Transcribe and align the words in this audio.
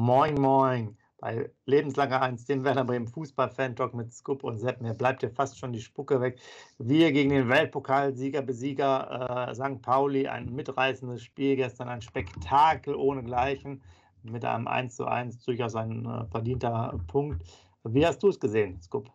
Moin, 0.00 0.34
moin 0.40 0.96
bei 1.18 1.50
Lebenslanger 1.66 2.22
1, 2.22 2.46
dem 2.46 2.64
Werder 2.64 2.84
Bremen 2.84 3.06
Fußball-Fan-Talk 3.06 3.92
mit 3.92 4.10
Scoop 4.14 4.44
und 4.44 4.56
Sepp. 4.56 4.80
Mir 4.80 4.94
bleibt 4.94 5.20
hier 5.20 5.30
fast 5.30 5.58
schon 5.58 5.74
die 5.74 5.82
Spucke 5.82 6.22
weg. 6.22 6.40
Wir 6.78 7.12
gegen 7.12 7.28
den 7.28 7.50
Weltpokalsieger, 7.50 8.40
Besieger 8.40 9.50
äh, 9.50 9.54
St. 9.54 9.82
Pauli, 9.82 10.26
ein 10.26 10.54
mitreißendes 10.54 11.22
Spiel 11.22 11.56
gestern, 11.56 11.90
ein 11.90 12.00
Spektakel 12.00 12.94
ohnegleichen 12.94 13.82
mit 14.22 14.42
einem 14.42 14.68
1 14.68 14.96
zu 14.96 15.04
1, 15.04 15.44
durchaus 15.44 15.74
ein 15.74 16.06
äh, 16.06 16.24
verdienter 16.30 16.98
Punkt. 17.06 17.42
Wie 17.84 18.06
hast 18.06 18.22
du 18.22 18.28
es 18.28 18.40
gesehen, 18.40 18.80
Scoop? 18.80 19.10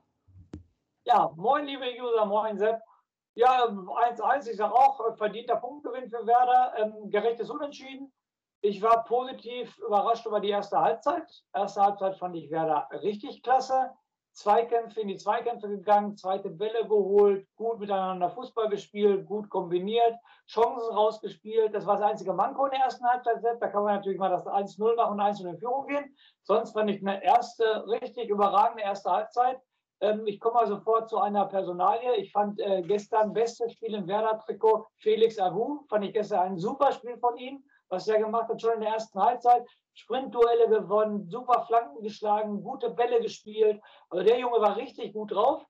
Ja, 1.06 1.34
moin, 1.36 1.66
liebe 1.66 1.86
User, 2.00 2.28
moin, 2.28 2.60
Sepp. 2.60 2.80
Ja, 3.34 3.66
1-1, 3.66 4.52
ich 4.52 4.58
sage 4.58 4.72
auch, 4.72 5.18
verdienter 5.18 5.56
Punktgewinn 5.56 6.12
für 6.12 6.28
Werder, 6.28 6.74
ähm, 6.78 7.10
gerechtes 7.10 7.50
Unentschieden. 7.50 8.12
Ich 8.66 8.82
war 8.82 9.04
positiv 9.04 9.78
überrascht 9.78 10.26
über 10.26 10.40
die 10.40 10.50
erste 10.50 10.82
Halbzeit. 10.82 11.24
Erste 11.54 11.84
Halbzeit 11.84 12.18
fand 12.18 12.36
ich 12.36 12.50
Werder 12.50 12.90
richtig 13.04 13.44
klasse. 13.44 13.92
Zweikämpfe 14.32 15.02
in 15.02 15.08
die 15.08 15.18
Zweikämpfe 15.18 15.70
gegangen, 15.70 16.18
zweite 16.18 16.50
Bälle 16.50 16.82
geholt, 16.88 17.48
gut 17.58 17.80
miteinander 17.80 18.32
Fußball 18.32 18.68
gespielt, 18.70 19.28
gut 19.28 19.52
kombiniert, 19.52 20.16
Chancen 20.48 20.96
rausgespielt. 20.96 21.76
Das 21.76 21.86
war 21.86 21.98
das 21.98 22.10
einzige 22.10 22.34
Manko 22.34 22.66
in 22.66 22.72
der 22.72 22.80
ersten 22.80 23.06
Halbzeit. 23.06 23.36
Da 23.60 23.68
kann 23.68 23.84
man 23.84 23.98
natürlich 23.98 24.18
mal 24.18 24.32
das 24.32 24.48
1-0 24.48 24.96
machen 24.96 25.14
und 25.14 25.20
1 25.20 25.42
in 25.42 25.60
Führung 25.60 25.86
gehen. 25.86 26.16
Sonst 26.42 26.72
fand 26.72 26.90
ich 26.90 27.02
eine 27.02 27.24
erste 27.24 27.88
richtig 27.88 28.30
überragende 28.30 28.82
erste 28.82 29.12
Halbzeit. 29.12 29.62
Ähm, 30.02 30.26
ich 30.26 30.40
komme 30.40 30.56
mal 30.56 30.68
sofort 30.68 31.08
zu 31.08 31.20
einer 31.20 31.46
Personalie. 31.46 32.16
Ich 32.16 32.32
fand 32.32 32.60
äh, 32.60 32.82
gestern 32.82 33.32
bestes 33.32 33.74
Spiel 33.74 33.94
im 33.94 34.08
Werder-Trikot 34.08 34.88
Felix 34.98 35.38
Agu. 35.38 35.86
Fand 35.88 36.04
ich 36.04 36.14
gestern 36.14 36.40
ein 36.40 36.58
super 36.58 36.92
Spiel 36.94 37.16
von 37.20 37.38
ihm 37.38 37.64
was 37.90 38.08
er 38.08 38.20
gemacht 38.20 38.50
hat, 38.50 38.62
schon 38.62 38.74
in 38.74 38.82
der 38.82 38.94
ersten 38.94 39.20
Halbzeit. 39.20 39.66
Sprintduelle 39.94 40.68
gewonnen, 40.68 41.30
super 41.30 41.66
Flanken 41.68 42.04
geschlagen, 42.04 42.62
gute 42.62 42.90
Bälle 42.90 43.22
gespielt. 43.22 43.82
Also 44.10 44.26
der 44.26 44.40
Junge 44.40 44.60
war 44.60 44.76
richtig 44.76 45.14
gut 45.14 45.32
drauf. 45.32 45.66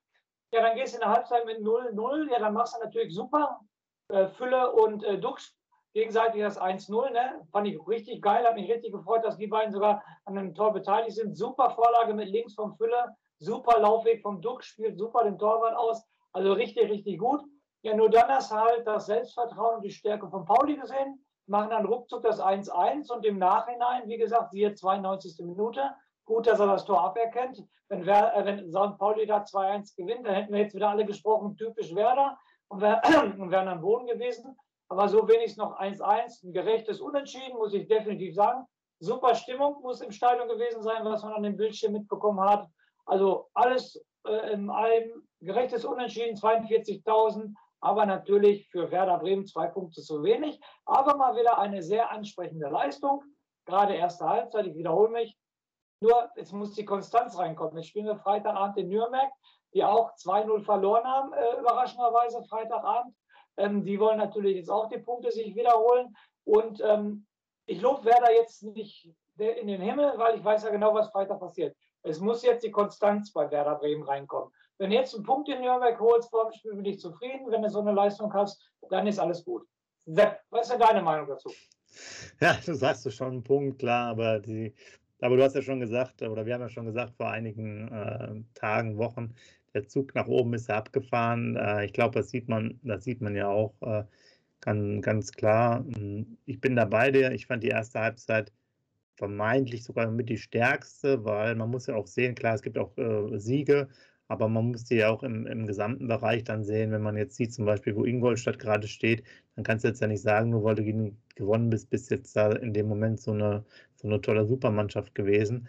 Ja, 0.52 0.62
dann 0.62 0.76
gehst 0.76 0.94
du 0.94 0.96
in 0.96 1.02
der 1.02 1.10
Halbzeit 1.10 1.44
mit 1.46 1.58
0-0. 1.58 2.30
Ja, 2.30 2.40
dann 2.40 2.54
machst 2.54 2.74
du 2.74 2.84
natürlich 2.84 3.14
super. 3.14 3.60
Äh, 4.08 4.28
Fülle 4.28 4.72
und 4.72 5.04
äh, 5.04 5.18
Dux 5.18 5.56
gegenseitig 5.92 6.42
das 6.42 6.60
1-0. 6.60 7.10
Ne? 7.10 7.46
Fand 7.52 7.68
ich 7.68 7.78
richtig 7.86 8.20
geil, 8.20 8.44
hat 8.44 8.56
mich 8.56 8.70
richtig 8.70 8.92
gefreut, 8.92 9.24
dass 9.24 9.36
die 9.36 9.46
beiden 9.46 9.72
sogar 9.72 10.02
an 10.24 10.36
einem 10.36 10.54
Tor 10.54 10.72
beteiligt 10.72 11.16
sind. 11.16 11.36
Super 11.36 11.70
Vorlage 11.70 12.12
mit 12.12 12.28
links 12.28 12.54
vom 12.54 12.76
Fülle, 12.76 13.16
super 13.38 13.80
Laufweg 13.80 14.22
vom 14.22 14.40
Dux, 14.40 14.66
spielt 14.66 14.98
super 14.98 15.24
den 15.24 15.38
Torwart 15.38 15.76
aus. 15.76 16.04
Also 16.32 16.52
richtig, 16.52 16.90
richtig 16.90 17.18
gut. 17.18 17.42
Ja, 17.82 17.94
nur 17.94 18.10
dann 18.10 18.28
hast 18.28 18.50
du 18.50 18.56
halt 18.56 18.86
das 18.86 19.06
Selbstvertrauen 19.06 19.76
und 19.76 19.82
die 19.82 19.90
Stärke 19.90 20.28
von 20.28 20.44
Pauli 20.44 20.76
gesehen 20.76 21.25
machen 21.48 21.70
dann 21.70 21.86
ruckzuck 21.86 22.22
das 22.22 22.40
1-1 22.40 23.12
und 23.12 23.24
im 23.24 23.38
Nachhinein, 23.38 24.08
wie 24.08 24.18
gesagt, 24.18 24.52
siehe 24.52 24.74
92. 24.74 25.44
Minute, 25.44 25.90
gut, 26.24 26.46
dass 26.46 26.60
er 26.60 26.66
das 26.66 26.84
Tor 26.84 27.02
aberkennt. 27.02 27.62
Wenn, 27.88 28.04
Wer, 28.04 28.34
äh, 28.36 28.44
wenn 28.44 28.68
St. 28.70 28.98
Pauli 28.98 29.26
da 29.26 29.42
2-1 29.42 29.96
gewinnt, 29.96 30.26
dann 30.26 30.34
hätten 30.34 30.52
wir 30.52 30.60
jetzt 30.60 30.74
wieder 30.74 30.88
alle 30.88 31.04
gesprochen, 31.04 31.56
typisch 31.56 31.94
Werder 31.94 32.36
und, 32.68 32.80
wär, 32.80 33.00
und 33.38 33.50
wären 33.50 33.68
am 33.68 33.80
Boden 33.80 34.06
gewesen. 34.06 34.56
Aber 34.88 35.08
so 35.08 35.26
wenigstens 35.28 35.58
noch 35.58 35.78
1-1, 35.78 36.44
ein 36.44 36.52
gerechtes 36.52 37.00
Unentschieden, 37.00 37.56
muss 37.56 37.74
ich 37.74 37.88
definitiv 37.88 38.34
sagen. 38.34 38.66
Super 38.98 39.34
Stimmung 39.34 39.82
muss 39.82 40.00
im 40.00 40.10
Stadion 40.10 40.48
gewesen 40.48 40.82
sein, 40.82 41.04
was 41.04 41.22
man 41.22 41.34
an 41.34 41.42
dem 41.42 41.56
Bildschirm 41.56 41.92
mitbekommen 41.92 42.40
hat. 42.40 42.68
Also 43.04 43.48
alles 43.54 44.02
äh, 44.26 44.52
in 44.52 44.70
allem 44.70 45.22
gerechtes 45.40 45.84
Unentschieden, 45.84 46.36
42.000 46.36 47.54
aber 47.86 48.04
natürlich 48.04 48.68
für 48.68 48.90
Werder 48.90 49.18
Bremen 49.18 49.46
zwei 49.46 49.68
Punkte 49.68 50.02
zu 50.02 50.24
wenig. 50.24 50.60
Aber 50.84 51.16
mal 51.16 51.36
wieder 51.36 51.58
eine 51.58 51.84
sehr 51.84 52.10
ansprechende 52.10 52.68
Leistung. 52.68 53.22
Gerade 53.64 53.94
erste 53.94 54.28
Halbzeit, 54.28 54.66
ich 54.66 54.74
wiederhole 54.74 55.10
mich. 55.10 55.38
Nur, 56.00 56.28
jetzt 56.34 56.52
muss 56.52 56.74
die 56.74 56.84
Konstanz 56.84 57.38
reinkommen. 57.38 57.76
Jetzt 57.76 57.86
spielen 57.86 58.06
wir 58.06 58.16
Freitagabend 58.16 58.76
in 58.78 58.88
Nürnberg, 58.88 59.30
die 59.72 59.84
auch 59.84 60.12
2-0 60.16 60.64
verloren 60.64 61.04
haben, 61.04 61.32
äh, 61.32 61.60
überraschenderweise 61.60 62.42
Freitagabend. 62.48 63.14
Ähm, 63.56 63.84
die 63.84 64.00
wollen 64.00 64.18
natürlich 64.18 64.56
jetzt 64.56 64.70
auch 64.70 64.88
die 64.88 64.98
Punkte 64.98 65.30
sich 65.30 65.54
wiederholen. 65.54 66.12
Und 66.44 66.80
ähm, 66.80 67.24
ich 67.66 67.80
lobe 67.80 68.04
Werder 68.04 68.32
jetzt 68.32 68.64
nicht 68.64 69.14
in 69.38 69.68
den 69.68 69.80
Himmel, 69.80 70.14
weil 70.16 70.36
ich 70.36 70.44
weiß 70.44 70.64
ja 70.64 70.70
genau, 70.70 70.92
was 70.92 71.10
Freitag 71.10 71.38
passiert. 71.38 71.76
Es 72.02 72.18
muss 72.18 72.42
jetzt 72.42 72.64
die 72.64 72.70
Konstanz 72.72 73.32
bei 73.32 73.48
Werder 73.48 73.76
Bremen 73.76 74.02
reinkommen. 74.02 74.52
Wenn 74.78 74.90
du 74.90 74.96
jetzt 74.96 75.14
einen 75.14 75.24
Punkt 75.24 75.48
in 75.48 75.60
Nürnberg 75.60 75.98
holst 75.98 76.30
vor 76.30 76.44
dem 76.44 76.52
Spiel, 76.52 76.74
bin 76.74 76.84
ich 76.84 77.00
zufrieden. 77.00 77.50
Wenn 77.50 77.62
du 77.62 77.70
so 77.70 77.80
eine 77.80 77.92
Leistung 77.92 78.32
hast, 78.32 78.70
dann 78.90 79.06
ist 79.06 79.18
alles 79.18 79.44
gut. 79.44 79.66
Sepp, 80.04 80.40
was 80.50 80.62
ist 80.66 80.72
denn 80.72 80.80
deine 80.80 81.02
Meinung 81.02 81.26
dazu? 81.26 81.50
Ja, 82.40 82.56
du 82.64 82.74
sagst 82.74 83.06
es 83.06 83.14
schon 83.14 83.32
einen 83.32 83.42
Punkt, 83.42 83.78
klar, 83.78 84.08
aber 84.08 84.38
die, 84.38 84.74
aber 85.20 85.36
du 85.36 85.42
hast 85.42 85.54
ja 85.54 85.62
schon 85.62 85.80
gesagt, 85.80 86.20
oder 86.22 86.44
wir 86.44 86.54
haben 86.54 86.60
ja 86.60 86.68
schon 86.68 86.86
gesagt 86.86 87.14
vor 87.16 87.30
einigen 87.30 87.88
äh, 87.88 88.42
Tagen, 88.54 88.98
Wochen, 88.98 89.34
der 89.72 89.88
Zug 89.88 90.14
nach 90.14 90.26
oben 90.26 90.54
ist 90.54 90.68
ja 90.68 90.76
abgefahren. 90.76 91.56
Äh, 91.56 91.86
ich 91.86 91.92
glaube, 91.92 92.14
das 92.18 92.30
sieht 92.30 92.48
man, 92.48 92.78
das 92.82 93.04
sieht 93.04 93.20
man 93.20 93.34
ja 93.34 93.48
auch 93.48 93.74
äh, 93.80 94.04
ganz, 94.60 95.02
ganz 95.04 95.32
klar. 95.32 95.84
Ich 96.44 96.60
bin 96.60 96.76
da 96.76 96.84
bei 96.84 97.10
dir. 97.10 97.32
Ich 97.32 97.46
fand 97.46 97.62
die 97.62 97.68
erste 97.68 98.00
Halbzeit 98.00 98.52
vermeintlich 99.16 99.84
sogar 99.84 100.10
mit 100.10 100.28
die 100.28 100.38
stärkste, 100.38 101.24
weil 101.24 101.54
man 101.54 101.70
muss 101.70 101.86
ja 101.86 101.94
auch 101.94 102.06
sehen, 102.06 102.34
klar, 102.34 102.54
es 102.54 102.62
gibt 102.62 102.78
auch 102.78 102.96
äh, 102.98 103.38
Siege, 103.38 103.88
aber 104.28 104.48
man 104.48 104.70
muss 104.72 104.84
die 104.84 104.96
ja 104.96 105.10
auch 105.10 105.22
im, 105.22 105.46
im 105.46 105.66
gesamten 105.66 106.08
Bereich 106.08 106.44
dann 106.44 106.64
sehen, 106.64 106.90
wenn 106.90 107.02
man 107.02 107.16
jetzt 107.16 107.36
sieht, 107.36 107.54
zum 107.54 107.64
Beispiel, 107.66 107.94
wo 107.96 108.04
Ingolstadt 108.04 108.58
gerade 108.58 108.88
steht, 108.88 109.24
dann 109.54 109.64
kannst 109.64 109.84
du 109.84 109.88
jetzt 109.88 110.00
ja 110.00 110.06
nicht 110.08 110.22
sagen, 110.22 110.50
nur 110.50 110.64
weil 110.64 110.74
du 110.74 111.14
gewonnen 111.34 111.70
bist, 111.70 111.90
bist 111.90 112.10
jetzt 112.10 112.34
da 112.36 112.52
in 112.52 112.72
dem 112.72 112.88
Moment 112.88 113.20
so 113.20 113.32
eine, 113.32 113.64
so 113.94 114.08
eine 114.08 114.20
tolle 114.20 114.46
Supermannschaft 114.46 115.14
gewesen. 115.14 115.68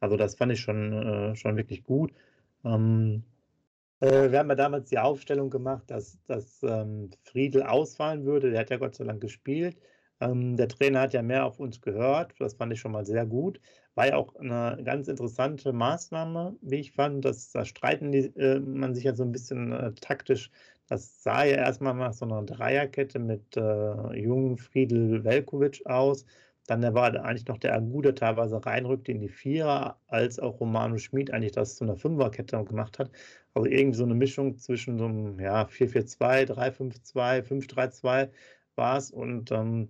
Also 0.00 0.16
das 0.16 0.36
fand 0.36 0.52
ich 0.52 0.60
schon, 0.60 0.92
äh, 0.92 1.36
schon 1.36 1.56
wirklich 1.56 1.84
gut. 1.84 2.12
Ähm, 2.64 3.24
äh, 4.00 4.30
wir 4.30 4.38
haben 4.38 4.48
ja 4.48 4.54
damals 4.54 4.88
die 4.90 4.98
Aufstellung 4.98 5.50
gemacht, 5.50 5.84
dass, 5.90 6.18
dass 6.26 6.62
ähm, 6.62 7.10
Friedel 7.24 7.62
ausfallen 7.64 8.24
würde. 8.24 8.50
Der 8.50 8.60
hat 8.60 8.70
ja 8.70 8.76
Gott 8.76 8.94
sei 8.94 9.04
Dank 9.04 9.20
gespielt. 9.20 9.76
Ähm, 10.20 10.56
der 10.56 10.68
Trainer 10.68 11.00
hat 11.02 11.12
ja 11.12 11.22
mehr 11.22 11.44
auf 11.46 11.60
uns 11.60 11.80
gehört. 11.80 12.34
Das 12.38 12.54
fand 12.54 12.72
ich 12.72 12.80
schon 12.80 12.92
mal 12.92 13.04
sehr 13.06 13.26
gut. 13.26 13.60
War 13.94 14.08
ja 14.08 14.16
auch 14.16 14.34
eine 14.36 14.82
ganz 14.84 15.08
interessante 15.08 15.72
Maßnahme, 15.72 16.56
wie 16.60 16.76
ich 16.76 16.92
fand. 16.92 17.24
Das, 17.24 17.50
da 17.52 17.64
streiten 17.64 18.12
die, 18.12 18.26
äh, 18.36 18.60
man 18.60 18.94
sich 18.94 19.04
ja 19.04 19.14
so 19.14 19.24
ein 19.24 19.32
bisschen 19.32 19.72
äh, 19.72 19.92
taktisch. 19.94 20.50
Das 20.88 21.22
sah 21.22 21.44
ja 21.44 21.56
erstmal 21.56 21.94
nach 21.94 22.12
so 22.14 22.24
einer 22.24 22.42
Dreierkette 22.42 23.18
mit 23.18 23.56
äh, 23.56 24.16
Jung, 24.20 24.56
Friedel, 24.58 25.24
Velkovic 25.24 25.84
aus. 25.86 26.24
Dann 26.66 26.82
war 26.94 27.14
eigentlich 27.24 27.46
noch 27.46 27.58
der 27.58 27.74
Agu, 27.74 28.02
der 28.02 28.14
teilweise 28.14 28.64
reinrückte 28.64 29.12
in 29.12 29.20
die 29.20 29.28
Vierer, 29.28 29.98
als 30.06 30.38
auch 30.38 30.60
Romano 30.60 30.98
Schmid 30.98 31.32
eigentlich 31.32 31.52
das 31.52 31.76
zu 31.76 31.84
einer 31.84 31.96
Fünferkette 31.96 32.62
gemacht 32.64 32.98
hat. 32.98 33.10
Also 33.54 33.68
irgendwie 33.68 33.96
so 33.96 34.04
eine 34.04 34.14
Mischung 34.14 34.56
zwischen 34.58 34.98
so 34.98 35.06
einem 35.06 35.40
ja, 35.40 35.64
4-4-2, 35.66 36.46
3-5-2, 36.46 37.42
5-3-2 37.42 38.30
war 38.76 38.98
es. 38.98 39.10
Und 39.10 39.50
ähm, 39.50 39.88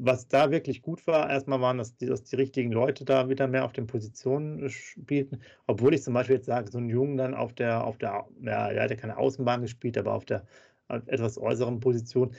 was 0.00 0.28
da 0.28 0.50
wirklich 0.50 0.82
gut 0.82 1.06
war, 1.06 1.28
erstmal 1.28 1.60
waren, 1.60 1.78
dass 1.78 1.96
die, 1.96 2.06
dass 2.06 2.22
die 2.24 2.36
richtigen 2.36 2.72
Leute 2.72 3.04
da 3.04 3.28
wieder 3.28 3.48
mehr 3.48 3.64
auf 3.64 3.72
den 3.72 3.86
Positionen 3.86 4.70
spielten. 4.70 5.40
Obwohl 5.66 5.94
ich 5.94 6.02
zum 6.02 6.14
Beispiel 6.14 6.36
jetzt 6.36 6.46
sage, 6.46 6.70
so 6.70 6.78
ein 6.78 6.88
Jungen 6.88 7.16
dann 7.16 7.34
auf 7.34 7.52
der, 7.52 7.84
auf 7.84 7.98
der, 7.98 8.26
ja, 8.42 8.68
er 8.70 8.82
hat 8.84 8.90
ja 8.90 8.96
keine 8.96 9.16
Außenbahn 9.18 9.62
gespielt, 9.62 9.98
aber 9.98 10.14
auf 10.14 10.24
der 10.24 10.44
etwas 11.06 11.38
äußeren 11.38 11.80
Position, 11.80 12.32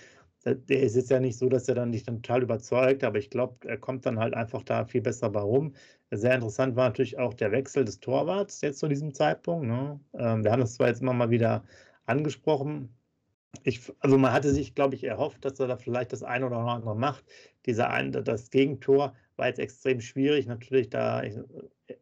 der 0.46 0.82
ist 0.82 0.96
jetzt 0.96 1.12
ja 1.12 1.20
nicht 1.20 1.38
so, 1.38 1.50
dass 1.50 1.68
er 1.68 1.76
dann 1.76 1.90
nicht 1.90 2.08
dann 2.08 2.22
total 2.24 2.44
überzeugt, 2.44 3.04
aber 3.04 3.18
ich 3.20 3.30
glaube, 3.30 3.68
er 3.68 3.78
kommt 3.78 4.06
dann 4.06 4.20
halt 4.20 4.34
einfach 4.34 4.64
da 4.64 4.86
viel 4.86 5.02
besser 5.02 5.30
bei 5.30 5.42
rum. 5.42 5.74
Sehr 6.12 6.34
interessant 6.34 6.76
war 6.76 6.88
natürlich 6.88 7.20
auch 7.20 7.34
der 7.34 7.52
Wechsel 7.52 7.84
des 7.86 8.00
Torwarts 8.00 8.62
jetzt 8.62 8.80
zu 8.80 8.88
diesem 8.88 9.14
Zeitpunkt. 9.14 9.68
Ne? 9.68 10.00
Ähm, 10.14 10.44
wir 10.44 10.52
haben 10.52 10.62
das 10.62 10.76
zwar 10.76 10.88
jetzt 10.88 11.02
immer 11.02 11.14
mal 11.14 11.30
wieder 11.30 11.66
angesprochen, 12.06 12.96
ich, 13.64 13.82
also 14.00 14.18
man 14.18 14.32
hatte 14.34 14.54
sich, 14.54 14.76
glaube 14.76 14.96
ich, 14.96 15.04
erhofft, 15.04 15.44
dass 15.46 15.60
er 15.60 15.68
da 15.68 15.78
vielleicht 15.78 16.14
das 16.14 16.24
eine 16.24 16.46
oder 16.46 16.58
andere 16.58 16.96
macht. 16.96 17.26
Dieser 17.66 17.90
eine, 17.90 18.24
das 18.24 18.50
Gegentor 18.52 19.16
war 19.40 19.48
jetzt 19.48 19.60
extrem 19.60 20.02
schwierig. 20.02 20.46
Natürlich, 20.46 20.90
da 20.90 21.24
ich, 21.24 21.36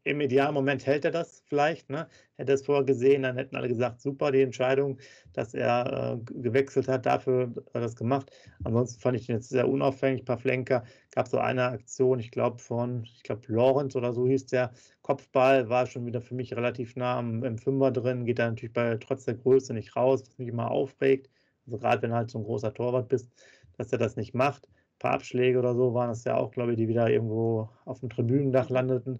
im 0.04 0.20
idealen 0.20 0.54
Moment 0.54 0.86
hält 0.86 1.06
er 1.06 1.12
das 1.12 1.44
vielleicht. 1.46 1.90
Ne? 1.90 2.08
Hätte 2.36 2.52
er 2.52 2.56
es 2.56 2.66
vorher 2.66 2.84
gesehen, 2.84 3.22
dann 3.22 3.38
hätten 3.38 3.56
alle 3.56 3.70
gesagt, 3.70 4.02
super, 4.02 4.32
die 4.32 4.42
Entscheidung, 4.42 4.98
dass 5.34 5.54
er 5.54 6.20
äh, 6.20 6.34
gewechselt 6.42 6.88
hat, 6.88 7.06
dafür 7.06 7.54
hat 7.56 7.70
er 7.74 7.82
das 7.82 7.96
gemacht. 7.96 8.32
Ansonsten 8.64 9.00
fand 9.00 9.18
ich 9.18 9.30
ihn 9.30 9.36
jetzt 9.36 9.50
sehr 9.50 9.70
unauffällig. 9.70 10.22
Ein 10.22 10.26
paar 10.26 10.40
Flenker. 10.40 10.84
Gab 11.12 11.28
so 11.28 11.38
eine 11.38 11.64
Aktion, 11.66 12.20
ich 12.20 12.32
glaube, 12.32 12.60
von, 12.60 13.04
ich 13.04 13.24
glaube, 13.24 13.42
Lorenz 13.48 13.96
oder 13.96 14.14
so 14.14 14.28
hieß 14.28 14.48
der. 14.48 14.72
Kopfball 15.04 15.70
war 15.70 15.86
schon 15.86 16.06
wieder 16.06 16.22
für 16.22 16.36
mich 16.36 16.54
relativ 16.54 16.96
nah 16.98 17.20
am, 17.20 17.44
im 17.44 17.58
Fünfer 17.58 17.92
drin, 17.92 18.26
geht 18.26 18.40
da 18.40 18.50
natürlich 18.50 18.74
bei 18.74 18.98
trotz 18.98 19.24
der 19.24 19.36
Größe 19.36 19.74
nicht 19.74 19.96
raus, 19.96 20.24
was 20.28 20.38
mich 20.38 20.50
immer 20.50 20.70
aufregt. 20.70 21.30
Also 21.66 21.78
gerade 21.78 22.02
wenn 22.02 22.10
du 22.10 22.16
halt 22.18 22.30
so 22.30 22.40
ein 22.40 22.44
großer 22.44 22.74
Torwart 22.74 23.08
bist, 23.08 23.30
dass 23.78 23.92
er 23.92 24.00
das 24.00 24.16
nicht 24.16 24.34
macht 24.34 24.68
paar 25.00 25.14
Abschläge 25.14 25.60
oder 25.60 25.76
so 25.76 25.94
waren 25.94 26.10
es 26.10 26.24
ja 26.24 26.36
auch, 26.36 26.52
glaube 26.52 26.72
ich, 26.72 26.78
die 26.78 26.88
wieder 26.88 27.10
irgendwo 27.10 27.70
auf 27.86 28.00
dem 28.00 28.10
Tribünendach 28.10 28.70
landeten. 28.70 29.20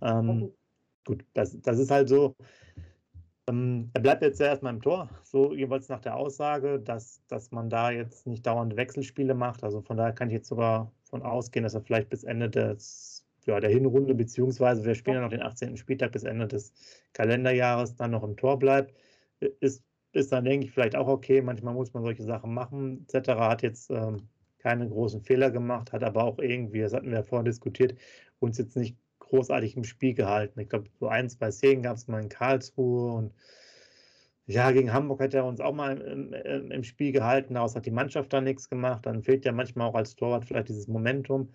Ähm, 0.00 0.52
gut, 1.04 1.24
das, 1.34 1.60
das 1.60 1.78
ist 1.78 1.90
halt 1.90 2.08
so. 2.08 2.34
Ähm, 3.48 3.90
er 3.92 4.00
bleibt 4.00 4.22
jetzt 4.22 4.40
ja 4.40 4.46
erstmal 4.46 4.72
im 4.72 4.80
Tor, 4.80 5.10
so 5.22 5.54
jeweils 5.54 5.88
nach 5.88 6.00
der 6.00 6.16
Aussage, 6.16 6.80
dass, 6.80 7.22
dass 7.28 7.50
man 7.50 7.68
da 7.68 7.90
jetzt 7.90 8.26
nicht 8.26 8.46
dauernd 8.46 8.76
Wechselspiele 8.76 9.34
macht. 9.34 9.62
Also 9.62 9.82
von 9.82 9.96
daher 9.96 10.12
kann 10.12 10.28
ich 10.28 10.34
jetzt 10.34 10.48
sogar 10.48 10.90
von 11.04 11.22
ausgehen, 11.22 11.62
dass 11.62 11.74
er 11.74 11.82
vielleicht 11.82 12.08
bis 12.08 12.24
Ende 12.24 12.48
des, 12.48 13.26
ja, 13.44 13.60
der 13.60 13.70
Hinrunde, 13.70 14.14
beziehungsweise 14.14 14.84
wir 14.84 14.94
spielen 14.94 15.16
ja 15.16 15.22
noch 15.22 15.30
den 15.30 15.42
18. 15.42 15.76
Spieltag 15.76 16.12
bis 16.12 16.24
Ende 16.24 16.48
des 16.48 16.72
Kalenderjahres 17.12 17.96
dann 17.96 18.12
noch 18.12 18.24
im 18.24 18.36
Tor 18.36 18.58
bleibt. 18.58 18.94
Ist, 19.60 19.84
ist 20.12 20.32
dann, 20.32 20.44
denke 20.44 20.66
ich, 20.66 20.72
vielleicht 20.72 20.96
auch 20.96 21.08
okay. 21.08 21.42
Manchmal 21.42 21.74
muss 21.74 21.92
man 21.92 22.02
solche 22.02 22.22
Sachen 22.22 22.54
machen, 22.54 23.06
etc. 23.06 23.28
Hat 23.30 23.62
jetzt 23.62 23.90
ähm, 23.90 24.28
keine 24.64 24.88
großen 24.88 25.20
Fehler 25.22 25.50
gemacht, 25.50 25.92
hat 25.92 26.02
aber 26.02 26.24
auch 26.24 26.38
irgendwie, 26.38 26.80
das 26.80 26.94
hatten 26.94 27.10
wir 27.10 27.18
ja 27.18 27.22
vorhin 27.22 27.44
diskutiert, 27.44 27.94
uns 28.40 28.58
jetzt 28.58 28.76
nicht 28.76 28.96
großartig 29.20 29.76
im 29.76 29.84
Spiel 29.84 30.14
gehalten. 30.14 30.58
Ich 30.60 30.70
glaube, 30.70 30.88
so 30.98 31.08
ein, 31.08 31.28
zwei 31.28 31.50
Szenen 31.50 31.82
gab 31.82 31.96
es 31.96 32.08
mal 32.08 32.22
in 32.22 32.30
Karlsruhe 32.30 33.12
und 33.12 33.34
ja, 34.46 34.70
gegen 34.72 34.92
Hamburg 34.92 35.20
hat 35.20 35.34
er 35.34 35.44
uns 35.46 35.60
auch 35.60 35.74
mal 35.74 35.98
im, 35.98 36.32
im, 36.32 36.70
im, 36.70 36.84
Spiel 36.84 37.12
gehalten, 37.12 37.54
daraus 37.54 37.74
hat 37.76 37.86
die 37.86 37.90
Mannschaft 37.90 38.32
da 38.32 38.40
nichts 38.40 38.68
gemacht. 38.68 39.06
Dann 39.06 39.22
fehlt 39.22 39.44
ja 39.44 39.52
manchmal 39.52 39.88
auch 39.88 39.94
als 39.94 40.16
Torwart 40.16 40.44
vielleicht 40.44 40.68
dieses 40.68 40.88
Momentum. 40.88 41.50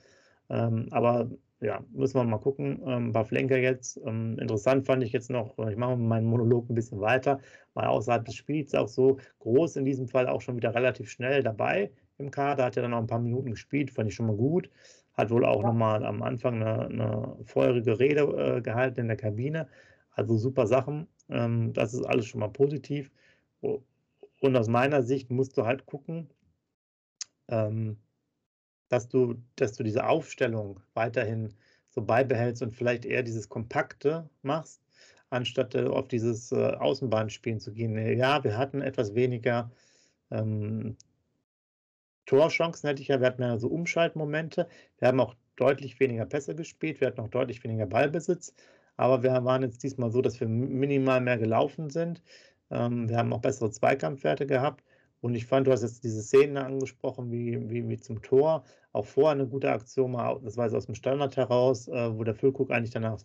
Ähm, 0.50 0.88
aber 0.92 1.30
ja, 1.62 1.84
müssen 1.92 2.16
wir 2.16 2.24
mal 2.24 2.38
gucken. 2.40 2.82
Ähm, 2.86 3.12
bei 3.12 3.24
Flenker 3.24 3.58
jetzt. 3.58 4.00
Ähm, 4.06 4.38
interessant 4.40 4.86
fand 4.86 5.04
ich 5.04 5.12
jetzt 5.12 5.30
noch, 5.30 5.58
ich 5.68 5.76
mache 5.78 5.98
meinen 5.98 6.28
Monolog 6.28 6.70
ein 6.70 6.76
bisschen 6.76 7.02
weiter, 7.02 7.40
mal 7.74 7.88
außerhalb 7.88 8.26
des 8.26 8.36
Spiels 8.36 8.74
auch 8.76 8.88
so 8.88 9.18
groß 9.40 9.76
in 9.76 9.86
diesem 9.86 10.08
Fall 10.08 10.28
auch 10.28 10.42
schon 10.42 10.56
wieder 10.56 10.74
relativ 10.74 11.10
schnell 11.10 11.44
dabei 11.44 11.92
im 12.18 12.32
Kader, 12.32 12.66
hat 12.66 12.76
ja 12.76 12.82
dann 12.82 12.92
noch 12.92 13.00
ein 13.00 13.08
paar 13.08 13.20
Minuten 13.20 13.52
gespielt, 13.52 13.92
fand 13.92 14.10
ich 14.10 14.16
schon 14.16 14.28
mal 14.28 14.36
gut. 14.36 14.70
Hat 15.14 15.32
wohl 15.32 15.46
auch 15.46 15.62
ja. 15.62 15.68
nochmal 15.68 16.06
am 16.06 16.22
Anfang 16.22 16.62
eine, 16.62 16.86
eine 16.86 17.38
feurige 17.44 18.00
Rede 18.00 18.22
äh, 18.22 18.62
gehalten 18.62 19.02
in 19.02 19.08
der 19.08 19.18
Kabine. 19.18 19.68
Also 20.12 20.38
super 20.38 20.68
Sachen. 20.68 21.08
Ähm, 21.30 21.74
das 21.74 21.94
ist 21.94 22.06
alles 22.06 22.26
schon 22.26 22.40
mal 22.40 22.50
positiv. 22.50 23.12
Und 23.62 24.56
aus 24.56 24.68
meiner 24.70 25.04
Sicht 25.04 25.30
musst 25.30 25.58
du 25.58 25.66
halt 25.66 25.86
gucken, 25.86 26.30
ähm, 27.50 27.98
dass 28.90 29.08
du, 29.08 29.36
dass 29.56 29.74
du 29.74 29.84
diese 29.84 30.08
Aufstellung 30.08 30.80
weiterhin 30.94 31.54
so 31.90 32.02
beibehältst 32.02 32.62
und 32.62 32.76
vielleicht 32.76 33.06
eher 33.06 33.24
dieses 33.24 33.50
Kompakte 33.50 34.30
machst, 34.42 34.82
anstatt 35.30 35.76
äh, 35.76 35.86
auf 35.86 36.08
dieses 36.08 36.52
äh, 36.52 36.56
Außenbahnspielen 36.56 37.60
zu 37.60 37.74
gehen. 37.74 37.96
Ja, 38.18 38.44
wir 38.44 38.58
hatten 38.58 38.82
etwas 38.82 39.16
weniger 39.16 39.72
ähm, 40.32 40.98
Torchancen 42.30 42.88
hätte 42.88 43.02
ich 43.02 43.08
ja, 43.08 43.20
wir 43.20 43.28
hatten 43.28 43.42
ja 43.42 43.58
so 43.58 43.68
Umschaltmomente. 43.70 44.68
Wir 45.00 45.08
haben 45.08 45.20
auch 45.20 45.34
deutlich 45.56 46.00
weniger 46.00 46.26
Pässe 46.26 46.54
gespielt, 46.54 47.02
wir 47.02 47.08
hatten 47.08 47.22
auch 47.22 47.30
deutlich 47.30 47.64
weniger 47.64 47.88
Ballbesitz. 47.88 48.54
Aber 48.98 49.24
wir 49.24 49.32
waren 49.46 49.64
jetzt 49.64 49.82
diesmal 49.82 50.12
so, 50.12 50.22
dass 50.22 50.40
wir 50.40 50.48
minimal 50.48 51.22
mehr 51.22 51.40
gelaufen 51.40 51.90
sind. 51.90 52.22
Ähm, 52.70 53.10
wir 53.10 53.18
haben 53.18 53.34
auch 53.34 53.42
bessere 53.42 53.72
Zweikampfwerte 53.72 54.46
gehabt. 54.46 54.84
Und 55.22 55.36
ich 55.36 55.46
fand, 55.46 55.68
du 55.68 55.72
hast 55.72 55.82
jetzt 55.82 56.04
diese 56.04 56.22
Szenen 56.22 56.58
angesprochen, 56.58 57.32
wie, 57.32 57.70
wie, 57.70 57.88
wie 57.90 57.98
zum 57.98 58.22
Tor. 58.22 58.64
Auch 58.94 59.06
vorher 59.06 59.34
eine 59.34 59.48
gute 59.48 59.70
Aktion, 59.70 60.14
das 60.44 60.58
war 60.58 60.66
jetzt 60.66 60.76
aus 60.76 60.86
dem 60.86 60.96
Standard 60.96 61.36
heraus, 61.36 61.88
äh, 61.88 62.18
wo 62.18 62.24
der 62.24 62.36
Füllkrug 62.36 62.72
eigentlich 62.72 62.92
dann 62.92 63.04
nach 63.04 63.20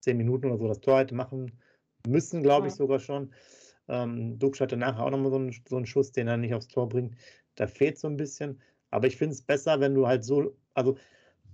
zehn 0.00 0.16
Minuten 0.16 0.46
oder 0.46 0.58
so 0.58 0.66
das 0.66 0.80
Tor 0.80 0.98
hätte 0.98 1.14
machen 1.14 1.52
müssen, 2.06 2.42
glaube 2.42 2.68
ich 2.68 2.74
sogar 2.74 2.98
schon. 2.98 3.32
Ähm, 3.88 4.38
Dux 4.38 4.60
hatte 4.60 4.76
nachher 4.76 5.04
auch 5.04 5.10
nochmal 5.10 5.30
so 5.30 5.36
einen, 5.36 5.54
so 5.68 5.76
einen 5.76 5.86
Schuss, 5.86 6.12
den 6.12 6.28
er 6.28 6.36
nicht 6.36 6.54
aufs 6.54 6.68
Tor 6.68 6.88
bringt. 6.88 7.16
Da 7.56 7.66
fehlt 7.66 7.98
so 7.98 8.08
ein 8.08 8.16
bisschen. 8.16 8.60
Aber 8.90 9.06
ich 9.06 9.16
finde 9.16 9.34
es 9.34 9.42
besser, 9.42 9.80
wenn 9.80 9.94
du 9.94 10.06
halt 10.06 10.24
so, 10.24 10.56
also 10.74 10.96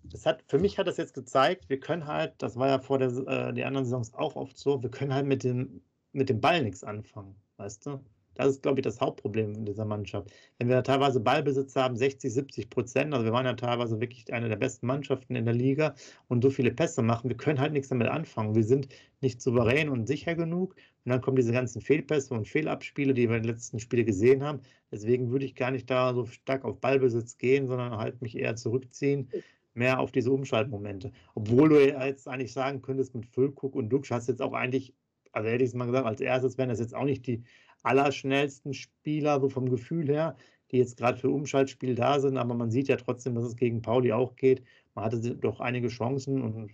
das 0.05 0.27
hat, 0.27 0.45
für 0.47 0.59
mich 0.59 0.79
hat 0.79 0.87
das 0.87 0.97
jetzt 0.97 1.15
gezeigt, 1.15 1.69
wir 1.69 1.81
können 1.81 2.07
halt, 2.07 2.35
das 2.39 2.57
war 2.57 2.69
ja 2.69 2.79
vor 2.79 2.99
der, 2.99 3.09
äh, 3.09 3.53
die 3.53 3.65
anderen 3.65 3.85
Saisons 3.87 4.15
auch 4.15 4.37
oft 4.37 4.57
so, 4.57 4.83
wir 4.83 4.91
können 4.91 5.13
halt 5.13 5.27
mit 5.27 5.43
dem, 5.45 5.83
mit 6.13 6.29
dem 6.29 6.41
Ball 6.41 6.63
nichts 6.63 6.85
anfangen, 6.85 7.35
weißt 7.57 7.87
du? 7.87 8.01
Das 8.37 8.49
ist, 8.49 8.63
glaube 8.63 8.81
ich, 8.81 8.85
das 8.85 9.01
Hauptproblem 9.01 9.55
in 9.55 9.65
dieser 9.65 9.85
Mannschaft. 9.85 10.31
Wenn 10.59 10.69
wir 10.69 10.83
teilweise 10.83 11.21
Ballbesitz 11.21 11.75
haben, 11.77 11.97
60, 11.97 12.33
70 12.33 12.71
Prozent, 12.71 13.13
also 13.15 13.25
wir 13.25 13.33
waren 13.33 13.47
ja 13.47 13.55
teilweise 13.55 14.01
wirklich 14.01 14.33
eine 14.33 14.49
der 14.49 14.57
besten 14.57 14.87
Mannschaften 14.87 15.35
in 15.35 15.45
der 15.45 15.55
Liga 15.55 15.95
und 16.29 16.43
so 16.43 16.51
viele 16.51 16.71
Pässe 16.71 17.03
machen, 17.03 17.31
wir 17.31 17.37
können 17.37 17.61
halt 17.61 17.73
nichts 17.73 17.89
damit 17.89 18.09
anfangen. 18.09 18.55
Wir 18.55 18.65
sind 18.65 18.89
nicht 19.21 19.41
souverän 19.41 19.89
und 19.89 20.07
sicher 20.07 20.35
genug. 20.35 20.77
Und 21.05 21.11
dann 21.11 21.21
kommen 21.21 21.37
diese 21.37 21.53
ganzen 21.53 21.81
Fehlpässe 21.81 22.35
und 22.35 22.49
Fehlabspiele, 22.49 23.15
die 23.15 23.29
wir 23.29 23.37
in 23.37 23.43
den 23.43 23.53
letzten 23.53 23.79
Spielen 23.79 24.07
gesehen 24.07 24.43
haben. 24.43 24.61
Deswegen 24.91 25.31
würde 25.31 25.45
ich 25.45 25.55
gar 25.55 25.71
nicht 25.71 25.89
da 25.91 26.15
so 26.15 26.27
stark 26.27 26.65
auf 26.65 26.81
Ballbesitz 26.81 27.39
gehen, 27.39 27.67
sondern 27.67 27.97
halt 27.97 28.21
mich 28.23 28.37
eher 28.37 28.57
zurückziehen 28.57 29.29
mehr 29.77 30.01
auf 30.01 30.11
diese 30.11 30.33
Umschaltmomente. 30.33 31.13
Obwohl 31.35 31.69
du 31.69 31.79
jetzt 31.79 32.27
eigentlich 32.27 32.53
sagen 32.53 32.83
könntest, 32.83 33.15
mit 33.15 33.27
Füllkuck 33.27 33.75
und 33.75 33.91
Duxch 33.91 34.11
hast 34.11 34.29
jetzt 34.29 34.43
auch 34.43 34.55
eigentlich, 34.55 34.95
also 35.33 35.49
hätte 35.49 35.65
ich 35.65 35.71
es 35.71 35.75
mal 35.75 35.85
gesagt, 35.85 36.07
als 36.07 36.21
erstes 36.21 36.59
wären 36.59 36.71
das 36.71 36.81
jetzt 36.81 36.95
auch 36.95 37.05
nicht 37.05 37.27
die 37.27 37.45
allerschnellsten 37.87 38.75
Spieler, 38.75 39.41
so 39.41 39.49
vom 39.49 39.71
Gefühl 39.71 40.09
her, 40.09 40.37
die 40.71 40.79
jetzt 40.79 40.97
gerade 40.97 41.19
für 41.19 41.31
Umschaltspiel 41.31 41.95
da 41.95 42.19
sind, 42.19 42.37
aber 42.37 42.55
man 42.55 42.71
sieht 42.71 42.89
ja 42.89 42.97
trotzdem, 42.97 43.35
dass 43.35 43.45
es 43.45 43.57
gegen 43.57 43.83
Pauli 43.83 44.13
auch 44.13 44.35
geht. 44.37 44.63
Man 44.95 45.05
hatte 45.05 45.37
doch 45.37 45.61
einige 45.61 45.89
Chancen 45.89 46.43
und 46.43 46.71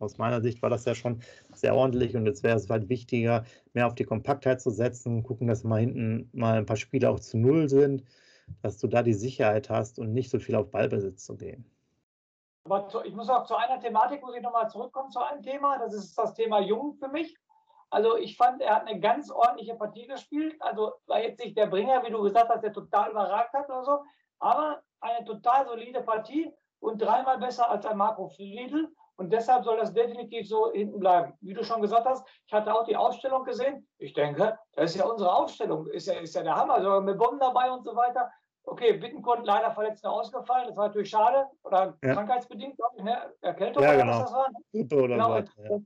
aus 0.00 0.18
meiner 0.18 0.40
Sicht 0.40 0.62
war 0.62 0.70
das 0.70 0.84
ja 0.84 0.94
schon 0.94 1.20
sehr 1.54 1.74
ordentlich 1.74 2.16
und 2.16 2.26
jetzt 2.26 2.42
wäre 2.42 2.56
es 2.56 2.68
halt 2.68 2.88
wichtiger, 2.88 3.44
mehr 3.74 3.86
auf 3.86 3.94
die 3.94 4.04
Kompaktheit 4.04 4.60
zu 4.60 4.70
setzen, 4.70 5.22
gucken, 5.22 5.46
dass 5.46 5.62
mal 5.62 5.80
hinten 5.80 6.28
mal 6.32 6.58
ein 6.58 6.66
paar 6.66 6.76
Spiele 6.76 7.08
auch 7.10 7.20
zu 7.20 7.38
Null 7.38 7.68
sind, 7.68 8.04
dass 8.62 8.78
du 8.78 8.88
da 8.88 9.02
die 9.02 9.14
Sicherheit 9.14 9.70
hast 9.70 9.98
und 9.98 10.12
nicht 10.12 10.30
so 10.30 10.38
viel 10.38 10.56
auf 10.56 10.70
Ballbesitz 10.70 11.24
zu 11.24 11.36
gehen. 11.36 11.64
Aber 12.64 12.88
ich 13.04 13.14
muss 13.14 13.28
auch 13.28 13.44
zu 13.44 13.56
einer 13.56 13.80
Thematik, 13.80 14.22
muss 14.22 14.34
ich 14.34 14.42
nochmal 14.42 14.68
zurückkommen 14.68 15.10
zu 15.10 15.20
einem 15.20 15.42
Thema, 15.42 15.78
das 15.78 15.94
ist 15.94 16.16
das 16.16 16.34
Thema 16.34 16.60
Jung 16.60 16.94
für 16.94 17.08
mich. 17.08 17.36
Also 17.90 18.16
ich 18.16 18.36
fand, 18.36 18.62
er 18.62 18.76
hat 18.76 18.86
eine 18.86 19.00
ganz 19.00 19.30
ordentliche 19.30 19.74
Partie 19.74 20.06
gespielt. 20.06 20.56
Also 20.60 20.92
war 21.06 21.20
jetzt 21.20 21.40
nicht 21.40 21.56
der 21.56 21.66
Bringer, 21.66 22.04
wie 22.04 22.10
du 22.10 22.22
gesagt 22.22 22.48
hast, 22.48 22.62
der 22.62 22.72
total 22.72 23.10
überragt 23.10 23.52
hat 23.52 23.68
oder 23.68 23.84
so, 23.84 24.04
aber 24.38 24.82
eine 25.00 25.24
total 25.24 25.66
solide 25.66 26.02
Partie 26.02 26.52
und 26.78 27.02
dreimal 27.02 27.38
besser 27.38 27.68
als 27.70 27.84
ein 27.86 27.96
Marco 27.96 28.28
Friedl. 28.28 28.88
Und 29.16 29.30
deshalb 29.30 29.64
soll 29.64 29.76
das 29.76 29.92
definitiv 29.92 30.48
so 30.48 30.72
hinten 30.72 30.98
bleiben. 30.98 31.34
Wie 31.42 31.52
du 31.52 31.62
schon 31.62 31.82
gesagt 31.82 32.06
hast, 32.06 32.26
ich 32.46 32.54
hatte 32.54 32.74
auch 32.74 32.84
die 32.84 32.96
Ausstellung 32.96 33.44
gesehen. 33.44 33.86
Ich 33.98 34.14
denke, 34.14 34.58
das 34.72 34.92
ist 34.92 34.96
ja 34.96 35.04
unsere 35.04 35.34
Ausstellung, 35.34 35.86
ist 35.88 36.06
ja, 36.06 36.14
ist 36.14 36.34
ja 36.34 36.42
der 36.42 36.56
Hammer. 36.56 36.74
Also 36.74 37.02
mit 37.02 37.18
Bomben 37.18 37.38
dabei 37.38 37.70
und 37.70 37.84
so 37.84 37.94
weiter. 37.94 38.30
Okay, 38.64 38.94
Bittencourt 38.94 39.44
leider 39.44 39.72
verletzt 39.72 40.04
und 40.06 40.10
ausgefallen. 40.10 40.68
Das 40.68 40.76
war 40.76 40.86
natürlich 40.86 41.10
schade. 41.10 41.46
Oder 41.64 41.98
ja. 42.02 42.14
krankheitsbedingt, 42.14 42.76
glaube 42.76 42.96
ich, 42.96 43.02
ne? 43.02 43.34
Erkältung 43.42 43.82
ja, 43.82 43.92
genau. 43.92 44.04
oder 44.04 44.12
was 44.12 44.24
das 44.24 44.32
war. 44.32 44.48
Ne? 44.50 44.86
Oder 44.90 45.14
genau, 45.14 45.40
so, 45.42 45.84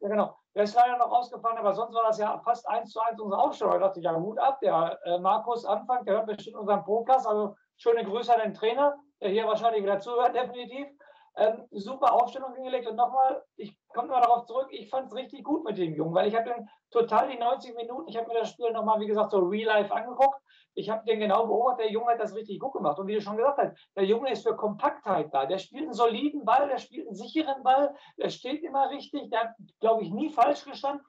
ja, 0.00 0.08
genau. 0.08 0.36
Der 0.56 0.64
ist 0.64 0.74
leider 0.74 0.96
noch 0.96 1.10
ausgefallen, 1.10 1.58
aber 1.58 1.74
sonst 1.74 1.94
war 1.94 2.04
das 2.04 2.18
ja 2.18 2.38
fast 2.38 2.66
eins 2.66 2.90
zu 2.90 2.98
eins 2.98 3.20
unsere 3.20 3.42
Aufstellung. 3.42 3.74
Da 3.74 3.78
dachte 3.80 4.00
ich, 4.00 4.06
ja, 4.06 4.16
Hut 4.16 4.38
ab. 4.38 4.58
Der 4.62 4.98
äh, 5.04 5.18
Markus 5.18 5.66
Anfang, 5.66 6.02
der 6.06 6.14
hört 6.14 6.26
bestimmt 6.28 6.56
unseren 6.56 6.82
Pro-Class. 6.82 7.26
Also 7.26 7.54
schöne 7.76 8.02
Grüße 8.02 8.34
an 8.34 8.40
den 8.40 8.54
Trainer, 8.54 8.96
der 9.20 9.28
hier 9.28 9.46
wahrscheinlich 9.46 9.82
wieder 9.82 10.00
zuhört, 10.00 10.34
definitiv. 10.34 10.88
Ähm, 11.36 11.66
super 11.72 12.14
Aufstellung 12.14 12.54
hingelegt 12.54 12.88
und 12.88 12.96
nochmal, 12.96 13.44
ich 13.56 13.76
komme 13.92 14.08
mal 14.08 14.22
darauf 14.22 14.46
zurück, 14.46 14.68
ich 14.70 14.88
fand 14.88 15.08
es 15.08 15.14
richtig 15.14 15.44
gut 15.44 15.62
mit 15.64 15.76
dem 15.76 15.94
Jungen, 15.94 16.14
weil 16.14 16.28
ich 16.28 16.34
habe 16.34 16.48
den 16.48 16.66
total 16.90 17.28
die 17.28 17.36
90 17.36 17.76
Minuten, 17.76 18.08
ich 18.08 18.16
habe 18.16 18.26
mir 18.28 18.38
das 18.38 18.48
Spiel 18.48 18.72
nochmal, 18.72 18.98
wie 19.00 19.06
gesagt, 19.06 19.32
so 19.32 19.40
real 19.40 19.66
life 19.66 19.94
angeguckt. 19.94 20.40
Ich 20.78 20.90
habe 20.90 21.06
den 21.06 21.20
genau 21.20 21.46
beobachtet, 21.46 21.86
der 21.86 21.92
Junge 21.92 22.12
hat 22.12 22.20
das 22.20 22.34
richtig 22.34 22.60
gut 22.60 22.74
gemacht. 22.74 22.98
Und 22.98 23.06
wie 23.06 23.14
du 23.14 23.20
schon 23.22 23.38
gesagt 23.38 23.58
hast, 23.58 23.76
der 23.96 24.04
Junge 24.04 24.30
ist 24.30 24.46
für 24.46 24.54
Kompaktheit 24.54 25.32
da. 25.32 25.46
Der 25.46 25.56
spielt 25.56 25.84
einen 25.84 25.94
soliden 25.94 26.44
Ball, 26.44 26.68
der 26.68 26.76
spielt 26.76 27.06
einen 27.06 27.16
sicheren 27.16 27.62
Ball, 27.62 27.94
der 28.18 28.28
steht 28.28 28.62
immer 28.62 28.90
richtig, 28.90 29.30
der 29.30 29.40
hat, 29.40 29.54
glaube 29.80 30.02
ich, 30.02 30.10
nie 30.10 30.28
falsch 30.28 30.64
gestanden. 30.66 31.04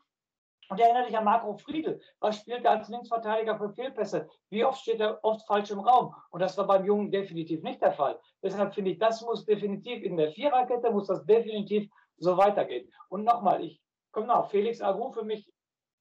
Und 0.69 0.79
erinnere 0.79 1.05
dich 1.05 1.17
an 1.17 1.25
Marco 1.25 1.53
Friedl. 1.57 1.99
Was 2.19 2.37
spielt 2.37 2.63
er 2.63 2.71
als 2.71 2.87
Linksverteidiger 2.87 3.57
für 3.57 3.69
Fehlpässe? 3.73 4.29
Wie 4.49 4.63
oft 4.63 4.81
steht 4.81 5.01
er 5.01 5.19
oft 5.23 5.45
falsch 5.47 5.71
im 5.71 5.79
Raum? 5.79 6.15
Und 6.29 6.41
das 6.41 6.57
war 6.57 6.65
beim 6.65 6.85
Jungen 6.85 7.11
definitiv 7.11 7.61
nicht 7.61 7.81
der 7.81 7.91
Fall. 7.91 8.19
Deshalb 8.41 8.73
finde 8.73 8.91
ich, 8.91 8.99
das 8.99 9.21
muss 9.21 9.45
definitiv 9.45 10.01
in 10.01 10.15
der 10.15 10.31
Viererkette, 10.31 10.91
muss 10.91 11.07
das 11.07 11.25
definitiv 11.25 11.89
so 12.17 12.37
weitergehen. 12.37 12.89
Und 13.09 13.25
nochmal, 13.25 13.63
ich 13.63 13.81
komme 14.11 14.27
noch, 14.27 14.49
Felix 14.49 14.81
Agu 14.81 15.11
für 15.11 15.23
mich, 15.23 15.49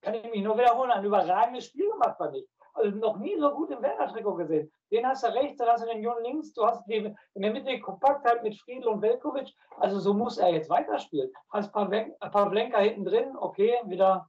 kann 0.01 0.15
ich 0.15 0.31
mich 0.31 0.41
nur 0.41 0.57
wiederholen, 0.57 0.91
ein 0.91 1.03
überragendes 1.03 1.65
Spiel 1.65 1.89
gemacht, 1.89 2.17
fand 2.17 2.37
ich. 2.37 2.47
Also 2.77 2.97
noch 2.97 3.17
nie 3.17 3.37
so 3.39 3.51
gut 3.51 3.71
im 3.71 3.81
Werder-Trikot 3.81 4.35
gesehen. 4.35 4.71
Den 4.91 5.05
hast 5.05 5.23
du 5.23 5.33
rechts, 5.33 5.57
dann 5.57 5.69
hast 5.69 5.83
du 5.83 5.87
den 5.87 6.01
Jungen 6.01 6.23
links, 6.23 6.53
du 6.53 6.65
hast 6.65 6.85
die, 6.87 7.13
in 7.33 7.41
der 7.41 7.51
Mitte 7.51 7.69
die 7.71 7.79
Kompaktheit 7.79 8.43
mit 8.43 8.55
Friedl 8.59 8.87
und 8.87 9.01
Velkovic. 9.01 9.53
Also 9.79 9.99
so 9.99 10.13
muss 10.13 10.37
er 10.37 10.49
jetzt 10.49 10.69
weiterspielen. 10.69 11.31
Hast 11.51 11.71
Pavlenka 11.71 12.79
hinten 12.79 13.05
drin, 13.05 13.35
okay, 13.37 13.75
wieder, 13.85 14.27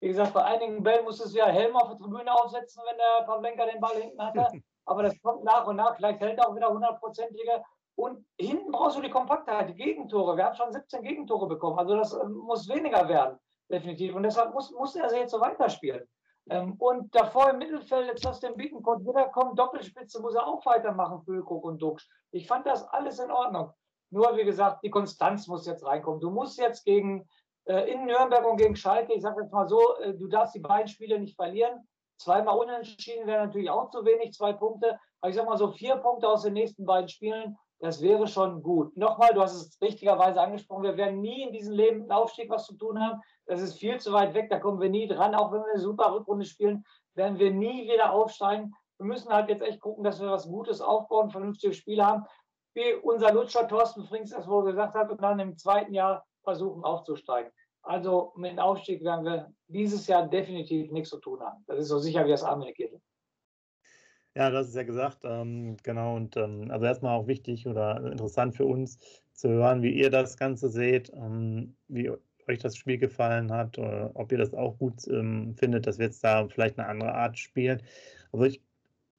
wie 0.00 0.08
gesagt, 0.08 0.32
bei 0.34 0.44
einigen 0.44 0.82
Bällen 0.82 1.04
musstest 1.04 1.34
du 1.34 1.38
ja 1.38 1.46
Helm 1.46 1.76
auf 1.76 1.88
der 1.88 1.98
Tribüne 1.98 2.32
aufsetzen, 2.32 2.82
wenn 2.88 2.98
der 2.98 3.26
Pavlenka 3.26 3.66
den 3.66 3.80
Ball 3.80 3.96
hinten 3.96 4.22
hatte. 4.22 4.46
Aber 4.86 5.02
das 5.02 5.20
kommt 5.22 5.44
nach 5.44 5.66
und 5.66 5.76
nach. 5.76 5.96
Vielleicht 5.96 6.20
hält 6.20 6.38
er 6.38 6.48
auch 6.48 6.56
wieder 6.56 6.68
hundertprozentige. 6.68 7.62
Und 7.96 8.24
hinten 8.38 8.72
brauchst 8.72 8.96
du 8.96 9.02
die 9.02 9.10
Kompaktheit, 9.10 9.68
die 9.68 9.74
Gegentore. 9.74 10.36
Wir 10.36 10.46
haben 10.46 10.54
schon 10.54 10.72
17 10.72 11.02
Gegentore 11.02 11.46
bekommen. 11.46 11.78
Also 11.78 11.96
das 11.96 12.14
äh, 12.14 12.24
muss 12.24 12.68
weniger 12.68 13.06
werden, 13.08 13.38
definitiv. 13.70 14.14
Und 14.14 14.22
deshalb 14.22 14.54
muss, 14.54 14.70
muss 14.72 14.96
er 14.96 15.14
jetzt 15.14 15.32
so 15.32 15.40
weiterspielen. 15.40 16.08
Ähm, 16.50 16.74
und 16.78 17.14
davor 17.14 17.50
im 17.50 17.58
Mittelfeld, 17.58 18.08
jetzt 18.08 18.26
hast 18.26 18.42
du 18.42 18.48
den 18.48 18.56
Bietenkont 18.56 19.06
wiederkommen, 19.06 19.54
Doppelspitze 19.54 20.20
muss 20.20 20.34
er 20.34 20.46
auch 20.46 20.66
weitermachen, 20.66 21.22
Füllkrug 21.22 21.64
und 21.64 21.80
Duxch. 21.80 22.08
Ich 22.32 22.48
fand 22.48 22.66
das 22.66 22.82
alles 22.88 23.20
in 23.20 23.30
Ordnung. 23.30 23.72
Nur, 24.10 24.36
wie 24.36 24.44
gesagt, 24.44 24.82
die 24.82 24.90
Konstanz 24.90 25.46
muss 25.46 25.66
jetzt 25.66 25.86
reinkommen. 25.86 26.20
Du 26.20 26.30
musst 26.30 26.58
jetzt 26.58 26.84
gegen, 26.84 27.28
äh, 27.66 27.92
in 27.92 28.04
Nürnberg 28.04 28.44
und 28.44 28.56
gegen 28.56 28.74
Schalke, 28.74 29.12
ich 29.14 29.22
sage 29.22 29.42
jetzt 29.42 29.52
mal 29.52 29.68
so, 29.68 29.96
äh, 29.98 30.12
du 30.12 30.26
darfst 30.26 30.56
die 30.56 30.60
beiden 30.60 30.88
Spiele 30.88 31.20
nicht 31.20 31.36
verlieren. 31.36 31.86
Zweimal 32.18 32.58
unentschieden 32.58 33.28
wäre 33.28 33.46
natürlich 33.46 33.70
auch 33.70 33.90
zu 33.90 34.04
wenig, 34.04 34.32
zwei 34.34 34.52
Punkte. 34.52 34.98
Aber 35.20 35.30
ich 35.30 35.36
sage 35.36 35.48
mal 35.48 35.56
so, 35.56 35.70
vier 35.70 35.96
Punkte 35.96 36.28
aus 36.28 36.42
den 36.42 36.54
nächsten 36.54 36.84
beiden 36.84 37.08
Spielen, 37.08 37.56
das 37.80 38.02
wäre 38.02 38.28
schon 38.28 38.62
gut. 38.62 38.94
Nochmal, 38.96 39.32
du 39.32 39.40
hast 39.40 39.54
es 39.54 39.80
richtigerweise 39.80 40.40
angesprochen, 40.40 40.82
wir 40.82 40.96
werden 40.98 41.20
nie 41.20 41.44
in 41.44 41.52
diesem 41.52 41.72
Leben 41.72 42.02
mit 42.02 42.10
Aufstieg 42.10 42.50
was 42.50 42.66
zu 42.66 42.76
tun 42.76 43.00
haben. 43.00 43.20
Das 43.46 43.62
ist 43.62 43.78
viel 43.78 43.98
zu 43.98 44.12
weit 44.12 44.34
weg, 44.34 44.50
da 44.50 44.58
kommen 44.58 44.80
wir 44.80 44.90
nie 44.90 45.08
dran. 45.08 45.34
Auch 45.34 45.50
wenn 45.50 45.60
wir 45.60 45.72
eine 45.72 45.80
super 45.80 46.14
Rückrunde 46.14 46.44
spielen, 46.44 46.84
werden 47.14 47.38
wir 47.38 47.50
nie 47.50 47.90
wieder 47.90 48.12
aufsteigen. 48.12 48.74
Wir 48.98 49.06
müssen 49.06 49.32
halt 49.32 49.48
jetzt 49.48 49.62
echt 49.62 49.80
gucken, 49.80 50.04
dass 50.04 50.20
wir 50.20 50.30
was 50.30 50.46
Gutes 50.46 50.82
aufbauen, 50.82 51.30
vernünftige 51.30 51.72
Spiele 51.72 52.04
haben. 52.04 52.26
Wie 52.74 52.94
unser 53.02 53.32
Lutscher 53.32 53.66
Thorsten 53.66 54.04
Frings 54.04 54.30
das 54.30 54.46
wohl 54.46 54.64
gesagt 54.64 54.94
hat, 54.94 55.10
und 55.10 55.22
dann 55.22 55.40
im 55.40 55.56
zweiten 55.56 55.94
Jahr 55.94 56.24
versuchen 56.44 56.84
aufzusteigen. 56.84 57.50
Also 57.82 58.32
mit 58.36 58.52
dem 58.52 58.58
Aufstieg 58.58 59.02
werden 59.02 59.24
wir 59.24 59.50
dieses 59.68 60.06
Jahr 60.06 60.28
definitiv 60.28 60.90
nichts 60.92 61.08
zu 61.08 61.18
tun 61.18 61.40
haben. 61.40 61.64
Das 61.66 61.78
ist 61.78 61.88
so 61.88 61.98
sicher 61.98 62.26
wie 62.26 62.30
das 62.30 62.44
Arme 62.44 62.70
in. 62.70 63.00
Ja, 64.36 64.48
das 64.50 64.68
ist 64.68 64.76
ja 64.76 64.84
gesagt, 64.84 65.18
ähm, 65.24 65.76
genau. 65.82 66.16
Und 66.16 66.36
ähm, 66.36 66.70
also 66.70 66.84
erstmal 66.86 67.16
auch 67.18 67.26
wichtig 67.26 67.66
oder 67.66 68.04
interessant 68.12 68.54
für 68.54 68.64
uns 68.64 68.98
zu 69.32 69.48
hören, 69.48 69.82
wie 69.82 69.92
ihr 69.92 70.10
das 70.10 70.36
Ganze 70.36 70.68
seht, 70.70 71.10
ähm, 71.14 71.76
wie 71.88 72.10
euch 72.10 72.58
das 72.58 72.76
Spiel 72.76 72.98
gefallen 72.98 73.50
hat, 73.52 73.78
oder 73.78 74.12
ob 74.14 74.30
ihr 74.30 74.38
das 74.38 74.54
auch 74.54 74.78
gut 74.78 75.06
ähm, 75.08 75.54
findet, 75.56 75.86
dass 75.86 75.98
wir 75.98 76.06
jetzt 76.06 76.22
da 76.22 76.46
vielleicht 76.48 76.78
eine 76.78 76.88
andere 76.88 77.12
Art 77.14 77.38
spielen. 77.38 77.82
Also 78.32 78.44
ich, 78.46 78.62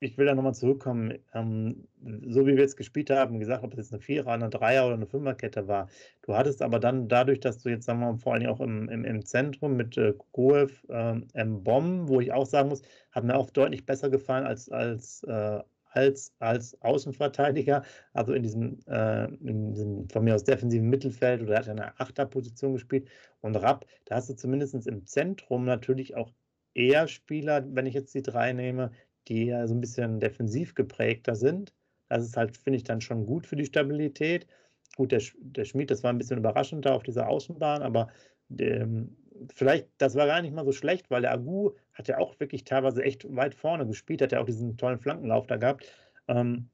ich 0.01 0.17
will 0.17 0.25
da 0.25 0.33
nochmal 0.33 0.55
zurückkommen. 0.55 1.19
Ähm, 1.33 1.87
so 2.27 2.47
wie 2.47 2.55
wir 2.55 2.63
jetzt 2.63 2.75
gespielt 2.75 3.11
haben, 3.11 3.39
gesagt, 3.39 3.63
ob 3.63 3.71
es 3.73 3.77
jetzt 3.77 3.93
eine 3.93 4.01
Vierer, 4.01 4.31
eine 4.31 4.49
Dreier 4.49 4.85
oder 4.85 4.95
eine 4.95 5.05
Fünferkette 5.05 5.67
war. 5.67 5.87
Du 6.23 6.35
hattest 6.35 6.63
aber 6.63 6.79
dann 6.79 7.07
dadurch, 7.07 7.39
dass 7.39 7.59
du 7.59 7.69
jetzt, 7.69 7.85
sagen 7.85 7.99
wir 7.99 8.11
mal, 8.11 8.17
vor 8.17 8.33
allem 8.33 8.47
auch 8.47 8.59
im, 8.61 8.89
im, 8.89 9.05
im 9.05 9.23
Zentrum 9.23 9.77
mit 9.77 9.97
äh, 9.97 10.13
Goev, 10.31 10.83
äh, 10.89 11.45
Bomb, 11.45 12.09
wo 12.09 12.19
ich 12.19 12.33
auch 12.33 12.47
sagen 12.47 12.69
muss, 12.69 12.81
hat 13.11 13.23
mir 13.23 13.35
auch 13.35 13.51
deutlich 13.51 13.85
besser 13.85 14.09
gefallen 14.09 14.45
als, 14.45 14.69
als 14.69 15.23
äh, 15.23 15.59
als, 15.93 16.33
als 16.39 16.81
Außenverteidiger, 16.81 17.83
also 18.13 18.33
in 18.33 18.43
diesem, 18.43 18.79
äh, 18.87 19.25
in 19.25 19.73
diesem 19.73 20.09
von 20.09 20.23
mir 20.23 20.35
aus 20.35 20.45
defensiven 20.45 20.89
Mittelfeld 20.89 21.41
oder 21.41 21.55
er 21.55 21.59
hat 21.59 21.69
eine 21.69 21.99
Achterposition 21.99 22.73
gespielt. 22.73 23.09
Und 23.41 23.57
Rapp, 23.57 23.85
da 24.05 24.15
hast 24.15 24.29
du 24.29 24.35
zumindest 24.35 24.87
im 24.87 25.05
Zentrum 25.05 25.65
natürlich 25.65 26.15
auch 26.15 26.31
eher 26.73 27.09
Spieler, 27.09 27.65
wenn 27.75 27.85
ich 27.85 27.93
jetzt 27.93 28.15
die 28.15 28.21
drei 28.21 28.53
nehme, 28.53 28.91
die 29.27 29.45
ja 29.45 29.67
so 29.67 29.73
ein 29.73 29.81
bisschen 29.81 30.19
defensiv 30.19 30.75
geprägter 30.75 31.35
sind. 31.35 31.73
Das 32.09 32.23
ist 32.23 32.37
halt, 32.37 32.57
finde 32.57 32.77
ich, 32.77 32.83
dann 32.83 33.01
schon 33.01 33.25
gut 33.25 33.47
für 33.47 33.55
die 33.55 33.65
Stabilität. 33.65 34.47
Gut, 34.95 35.11
der, 35.11 35.21
der 35.39 35.65
Schmied, 35.65 35.91
das 35.91 36.03
war 36.03 36.11
ein 36.11 36.17
bisschen 36.17 36.37
überraschend 36.37 36.85
da 36.85 36.93
auf 36.93 37.03
dieser 37.03 37.29
Außenbahn, 37.29 37.81
aber 37.81 38.09
dem, 38.49 39.15
vielleicht, 39.53 39.87
das 39.97 40.15
war 40.15 40.27
gar 40.27 40.41
nicht 40.41 40.53
mal 40.53 40.65
so 40.65 40.71
schlecht, 40.71 41.09
weil 41.09 41.21
der 41.21 41.31
Agu 41.31 41.71
hat 41.93 42.07
ja 42.07 42.17
auch 42.17 42.39
wirklich 42.39 42.65
teilweise 42.65 43.03
echt 43.03 43.25
weit 43.33 43.55
vorne 43.55 43.87
gespielt, 43.87 44.21
hat 44.21 44.31
ja 44.31 44.41
auch 44.41 44.45
diesen 44.45 44.77
tollen 44.77 44.99
Flankenlauf 44.99 45.47
da 45.47 45.57
gehabt. 45.57 45.85
Ähm, 46.27 46.69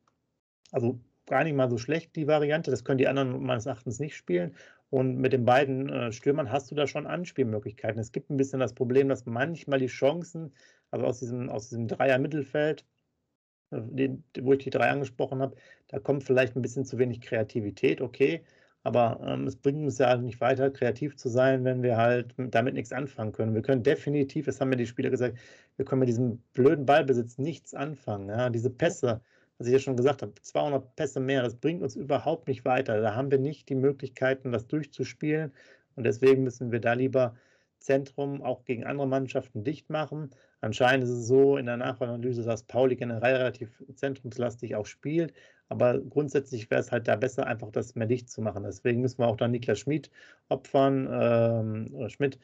also 0.72 1.00
gar 1.28 1.44
nicht 1.44 1.56
mal 1.56 1.70
so 1.70 1.78
schlecht, 1.78 2.16
die 2.16 2.28
Variante. 2.28 2.72
Das 2.72 2.84
können 2.84 2.98
die 2.98 3.08
anderen 3.08 3.44
meines 3.44 3.66
Erachtens 3.66 4.00
nicht 4.00 4.16
spielen. 4.16 4.56
Und 4.90 5.18
mit 5.18 5.34
den 5.34 5.46
beiden 5.46 5.90
äh, 5.90 6.12
Stürmern 6.12 6.52
hast 6.52 6.72
du 6.72 6.76
da 6.76 6.88
schon 6.88 7.08
Anspielmöglichkeiten. 7.08 8.00
Es 8.00 8.12
gibt 8.12 8.30
ein 8.30 8.38
bisschen 8.38 8.60
das 8.60 8.74
Problem, 8.74 9.10
dass 9.10 9.26
manchmal 9.26 9.80
die 9.80 9.88
Chancen, 9.88 10.54
also 10.92 11.06
aus 11.06 11.20
diesem, 11.20 11.50
aus 11.50 11.70
diesem 11.70 11.88
Dreier-Mittelfeld, 11.88 12.86
äh, 13.72 14.10
wo 14.40 14.54
ich 14.54 14.60
die 14.60 14.70
drei 14.70 14.90
angesprochen 14.90 15.42
habe, 15.42 15.58
da 15.90 16.00
kommt 16.00 16.24
vielleicht 16.24 16.56
ein 16.56 16.62
bisschen 16.62 16.86
zu 16.86 16.98
wenig 16.98 17.22
Kreativität, 17.22 18.02
okay. 18.02 18.44
Aber 18.84 19.20
ähm, 19.22 19.46
es 19.48 19.58
bringt 19.58 19.84
uns 19.84 19.98
ja 19.98 20.16
nicht 20.16 20.40
weiter, 20.40 20.72
kreativ 20.72 21.18
zu 21.18 21.28
sein, 21.28 21.66
wenn 21.66 21.84
wir 21.84 21.98
halt 21.98 22.34
damit 22.38 22.74
nichts 22.74 22.94
anfangen 22.94 23.34
können. 23.34 23.54
Wir 23.54 23.62
können 23.62 23.84
definitiv, 23.84 24.46
das 24.46 24.62
haben 24.62 24.70
mir 24.70 24.78
die 24.78 24.88
Spieler 24.88 25.10
gesagt, 25.10 25.38
wir 25.76 25.84
können 25.84 26.00
mit 26.00 26.08
diesem 26.08 26.42
blöden 26.54 26.86
Ballbesitz 26.86 27.38
nichts 27.38 27.74
anfangen. 27.74 28.30
Ja? 28.30 28.50
Diese 28.50 28.70
Pässe, 28.70 29.22
was 29.58 29.68
ich 29.68 29.74
ja 29.74 29.80
schon 29.80 29.98
gesagt 29.98 30.22
habe, 30.22 30.34
200 30.40 30.96
Pässe 30.96 31.20
mehr, 31.20 31.44
das 31.44 31.56
bringt 31.56 31.82
uns 31.82 31.96
überhaupt 31.96 32.48
nicht 32.48 32.66
weiter. 32.66 33.02
Da 33.02 33.16
haben 33.16 33.32
wir 33.32 33.40
nicht 33.40 33.70
die 33.70 33.76
Möglichkeiten, 33.76 34.52
das 34.52 34.68
durchzuspielen. 34.68 35.52
Und 35.96 36.04
deswegen 36.04 36.44
müssen 36.44 36.72
wir 36.72 36.80
da 36.80 36.94
lieber 36.94 37.36
Zentrum 37.80 38.42
auch 38.42 38.66
gegen 38.66 38.84
andere 38.84 39.08
Mannschaften 39.08 39.64
dicht 39.64 39.90
machen. 39.90 40.30
Anscheinend 40.62 41.04
ist 41.04 41.12
es 41.12 41.28
so 41.28 41.58
in 41.58 41.66
der 41.66 41.78
Nachanalyse, 41.78 42.44
dass 42.44 42.64
Pauli 42.64 42.96
generell 42.96 43.36
relativ 43.36 43.84
zentrumslastig 43.96 44.76
auch 44.76 44.86
spielt. 44.86 45.34
Aber 45.70 46.00
grundsätzlich 46.00 46.70
wäre 46.70 46.82
es 46.82 46.92
halt 46.92 47.08
da 47.08 47.16
besser, 47.16 47.46
einfach 47.46 47.72
das 47.72 47.96
mehr 47.96 48.08
dicht 48.08 48.30
zu 48.30 48.42
machen. 48.42 48.64
Deswegen 48.64 49.02
müssen 49.02 49.20
wir 49.20 49.28
auch 49.28 49.38
dann 49.38 49.52
Niklas 49.52 49.80
Schmid 49.80 50.10
opfern, 50.50 51.08
ähm, 51.12 52.10
Schmidt 52.10 52.40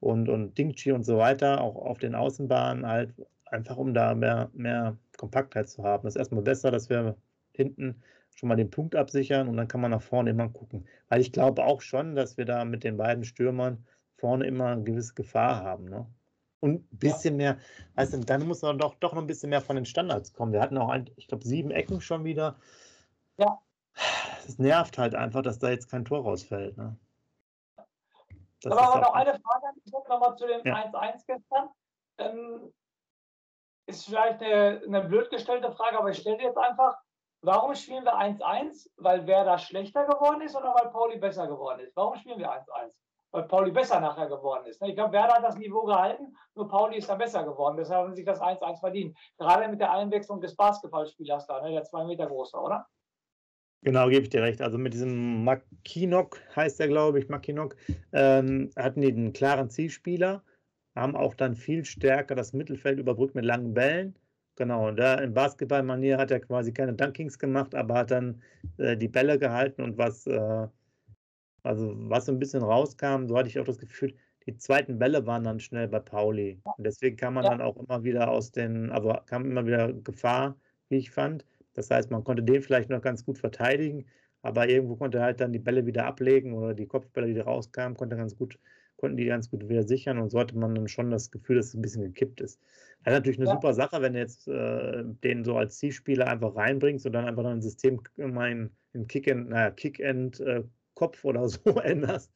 und, 0.00 0.28
und 0.28 0.58
Dingchi 0.58 0.92
und 0.92 1.04
so 1.04 1.16
weiter, 1.16 1.60
auch 1.60 1.76
auf 1.76 1.98
den 1.98 2.14
Außenbahnen 2.14 2.86
halt, 2.86 3.14
einfach 3.46 3.76
um 3.76 3.94
da 3.94 4.14
mehr, 4.14 4.50
mehr 4.52 4.96
Kompaktheit 5.16 5.68
zu 5.68 5.82
haben. 5.82 6.04
Das 6.04 6.14
ist 6.14 6.18
erstmal 6.18 6.42
besser, 6.42 6.70
dass 6.70 6.90
wir 6.90 7.16
hinten 7.52 8.02
schon 8.34 8.48
mal 8.48 8.56
den 8.56 8.70
Punkt 8.70 8.94
absichern 8.94 9.48
und 9.48 9.56
dann 9.56 9.68
kann 9.68 9.80
man 9.80 9.90
nach 9.90 10.02
vorne 10.02 10.30
immer 10.30 10.48
gucken. 10.48 10.86
Weil 11.08 11.20
ich 11.20 11.32
glaube 11.32 11.64
auch 11.64 11.80
schon, 11.80 12.14
dass 12.14 12.36
wir 12.36 12.44
da 12.44 12.64
mit 12.64 12.84
den 12.84 12.96
beiden 12.96 13.24
Stürmern 13.24 13.86
vorne 14.18 14.46
immer 14.46 14.66
eine 14.66 14.84
gewisse 14.84 15.14
Gefahr 15.14 15.62
haben. 15.62 15.86
Ne? 15.86 16.06
Und 16.60 16.92
ein 16.92 16.98
bisschen 16.98 17.36
mehr, 17.36 17.58
weißt 17.94 18.14
du, 18.14 18.20
dann 18.20 18.46
muss 18.46 18.62
man 18.62 18.78
doch, 18.78 18.94
doch 18.96 19.14
noch 19.14 19.22
ein 19.22 19.26
bisschen 19.26 19.50
mehr 19.50 19.60
von 19.60 19.76
den 19.76 19.86
Standards 19.86 20.32
kommen. 20.32 20.52
Wir 20.52 20.60
hatten 20.60 20.76
auch, 20.78 20.88
ein, 20.88 21.10
ich 21.16 21.28
glaube, 21.28 21.44
sieben 21.44 21.70
Ecken 21.70 22.00
schon 22.00 22.24
wieder. 22.24 22.56
Ja. 23.38 23.58
Es 24.46 24.58
nervt 24.58 24.98
halt 24.98 25.14
einfach, 25.14 25.42
dass 25.42 25.58
da 25.58 25.70
jetzt 25.70 25.90
kein 25.90 26.04
Tor 26.04 26.22
rausfällt. 26.22 26.76
Ne? 26.76 26.96
Das 28.62 28.72
aber, 28.72 28.82
aber 28.82 29.00
noch 29.00 29.14
eine 29.14 29.40
Frage, 29.40 29.66
ich 29.84 29.92
nochmal 29.92 30.36
zu 30.36 30.46
dem 30.46 30.60
1-1 30.60 30.92
ja. 30.92 31.12
gestern. 31.26 31.68
Ähm, 32.18 32.72
ist 33.86 34.06
vielleicht 34.06 34.42
eine, 34.42 34.82
eine 34.86 35.02
blöd 35.02 35.30
gestellte 35.30 35.72
Frage, 35.72 35.98
aber 35.98 36.10
ich 36.10 36.18
stelle 36.18 36.42
jetzt 36.42 36.58
einfach, 36.58 36.96
warum 37.42 37.74
spielen 37.74 38.04
wir 38.04 38.14
1-1? 38.14 38.88
Weil 38.96 39.26
Werder 39.26 39.58
schlechter 39.58 40.04
geworden 40.06 40.42
ist 40.42 40.56
oder 40.56 40.74
weil 40.74 40.90
Pauli 40.90 41.18
besser 41.18 41.46
geworden 41.46 41.80
ist? 41.80 41.96
Warum 41.96 42.16
spielen 42.16 42.38
wir 42.38 42.50
1-1? 42.50 42.64
weil 43.36 43.44
Pauli 43.44 43.70
besser 43.70 44.00
nachher 44.00 44.28
geworden 44.28 44.66
ist. 44.66 44.80
Ich 44.82 44.94
glaube, 44.94 45.12
Werder 45.12 45.34
hat 45.34 45.44
das 45.44 45.58
Niveau 45.58 45.84
gehalten, 45.84 46.34
nur 46.54 46.68
Pauli 46.68 46.96
ist 46.96 47.08
da 47.08 47.16
besser 47.16 47.44
geworden. 47.44 47.76
Deshalb 47.76 48.04
haben 48.04 48.10
sie 48.10 48.22
sich 48.22 48.24
das 48.24 48.40
1-1 48.40 48.80
verdient. 48.80 49.16
Gerade 49.38 49.68
mit 49.68 49.80
der 49.80 49.92
Einwechslung 49.92 50.40
des 50.40 50.56
Basketballspielers 50.56 51.46
da, 51.46 51.60
ne? 51.62 51.72
der 51.72 51.84
zwei 51.84 52.04
Meter 52.04 52.26
große, 52.26 52.56
oder? 52.56 52.86
Genau, 53.82 54.08
gebe 54.08 54.22
ich 54.22 54.30
dir 54.30 54.42
recht. 54.42 54.62
Also 54.62 54.78
mit 54.78 54.94
diesem 54.94 55.44
Makinok 55.44 56.40
heißt 56.56 56.80
er, 56.80 56.88
glaube 56.88 57.18
ich, 57.18 57.28
Makinok, 57.28 57.76
ähm, 58.12 58.70
hatten 58.76 59.02
die 59.02 59.08
einen 59.08 59.32
klaren 59.32 59.68
Zielspieler, 59.68 60.42
haben 60.96 61.14
auch 61.14 61.34
dann 61.34 61.54
viel 61.54 61.84
stärker 61.84 62.34
das 62.34 62.52
Mittelfeld 62.52 62.98
überbrückt 62.98 63.34
mit 63.34 63.44
langen 63.44 63.74
Bällen. 63.74 64.16
Genau, 64.56 64.88
und 64.88 64.96
da 64.96 65.16
in 65.16 65.34
Basketballmanier 65.34 66.16
hat 66.18 66.30
er 66.30 66.40
quasi 66.40 66.72
keine 66.72 66.94
Dunkings 66.94 67.38
gemacht, 67.38 67.74
aber 67.74 67.94
hat 67.94 68.10
dann 68.10 68.42
äh, 68.78 68.96
die 68.96 69.08
Bälle 69.08 69.38
gehalten 69.38 69.82
und 69.82 69.98
was 69.98 70.26
äh, 70.26 70.66
also 71.66 71.94
was 71.96 72.26
so 72.26 72.32
ein 72.32 72.38
bisschen 72.38 72.62
rauskam, 72.62 73.26
so 73.26 73.36
hatte 73.36 73.48
ich 73.48 73.58
auch 73.58 73.64
das 73.64 73.78
Gefühl, 73.78 74.14
die 74.46 74.56
zweiten 74.56 74.98
Bälle 74.98 75.26
waren 75.26 75.42
dann 75.42 75.58
schnell 75.58 75.88
bei 75.88 75.98
Pauli. 75.98 76.60
Und 76.64 76.86
deswegen 76.86 77.16
kam 77.16 77.34
man 77.34 77.44
ja. 77.44 77.50
dann 77.50 77.60
auch 77.60 77.76
immer 77.76 78.04
wieder 78.04 78.30
aus 78.30 78.52
den, 78.52 78.92
also 78.92 79.12
kam 79.26 79.44
immer 79.50 79.66
wieder 79.66 79.92
Gefahr, 79.92 80.56
wie 80.88 80.98
ich 80.98 81.10
fand. 81.10 81.44
Das 81.74 81.90
heißt, 81.90 82.10
man 82.10 82.22
konnte 82.22 82.44
den 82.44 82.62
vielleicht 82.62 82.88
noch 82.88 83.02
ganz 83.02 83.24
gut 83.24 83.38
verteidigen, 83.38 84.06
aber 84.42 84.68
irgendwo 84.68 84.94
konnte 84.94 85.18
er 85.18 85.24
halt 85.24 85.40
dann 85.40 85.52
die 85.52 85.58
Bälle 85.58 85.84
wieder 85.84 86.06
ablegen 86.06 86.54
oder 86.54 86.72
die 86.72 86.86
Kopfbälle, 86.86 87.34
die 87.34 87.40
rauskamen, 87.40 87.96
konnte 87.96 88.16
ganz 88.16 88.36
gut, 88.36 88.58
konnten 88.96 89.16
die 89.16 89.26
ganz 89.26 89.50
gut 89.50 89.68
wieder 89.68 89.82
sichern 89.82 90.18
und 90.18 90.30
so 90.30 90.38
hatte 90.38 90.56
man 90.56 90.74
dann 90.74 90.88
schon 90.88 91.10
das 91.10 91.30
Gefühl, 91.30 91.56
dass 91.56 91.66
es 91.66 91.74
ein 91.74 91.82
bisschen 91.82 92.02
gekippt 92.02 92.40
ist. 92.40 92.60
Das 93.04 93.12
ist 93.12 93.18
natürlich 93.18 93.38
eine 93.38 93.48
ja. 93.48 93.54
super 93.54 93.74
Sache, 93.74 94.02
wenn 94.02 94.14
du 94.14 94.18
jetzt 94.18 94.48
äh, 94.48 95.04
den 95.04 95.44
so 95.44 95.56
als 95.56 95.78
Zielspieler 95.78 96.26
einfach 96.26 96.56
reinbringst 96.56 97.06
und 97.06 97.12
dann 97.12 97.26
einfach 97.26 97.42
dann 97.42 97.58
ein 97.58 97.62
System 97.62 98.00
immer 98.16 98.48
in, 98.48 98.70
in 98.94 99.06
Kick-End, 99.06 99.50
naja, 99.50 99.70
Kick-End 99.70 100.40
äh, 100.40 100.64
Kopf 100.96 101.24
oder 101.24 101.48
so 101.48 101.60
änderst. 101.84 102.32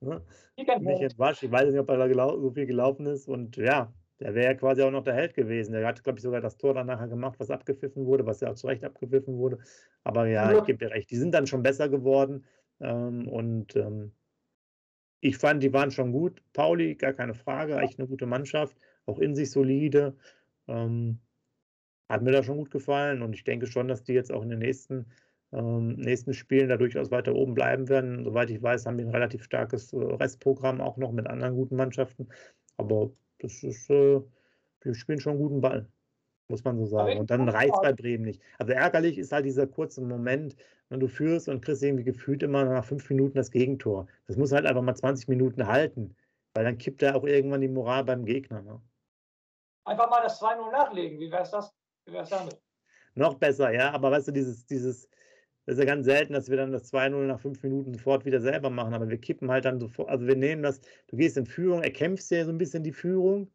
Ne? 0.00 0.20
Nicht 0.56 0.68
in 0.68 1.18
Wasch. 1.18 1.42
Ich 1.42 1.50
weiß 1.50 1.70
nicht, 1.70 1.78
ob 1.78 1.88
er 1.88 2.08
da 2.08 2.28
so 2.28 2.50
viel 2.50 2.66
gelaufen 2.66 3.06
ist. 3.06 3.26
Und 3.28 3.56
ja, 3.56 3.92
der 4.20 4.34
wäre 4.34 4.52
ja 4.52 4.54
quasi 4.54 4.82
auch 4.82 4.90
noch 4.90 5.04
der 5.04 5.14
Held 5.14 5.34
gewesen. 5.34 5.72
Der 5.72 5.86
hat, 5.86 6.04
glaube 6.04 6.18
ich, 6.18 6.22
sogar 6.22 6.40
das 6.40 6.58
Tor 6.58 6.74
dann 6.74 6.88
nachher 6.88 7.08
gemacht, 7.08 7.36
was 7.38 7.50
abgepfiffen 7.50 8.04
wurde, 8.04 8.26
was 8.26 8.40
ja 8.40 8.50
auch 8.50 8.54
zu 8.54 8.66
Recht 8.66 8.84
abgepfiffen 8.84 9.38
wurde. 9.38 9.58
Aber 10.04 10.26
ja, 10.26 10.52
ja. 10.52 10.58
ich 10.58 10.64
gebe 10.64 10.78
dir 10.78 10.90
recht, 10.92 11.10
die 11.10 11.16
sind 11.16 11.32
dann 11.32 11.46
schon 11.46 11.62
besser 11.62 11.88
geworden. 11.88 12.44
Ähm, 12.80 13.28
und 13.28 13.76
ähm, 13.76 14.12
ich 15.22 15.38
fand, 15.38 15.62
die 15.62 15.72
waren 15.72 15.92
schon 15.92 16.12
gut. 16.12 16.42
Pauli, 16.52 16.96
gar 16.96 17.12
keine 17.12 17.34
Frage, 17.34 17.78
echt 17.78 17.98
eine 17.98 18.08
gute 18.08 18.26
Mannschaft, 18.26 18.76
auch 19.06 19.20
in 19.20 19.36
sich 19.36 19.52
solide. 19.52 20.16
Ähm, 20.66 21.20
hat 22.08 22.22
mir 22.22 22.32
da 22.32 22.42
schon 22.42 22.58
gut 22.58 22.72
gefallen 22.72 23.22
und 23.22 23.32
ich 23.32 23.44
denke 23.44 23.66
schon, 23.66 23.88
dass 23.88 24.02
die 24.02 24.14
jetzt 24.14 24.32
auch 24.32 24.42
in 24.42 24.50
den 24.50 24.58
nächsten, 24.58 25.06
ähm, 25.52 25.94
nächsten 25.94 26.34
Spielen 26.34 26.68
da 26.68 26.76
durchaus 26.76 27.12
weiter 27.12 27.36
oben 27.36 27.54
bleiben 27.54 27.88
werden. 27.88 28.24
Soweit 28.24 28.50
ich 28.50 28.60
weiß, 28.60 28.84
haben 28.84 28.98
die 28.98 29.04
ein 29.04 29.10
relativ 29.10 29.44
starkes 29.44 29.92
äh, 29.92 29.96
Restprogramm 29.96 30.80
auch 30.80 30.96
noch 30.96 31.12
mit 31.12 31.28
anderen 31.28 31.54
guten 31.54 31.76
Mannschaften. 31.76 32.28
Aber 32.76 33.12
das 33.38 33.62
ist, 33.62 33.88
äh, 33.90 34.20
wir 34.80 34.94
spielen 34.94 35.20
schon 35.20 35.34
einen 35.34 35.42
guten 35.42 35.60
Ball, 35.60 35.88
muss 36.52 36.64
man 36.64 36.76
so 36.76 36.84
sagen. 36.86 37.18
Und 37.18 37.30
dann 37.30 37.48
reicht 37.48 37.74
bei 37.82 37.92
Bremen 37.92 38.24
nicht. 38.24 38.42
Also 38.58 38.72
ärgerlich 38.72 39.18
ist 39.18 39.32
halt 39.32 39.46
dieser 39.46 39.66
kurze 39.66 40.02
Moment, 40.02 40.54
wenn 40.90 41.00
du 41.00 41.08
führst 41.08 41.48
und 41.48 41.64
kriegst 41.64 41.82
irgendwie 41.82 42.04
gefühlt 42.04 42.42
immer 42.42 42.64
nach 42.64 42.84
fünf 42.84 43.08
Minuten 43.08 43.38
das 43.38 43.50
Gegentor. 43.50 44.06
Das 44.26 44.36
muss 44.36 44.52
halt 44.52 44.66
einfach 44.66 44.82
mal 44.82 44.94
20 44.94 45.28
Minuten 45.28 45.66
halten, 45.66 46.14
weil 46.54 46.64
dann 46.64 46.76
kippt 46.76 47.02
er 47.02 47.16
auch 47.16 47.24
irgendwann 47.24 47.62
die 47.62 47.68
Moral 47.68 48.04
beim 48.04 48.26
Gegner. 48.26 48.60
Ne? 48.60 48.80
Einfach 49.84 50.10
mal 50.10 50.22
das 50.22 50.40
2-0 50.40 50.70
nachlegen, 50.70 51.18
wie 51.18 51.32
wäre 51.32 51.42
es 51.42 51.50
das? 51.50 51.74
Wie 52.04 52.12
wär's 52.12 52.28
damit? 52.28 52.60
Noch 53.14 53.34
besser, 53.34 53.72
ja, 53.72 53.92
aber 53.92 54.10
weißt 54.10 54.28
du, 54.28 54.32
dieses, 54.32 54.66
dieses, 54.66 55.08
das 55.64 55.76
ist 55.76 55.80
ja 55.80 55.86
ganz 55.86 56.04
selten, 56.04 56.34
dass 56.34 56.50
wir 56.50 56.58
dann 56.58 56.72
das 56.72 56.92
2-0 56.92 57.26
nach 57.26 57.40
fünf 57.40 57.62
Minuten 57.62 57.94
sofort 57.94 58.26
wieder 58.26 58.40
selber 58.40 58.68
machen, 58.68 58.92
aber 58.92 59.08
wir 59.08 59.18
kippen 59.18 59.50
halt 59.50 59.64
dann 59.64 59.80
sofort, 59.80 60.10
also 60.10 60.26
wir 60.26 60.36
nehmen 60.36 60.62
das, 60.62 60.80
du 61.08 61.16
gehst 61.16 61.38
in 61.38 61.46
Führung, 61.46 61.82
erkämpfst 61.82 62.30
ja 62.30 62.44
so 62.44 62.50
ein 62.50 62.58
bisschen 62.58 62.82
die 62.82 62.92
Führung 62.92 63.50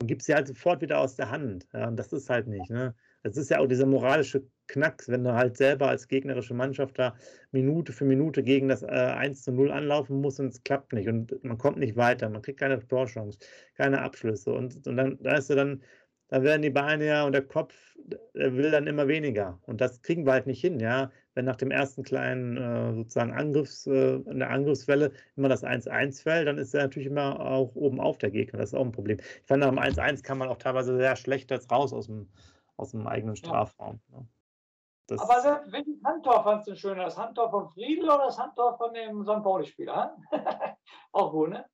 und 0.00 0.06
gibst 0.06 0.26
sie 0.26 0.34
halt 0.34 0.46
sofort 0.46 0.80
wieder 0.80 1.00
aus 1.00 1.16
der 1.16 1.30
Hand. 1.30 1.66
Ja, 1.72 1.88
und 1.88 1.96
das 1.96 2.12
ist 2.12 2.30
halt 2.30 2.46
nicht, 2.46 2.70
ne? 2.70 2.94
Das 3.24 3.36
ist 3.36 3.50
ja 3.50 3.58
auch 3.58 3.66
dieser 3.66 3.86
moralische 3.86 4.46
Knacks, 4.68 5.08
wenn 5.08 5.24
du 5.24 5.34
halt 5.34 5.56
selber 5.56 5.88
als 5.88 6.06
gegnerische 6.06 6.54
Mannschaft 6.54 6.98
da 6.98 7.16
Minute 7.50 7.92
für 7.92 8.04
Minute 8.04 8.42
gegen 8.42 8.68
das 8.68 8.82
äh, 8.82 8.86
1 8.86 9.42
zu 9.42 9.52
0 9.52 9.72
anlaufen 9.72 10.20
musst 10.20 10.38
und 10.38 10.46
es 10.48 10.62
klappt 10.62 10.92
nicht 10.92 11.08
und 11.08 11.42
man 11.42 11.58
kommt 11.58 11.78
nicht 11.78 11.96
weiter, 11.96 12.28
man 12.28 12.42
kriegt 12.42 12.60
keine 12.60 12.86
Torchance, 12.86 13.38
keine 13.74 14.02
Abschlüsse 14.02 14.52
und, 14.52 14.86
und 14.86 14.96
dann 14.96 15.18
da 15.20 15.36
ist 15.36 15.50
du 15.50 15.56
dann 15.56 15.82
da 16.28 16.42
werden 16.42 16.62
die 16.62 16.70
Beine 16.70 17.06
ja 17.06 17.24
und 17.24 17.32
der 17.32 17.42
Kopf 17.42 17.74
der 18.34 18.54
will 18.54 18.70
dann 18.70 18.86
immer 18.86 19.08
weniger. 19.08 19.58
Und 19.66 19.80
das 19.80 20.02
kriegen 20.02 20.24
wir 20.24 20.32
halt 20.32 20.46
nicht 20.46 20.60
hin, 20.60 20.80
ja. 20.80 21.10
Wenn 21.34 21.44
nach 21.44 21.56
dem 21.56 21.70
ersten 21.70 22.02
kleinen 22.02 22.56
äh, 22.56 22.94
sozusagen 22.94 23.32
Angriffs, 23.32 23.86
äh, 23.86 24.16
in 24.16 24.38
der 24.38 24.50
Angriffswelle 24.50 25.12
immer 25.36 25.48
das 25.48 25.64
1-1 25.64 26.22
fällt, 26.22 26.48
dann 26.48 26.58
ist 26.58 26.74
er 26.74 26.82
natürlich 26.82 27.08
immer 27.08 27.40
auch 27.40 27.74
oben 27.74 28.00
auf 28.00 28.18
der 28.18 28.30
Gegner. 28.30 28.58
Das 28.58 28.70
ist 28.70 28.74
auch 28.74 28.84
ein 28.84 28.92
Problem. 28.92 29.18
Ich 29.20 29.46
fand, 29.46 29.60
nach 29.60 29.68
dem 29.68 29.78
1-1 29.78 30.22
kann 30.22 30.38
man 30.38 30.48
auch 30.48 30.56
teilweise 30.56 30.96
sehr 30.96 31.16
schlecht 31.16 31.50
jetzt 31.50 31.70
raus 31.70 31.92
aus 31.92 32.06
dem, 32.06 32.28
aus 32.76 32.92
dem 32.92 33.06
eigenen 33.06 33.36
Strafraum. 33.36 34.00
Ja. 34.12 34.24
Das 35.06 35.20
Aber 35.20 35.40
Sepp, 35.40 35.72
welches 35.72 36.02
Handtor 36.04 36.42
fandest 36.42 36.68
du 36.68 36.76
schöner? 36.76 37.04
Das 37.04 37.16
Handtor 37.16 37.50
von 37.50 37.68
Friedel 37.70 38.04
oder 38.04 38.26
das 38.26 38.38
Handtor 38.38 38.76
von 38.76 38.92
dem 38.92 39.22
St. 39.22 39.42
Pauli-Spieler? 39.42 40.16
auch 41.12 41.32
gut, 41.32 41.50
ne? 41.50 41.64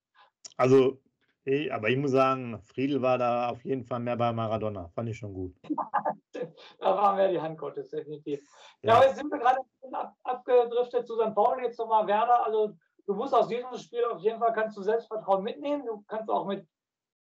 Also 0.57 1.01
ich, 1.45 1.73
aber 1.73 1.89
ich 1.89 1.99
muss 1.99 2.13
sagen, 2.13 2.59
Friedel 2.63 3.03
war 3.03 3.19
da 3.19 3.51
auf 3.51 3.65
jeden 3.65 3.85
Fall 3.85 4.01
mehr 4.01 4.17
bei 4.17 4.33
Maradona. 4.33 4.89
Fand 4.89 5.09
ich 5.09 5.19
schon 5.19 5.35
gut. 5.35 5.55
da 6.79 6.97
waren 6.97 7.19
wir 7.19 7.29
die 7.29 7.41
Hand 7.41 7.59
Gottes, 7.59 7.91
definitiv. 7.91 8.41
Ja, 8.83 8.95
ja 8.95 9.07
jetzt 9.07 9.17
sind 9.17 9.31
wir 9.31 9.39
gerade 9.39 9.61
ab, 9.93 10.17
abgedriftet 10.23 11.07
zu 11.07 11.17
St. 11.17 11.35
Pauli, 11.35 11.65
jetzt 11.65 11.79
nochmal 11.79 12.07
Werder. 12.07 12.47
Also 12.47 12.75
du 13.07 13.15
musst 13.15 13.35
aus 13.35 13.49
diesem 13.49 13.77
Spiel 13.77 14.05
auf 14.05 14.21
jeden 14.21 14.39
Fall 14.39 14.53
kannst 14.55 14.77
du 14.77 14.83
Selbstvertrauen 14.83 15.45
mitnehmen. 15.45 15.85
Du 15.87 16.03
kannst 16.09 16.31
auch 16.31 16.47
mit 16.47 16.67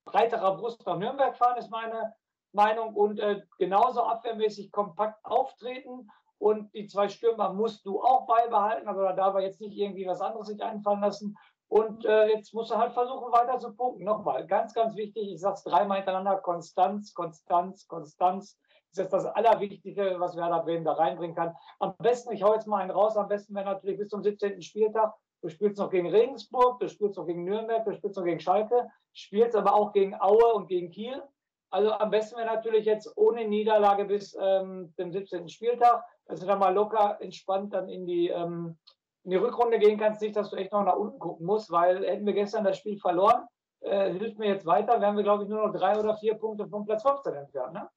breiterer 0.05 0.57
Brust 0.57 0.85
nach 0.85 0.97
Nürnberg 0.97 1.37
fahren, 1.37 1.57
ist 1.57 1.71
meine 1.71 2.13
Meinung. 2.51 2.93
Und 2.93 3.19
äh, 3.19 3.41
genauso 3.57 4.03
abwehrmäßig 4.03 4.71
kompakt 4.71 5.23
auftreten. 5.23 6.09
Und 6.37 6.73
die 6.73 6.87
zwei 6.87 7.07
Stürmer 7.07 7.53
musst 7.53 7.85
du 7.85 8.01
auch 8.01 8.25
beibehalten. 8.25 8.87
Also 8.87 9.01
da 9.01 9.13
darf 9.13 9.35
er 9.35 9.41
jetzt 9.41 9.61
nicht 9.61 9.77
irgendwie 9.77 10.07
was 10.07 10.21
anderes 10.21 10.47
sich 10.47 10.61
einfallen 10.61 10.99
lassen. 10.99 11.37
Und 11.71 12.03
äh, 12.03 12.27
jetzt 12.27 12.53
muss 12.53 12.69
er 12.69 12.79
halt 12.79 12.91
versuchen, 12.91 13.31
weiter 13.31 13.57
zu 13.57 13.73
punkten. 13.73 14.03
Nochmal, 14.03 14.45
ganz, 14.45 14.73
ganz 14.73 14.93
wichtig, 14.97 15.31
ich 15.31 15.39
sage 15.39 15.53
es 15.53 15.63
dreimal 15.63 15.99
hintereinander, 15.99 16.41
Konstanz, 16.41 17.13
Konstanz, 17.13 17.87
Konstanz. 17.87 18.59
Das 18.93 19.05
ist 19.05 19.13
das 19.13 19.25
Allerwichtigste, 19.25 20.19
was 20.19 20.35
Werder 20.35 20.63
Bremen 20.63 20.83
da 20.83 20.91
reinbringen 20.91 21.33
kann. 21.33 21.55
Am 21.79 21.95
besten, 21.97 22.33
ich 22.33 22.43
hau 22.43 22.53
jetzt 22.53 22.67
mal 22.67 22.79
einen 22.79 22.91
raus, 22.91 23.15
am 23.15 23.29
besten 23.29 23.55
wäre 23.55 23.63
natürlich 23.63 23.97
bis 23.97 24.09
zum 24.09 24.21
17. 24.21 24.61
Spieltag. 24.61 25.13
Du 25.41 25.47
spielst 25.47 25.79
noch 25.79 25.89
gegen 25.89 26.09
Regensburg, 26.09 26.81
du 26.81 26.89
spielst 26.89 27.15
noch 27.17 27.25
gegen 27.25 27.45
Nürnberg, 27.45 27.85
du 27.85 27.93
spielst 27.93 28.17
noch 28.17 28.25
gegen 28.25 28.41
Schalke, 28.41 28.89
spielst 29.13 29.55
aber 29.55 29.73
auch 29.73 29.93
gegen 29.93 30.13
Aue 30.19 30.53
und 30.53 30.67
gegen 30.67 30.91
Kiel. 30.91 31.23
Also 31.69 31.93
am 31.93 32.11
besten 32.11 32.35
wäre 32.35 32.53
natürlich 32.53 32.85
jetzt 32.85 33.09
ohne 33.15 33.47
Niederlage 33.47 34.03
bis 34.03 34.37
ähm, 34.37 34.93
dem 34.97 35.13
17. 35.13 35.47
Spieltag, 35.47 36.03
dass 36.25 36.41
du 36.41 36.47
dann 36.47 36.59
mal 36.59 36.73
locker 36.73 37.17
entspannt 37.21 37.73
dann 37.73 37.87
in 37.87 38.05
die 38.05 38.27
ähm, 38.27 38.77
in 39.23 39.31
die 39.31 39.37
Rückrunde 39.37 39.79
gehen 39.79 39.99
kannst, 39.99 40.21
nicht, 40.21 40.35
dass 40.35 40.49
du 40.49 40.55
echt 40.55 40.71
noch 40.71 40.83
nach 40.83 40.95
unten 40.95 41.19
gucken 41.19 41.45
musst, 41.45 41.71
weil 41.71 42.05
hätten 42.05 42.25
wir 42.25 42.33
gestern 42.33 42.63
das 42.63 42.77
Spiel 42.77 42.97
verloren, 42.97 43.43
äh, 43.81 44.11
hilft 44.13 44.39
mir 44.39 44.47
jetzt 44.47 44.65
weiter, 44.65 44.99
wären 45.01 45.15
wir, 45.15 45.23
glaube 45.23 45.43
ich, 45.43 45.49
nur 45.49 45.67
noch 45.67 45.73
drei 45.73 45.99
oder 45.99 46.17
vier 46.17 46.35
Punkte 46.35 46.67
vom 46.67 46.85
Platz 46.85 47.03
15 47.03 47.33
entfernt, 47.33 47.73
ne? 47.73 47.89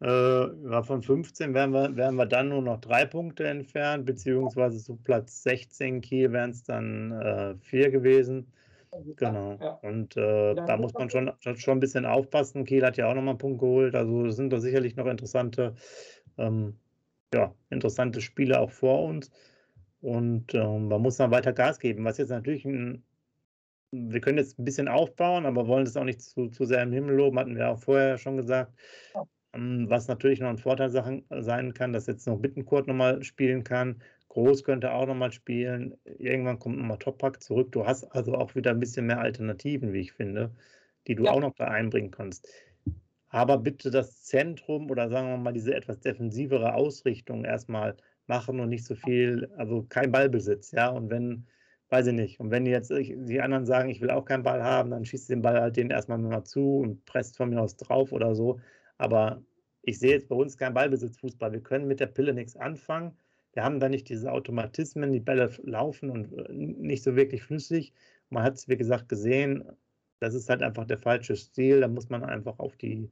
Äh, 0.00 0.82
von 0.84 1.02
15 1.02 1.54
wären 1.54 1.72
wir, 1.72 1.96
wären 1.96 2.14
wir 2.14 2.26
dann 2.26 2.50
nur 2.50 2.62
noch 2.62 2.80
drei 2.80 3.04
Punkte 3.04 3.48
entfernt, 3.48 4.06
beziehungsweise 4.06 4.78
zu 4.78 4.96
Platz 4.96 5.42
16 5.42 6.00
Kiel 6.00 6.32
wären 6.32 6.50
es 6.50 6.62
dann 6.62 7.12
äh, 7.20 7.56
vier 7.58 7.90
gewesen. 7.90 8.52
Genau. 9.16 9.58
Ja. 9.60 9.70
Und 9.82 10.16
äh, 10.16 10.54
da 10.54 10.76
muss 10.76 10.94
man 10.94 11.10
schon, 11.10 11.32
schon 11.40 11.76
ein 11.76 11.80
bisschen 11.80 12.06
aufpassen. 12.06 12.64
Kiel 12.64 12.84
hat 12.84 12.96
ja 12.96 13.08
auch 13.08 13.14
nochmal 13.14 13.30
einen 13.30 13.38
Punkt 13.38 13.60
geholt. 13.60 13.94
Also 13.94 14.30
sind 14.30 14.52
da 14.52 14.60
sicherlich 14.60 14.96
noch 14.96 15.06
interessante, 15.06 15.74
ähm, 16.38 16.78
ja, 17.34 17.52
interessante 17.68 18.20
Spiele 18.20 18.60
auch 18.60 18.70
vor 18.70 19.04
uns. 19.04 19.30
Und 20.00 20.54
ähm, 20.54 20.88
man 20.88 21.02
muss 21.02 21.16
dann 21.16 21.30
weiter 21.30 21.52
Gas 21.52 21.80
geben, 21.80 22.04
was 22.04 22.18
jetzt 22.18 22.30
natürlich 22.30 22.64
ein, 22.64 23.02
wir 23.90 24.20
können 24.20 24.38
jetzt 24.38 24.58
ein 24.58 24.64
bisschen 24.64 24.88
aufbauen, 24.88 25.46
aber 25.46 25.66
wollen 25.66 25.84
das 25.84 25.96
auch 25.96 26.04
nicht 26.04 26.20
zu, 26.20 26.48
zu 26.48 26.64
sehr 26.64 26.82
im 26.82 26.92
Himmel 26.92 27.16
loben, 27.16 27.38
hatten 27.38 27.56
wir 27.56 27.70
auch 27.70 27.78
vorher 27.78 28.18
schon 28.18 28.36
gesagt. 28.36 28.72
Ja. 29.14 29.24
Ähm, 29.54 29.86
was 29.88 30.08
natürlich 30.08 30.40
noch 30.40 30.50
ein 30.50 30.58
Vorteil 30.58 30.90
sein 30.90 31.74
kann, 31.74 31.92
dass 31.92 32.06
jetzt 32.06 32.26
noch 32.26 32.38
Bittenkurt 32.38 32.86
nochmal 32.86 33.22
spielen 33.22 33.64
kann. 33.64 34.02
Groß 34.28 34.62
könnte 34.62 34.92
auch 34.92 35.06
nochmal 35.06 35.32
spielen. 35.32 35.96
Irgendwann 36.04 36.58
kommt 36.58 36.78
nochmal 36.78 36.98
Toppack 36.98 37.42
zurück. 37.42 37.72
Du 37.72 37.86
hast 37.86 38.04
also 38.12 38.34
auch 38.34 38.54
wieder 38.54 38.72
ein 38.72 38.80
bisschen 38.80 39.06
mehr 39.06 39.20
Alternativen, 39.20 39.92
wie 39.92 40.00
ich 40.00 40.12
finde, 40.12 40.54
die 41.06 41.14
du 41.14 41.24
ja. 41.24 41.32
auch 41.32 41.40
noch 41.40 41.54
da 41.54 41.64
einbringen 41.64 42.10
kannst. 42.10 42.46
Aber 43.30 43.58
bitte 43.58 43.90
das 43.90 44.22
Zentrum 44.22 44.90
oder 44.90 45.08
sagen 45.08 45.28
wir 45.28 45.36
mal 45.38 45.52
diese 45.52 45.74
etwas 45.74 46.00
defensivere 46.00 46.74
Ausrichtung 46.74 47.44
erstmal 47.44 47.96
machen 48.28 48.60
und 48.60 48.68
nicht 48.68 48.84
so 48.84 48.94
viel, 48.94 49.50
also 49.56 49.84
kein 49.88 50.12
Ballbesitz, 50.12 50.72
ja. 50.72 50.88
Und 50.88 51.10
wenn, 51.10 51.46
weiß 51.90 52.08
ich 52.08 52.14
nicht, 52.14 52.40
und 52.40 52.50
wenn 52.50 52.66
jetzt 52.66 52.90
die 52.90 53.40
anderen 53.40 53.66
sagen, 53.66 53.90
ich 53.90 54.00
will 54.00 54.10
auch 54.10 54.24
keinen 54.24 54.42
Ball 54.42 54.62
haben, 54.62 54.90
dann 54.90 55.04
schießt 55.04 55.30
den 55.30 55.42
Ball 55.42 55.60
halt 55.60 55.76
den 55.76 55.90
erstmal 55.90 56.18
nur 56.18 56.30
mal 56.30 56.44
zu 56.44 56.78
und 56.78 57.04
presst 57.06 57.36
von 57.36 57.50
mir 57.50 57.60
aus 57.60 57.76
drauf 57.76 58.12
oder 58.12 58.34
so. 58.34 58.60
Aber 58.98 59.42
ich 59.82 59.98
sehe 59.98 60.12
jetzt 60.12 60.28
bei 60.28 60.36
uns 60.36 60.56
keinen 60.56 60.74
Ballbesitzfußball. 60.74 61.52
Wir 61.52 61.62
können 61.62 61.86
mit 61.86 62.00
der 62.00 62.06
Pille 62.06 62.34
nichts 62.34 62.56
anfangen. 62.56 63.16
Wir 63.54 63.64
haben 63.64 63.80
da 63.80 63.88
nicht 63.88 64.08
diese 64.08 64.30
Automatismen, 64.30 65.12
die 65.12 65.20
Bälle 65.20 65.50
laufen 65.62 66.10
und 66.10 66.32
äh, 66.32 66.52
nicht 66.52 67.02
so 67.02 67.16
wirklich 67.16 67.42
flüssig. 67.42 67.92
Man 68.30 68.42
hat 68.42 68.54
es, 68.54 68.68
wie 68.68 68.76
gesagt, 68.76 69.08
gesehen, 69.08 69.64
das 70.20 70.34
ist 70.34 70.48
halt 70.48 70.62
einfach 70.62 70.84
der 70.84 70.98
falsche 70.98 71.36
Stil. 71.36 71.80
Da 71.80 71.88
muss 71.88 72.08
man 72.08 72.24
einfach 72.24 72.58
auf 72.58 72.76
die 72.76 73.10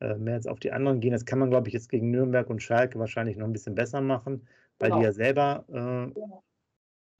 mehr 0.00 0.34
jetzt 0.34 0.48
auf 0.48 0.60
die 0.60 0.72
anderen 0.72 1.00
gehen. 1.00 1.12
Das 1.12 1.24
kann 1.24 1.38
man, 1.38 1.50
glaube 1.50 1.68
ich, 1.68 1.74
jetzt 1.74 1.88
gegen 1.88 2.10
Nürnberg 2.10 2.48
und 2.50 2.62
Schalke 2.62 2.98
wahrscheinlich 2.98 3.36
noch 3.36 3.46
ein 3.46 3.52
bisschen 3.52 3.74
besser 3.74 4.00
machen, 4.00 4.46
weil 4.78 4.90
genau. 4.90 5.00
die 5.00 5.04
ja 5.06 5.12
selber 5.12 5.64
äh, 5.68 6.20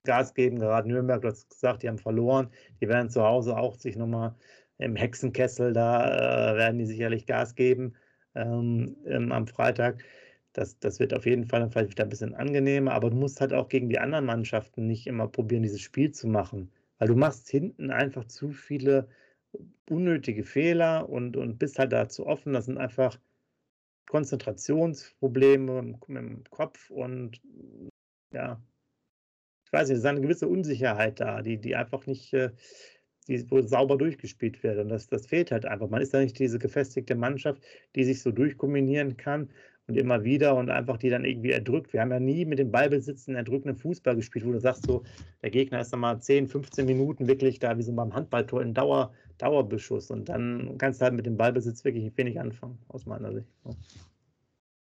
Gas 0.05 0.33
geben. 0.33 0.59
Gerade 0.59 0.87
Nürnberg, 0.87 1.21
du 1.21 1.27
hast 1.27 1.49
gesagt, 1.49 1.83
die 1.83 1.89
haben 1.89 1.97
verloren. 1.97 2.49
Die 2.81 2.87
werden 2.87 3.09
zu 3.09 3.23
Hause 3.23 3.57
auch 3.57 3.75
sich 3.75 3.97
nochmal 3.97 4.35
im 4.79 4.95
Hexenkessel, 4.95 5.73
da 5.73 6.53
äh, 6.53 6.57
werden 6.57 6.79
die 6.79 6.85
sicherlich 6.85 7.25
Gas 7.25 7.53
geben 7.55 7.93
ähm, 8.33 8.95
ähm, 9.05 9.31
am 9.31 9.45
Freitag. 9.45 10.03
Das, 10.53 10.79
das 10.79 10.99
wird 10.99 11.13
auf 11.13 11.25
jeden 11.25 11.45
Fall 11.45 11.59
dann 11.59 11.69
vielleicht 11.69 11.91
wieder 11.91 12.03
ein 12.03 12.09
bisschen 12.09 12.33
angenehmer, 12.33 12.93
aber 12.93 13.09
du 13.09 13.17
musst 13.17 13.39
halt 13.39 13.53
auch 13.53 13.67
gegen 13.67 13.89
die 13.89 13.99
anderen 13.99 14.25
Mannschaften 14.25 14.87
nicht 14.87 15.05
immer 15.05 15.27
probieren, 15.27 15.63
dieses 15.63 15.81
Spiel 15.81 16.11
zu 16.11 16.27
machen, 16.27 16.71
weil 16.97 17.09
du 17.09 17.15
machst 17.15 17.49
hinten 17.49 17.91
einfach 17.91 18.25
zu 18.25 18.51
viele 18.51 19.07
unnötige 19.89 20.43
Fehler 20.43 21.09
und, 21.09 21.35
und 21.37 21.57
bist 21.59 21.79
halt 21.79 21.91
dazu 21.91 22.25
offen. 22.25 22.53
Das 22.53 22.65
sind 22.65 22.77
einfach 22.77 23.17
Konzentrationsprobleme 24.07 25.97
dem 26.07 26.43
Kopf 26.49 26.89
und 26.89 27.41
ja, 28.33 28.61
ich 29.65 29.73
weiß 29.73 29.89
nicht, 29.89 29.97
es 29.97 30.03
ist 30.03 30.09
eine 30.09 30.21
gewisse 30.21 30.47
Unsicherheit 30.47 31.19
da, 31.19 31.43
die, 31.43 31.57
die 31.57 31.75
einfach 31.75 32.07
nicht, 32.07 32.33
äh, 32.33 32.49
die 33.27 33.37
sauber 33.37 33.97
durchgespielt 33.97 34.63
wird. 34.63 34.79
Und 34.79 34.89
das, 34.89 35.07
das 35.07 35.27
fehlt 35.27 35.51
halt 35.51 35.65
einfach. 35.65 35.89
Man 35.89 36.01
ist 36.01 36.13
da 36.13 36.19
nicht 36.19 36.39
diese 36.39 36.57
gefestigte 36.57 37.13
Mannschaft, 37.13 37.61
die 37.95 38.03
sich 38.03 38.23
so 38.23 38.31
durchkombinieren 38.31 39.15
kann 39.15 39.51
und 39.87 39.95
immer 39.95 40.23
wieder 40.23 40.55
und 40.55 40.71
einfach 40.71 40.97
die 40.97 41.09
dann 41.09 41.23
irgendwie 41.23 41.51
erdrückt. 41.51 41.93
Wir 41.93 42.01
haben 42.01 42.11
ja 42.11 42.19
nie 42.19 42.45
mit 42.45 42.57
dem 42.57 42.71
Ballbesitzen 42.71 43.35
erdrückenden 43.35 43.77
Fußball 43.77 44.15
gespielt, 44.15 44.45
wo 44.45 44.51
du 44.51 44.59
sagst, 44.59 44.87
so, 44.87 45.03
der 45.43 45.51
Gegner 45.51 45.81
ist 45.81 45.93
dann 45.93 45.99
mal 45.99 46.19
10, 46.19 46.47
15 46.47 46.87
Minuten 46.87 47.27
wirklich 47.27 47.59
da, 47.59 47.77
wie 47.77 47.83
so 47.83 47.93
beim 47.93 48.15
Handballtor 48.15 48.63
in 48.63 48.73
Dauer 48.73 49.13
Dauerbeschuss 49.39 50.11
und 50.11 50.29
dann 50.29 50.77
kannst 50.77 51.01
du 51.01 51.05
halt 51.05 51.15
mit 51.15 51.25
dem 51.25 51.37
Ballbesitz 51.37 51.83
wirklich 51.83 52.15
wenig 52.17 52.39
anfangen, 52.39 52.77
aus 52.89 53.05
meiner 53.05 53.33
Sicht. 53.33 53.47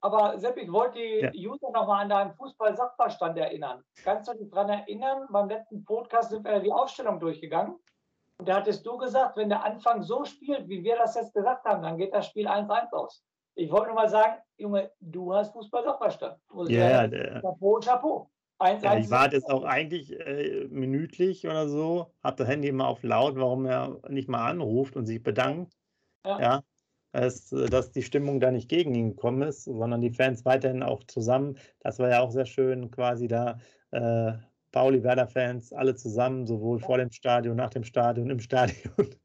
Aber 0.02 0.38
Sepp, 0.38 0.58
ich 0.58 0.72
wollte 0.72 1.00
die 1.00 1.20
ja. 1.22 1.50
User 1.50 1.72
nochmal 1.72 2.04
an 2.04 2.10
deinen 2.10 2.34
Fußball-Sachverstand 2.34 3.38
erinnern. 3.38 3.84
Kannst 4.04 4.30
du 4.30 4.38
dich 4.38 4.50
daran 4.50 4.70
erinnern, 4.70 5.28
beim 5.32 5.50
letzten 5.50 5.84
Podcast 5.84 6.30
sind 6.30 6.43
wir 6.43 6.54
ja 6.54 6.60
die 6.60 6.72
Aufstellung 6.72 7.20
durchgegangen. 7.20 7.76
Und 8.38 8.48
da 8.48 8.58
hattest 8.58 8.86
du 8.86 8.98
gesagt, 8.98 9.38
wenn 9.38 9.50
der 9.50 9.63
Anfang 9.63 10.04
so 10.04 10.24
spielt, 10.24 10.70
wie 10.70 10.84
wir 10.84 10.98
das 10.98 11.15
jetzt 11.15 11.34
gesagt 11.34 11.65
haben, 11.65 11.82
dann 11.82 11.98
geht 11.98 12.13
das 12.13 12.28
Spiel 12.28 12.48
1-1 12.48 12.91
aus. 12.91 13.24
Ich 13.56 13.72
wollte 13.72 13.88
nur 13.88 13.96
mal 13.96 14.10
sagen, 14.10 14.39
Junge, 14.58 14.91
du 15.00 15.34
hast 15.34 15.52
Fußball-Sachverstand. 15.54 16.38
Ja, 16.67 17.06
ja. 17.06 17.41
Chapeau, 17.41 17.80
Chapeau. 17.80 18.30
1, 18.60 18.84
ja, 18.84 18.98
ich 18.98 19.10
warte 19.10 19.36
jetzt 19.36 19.50
auch 19.50 19.63
eigentlich 19.63 20.12
äh, 20.20 20.67
minütlich 20.70 21.46
oder 21.46 21.70
so, 21.70 22.12
habe 22.24 22.38
das 22.38 22.48
Handy 22.48 22.67
immer 22.67 22.88
auf 22.88 23.04
laut, 23.04 23.36
warum 23.36 23.65
er 23.65 24.00
nicht 24.10 24.30
mal 24.30 24.50
anruft 24.50 24.96
und 24.96 25.06
sich 25.06 25.22
bedankt. 25.22 25.74
Ja. 26.26 26.39
ja 26.39 26.63
dass, 27.12 27.50
dass 27.50 27.91
die 27.91 28.04
Stimmung 28.04 28.39
da 28.39 28.52
nicht 28.52 28.70
gegen 28.70 28.93
ihn 28.93 29.10
gekommen 29.12 29.41
ist, 29.41 29.63
sondern 29.63 30.02
die 30.02 30.12
Fans 30.12 30.46
weiterhin 30.46 30.84
auch 30.84 31.04
zusammen. 31.06 31.58
Das 31.80 32.00
war 32.00 32.10
ja 32.10 32.22
auch 32.22 32.32
sehr 32.32 32.46
schön, 32.46 32.91
quasi 32.91 33.28
da 33.28 33.58
äh, 33.91 34.34
Pauli 34.72 35.04
Werder-Fans 35.04 35.74
alle 35.74 35.96
zusammen, 35.96 36.46
sowohl 36.46 36.80
ja. 36.80 36.86
vor 36.86 36.98
dem 36.98 37.12
Stadion, 37.12 37.56
nach 37.56 37.70
dem 37.70 37.84
Stadion, 37.84 38.30
im 38.30 38.39
Stadion, 38.39 39.15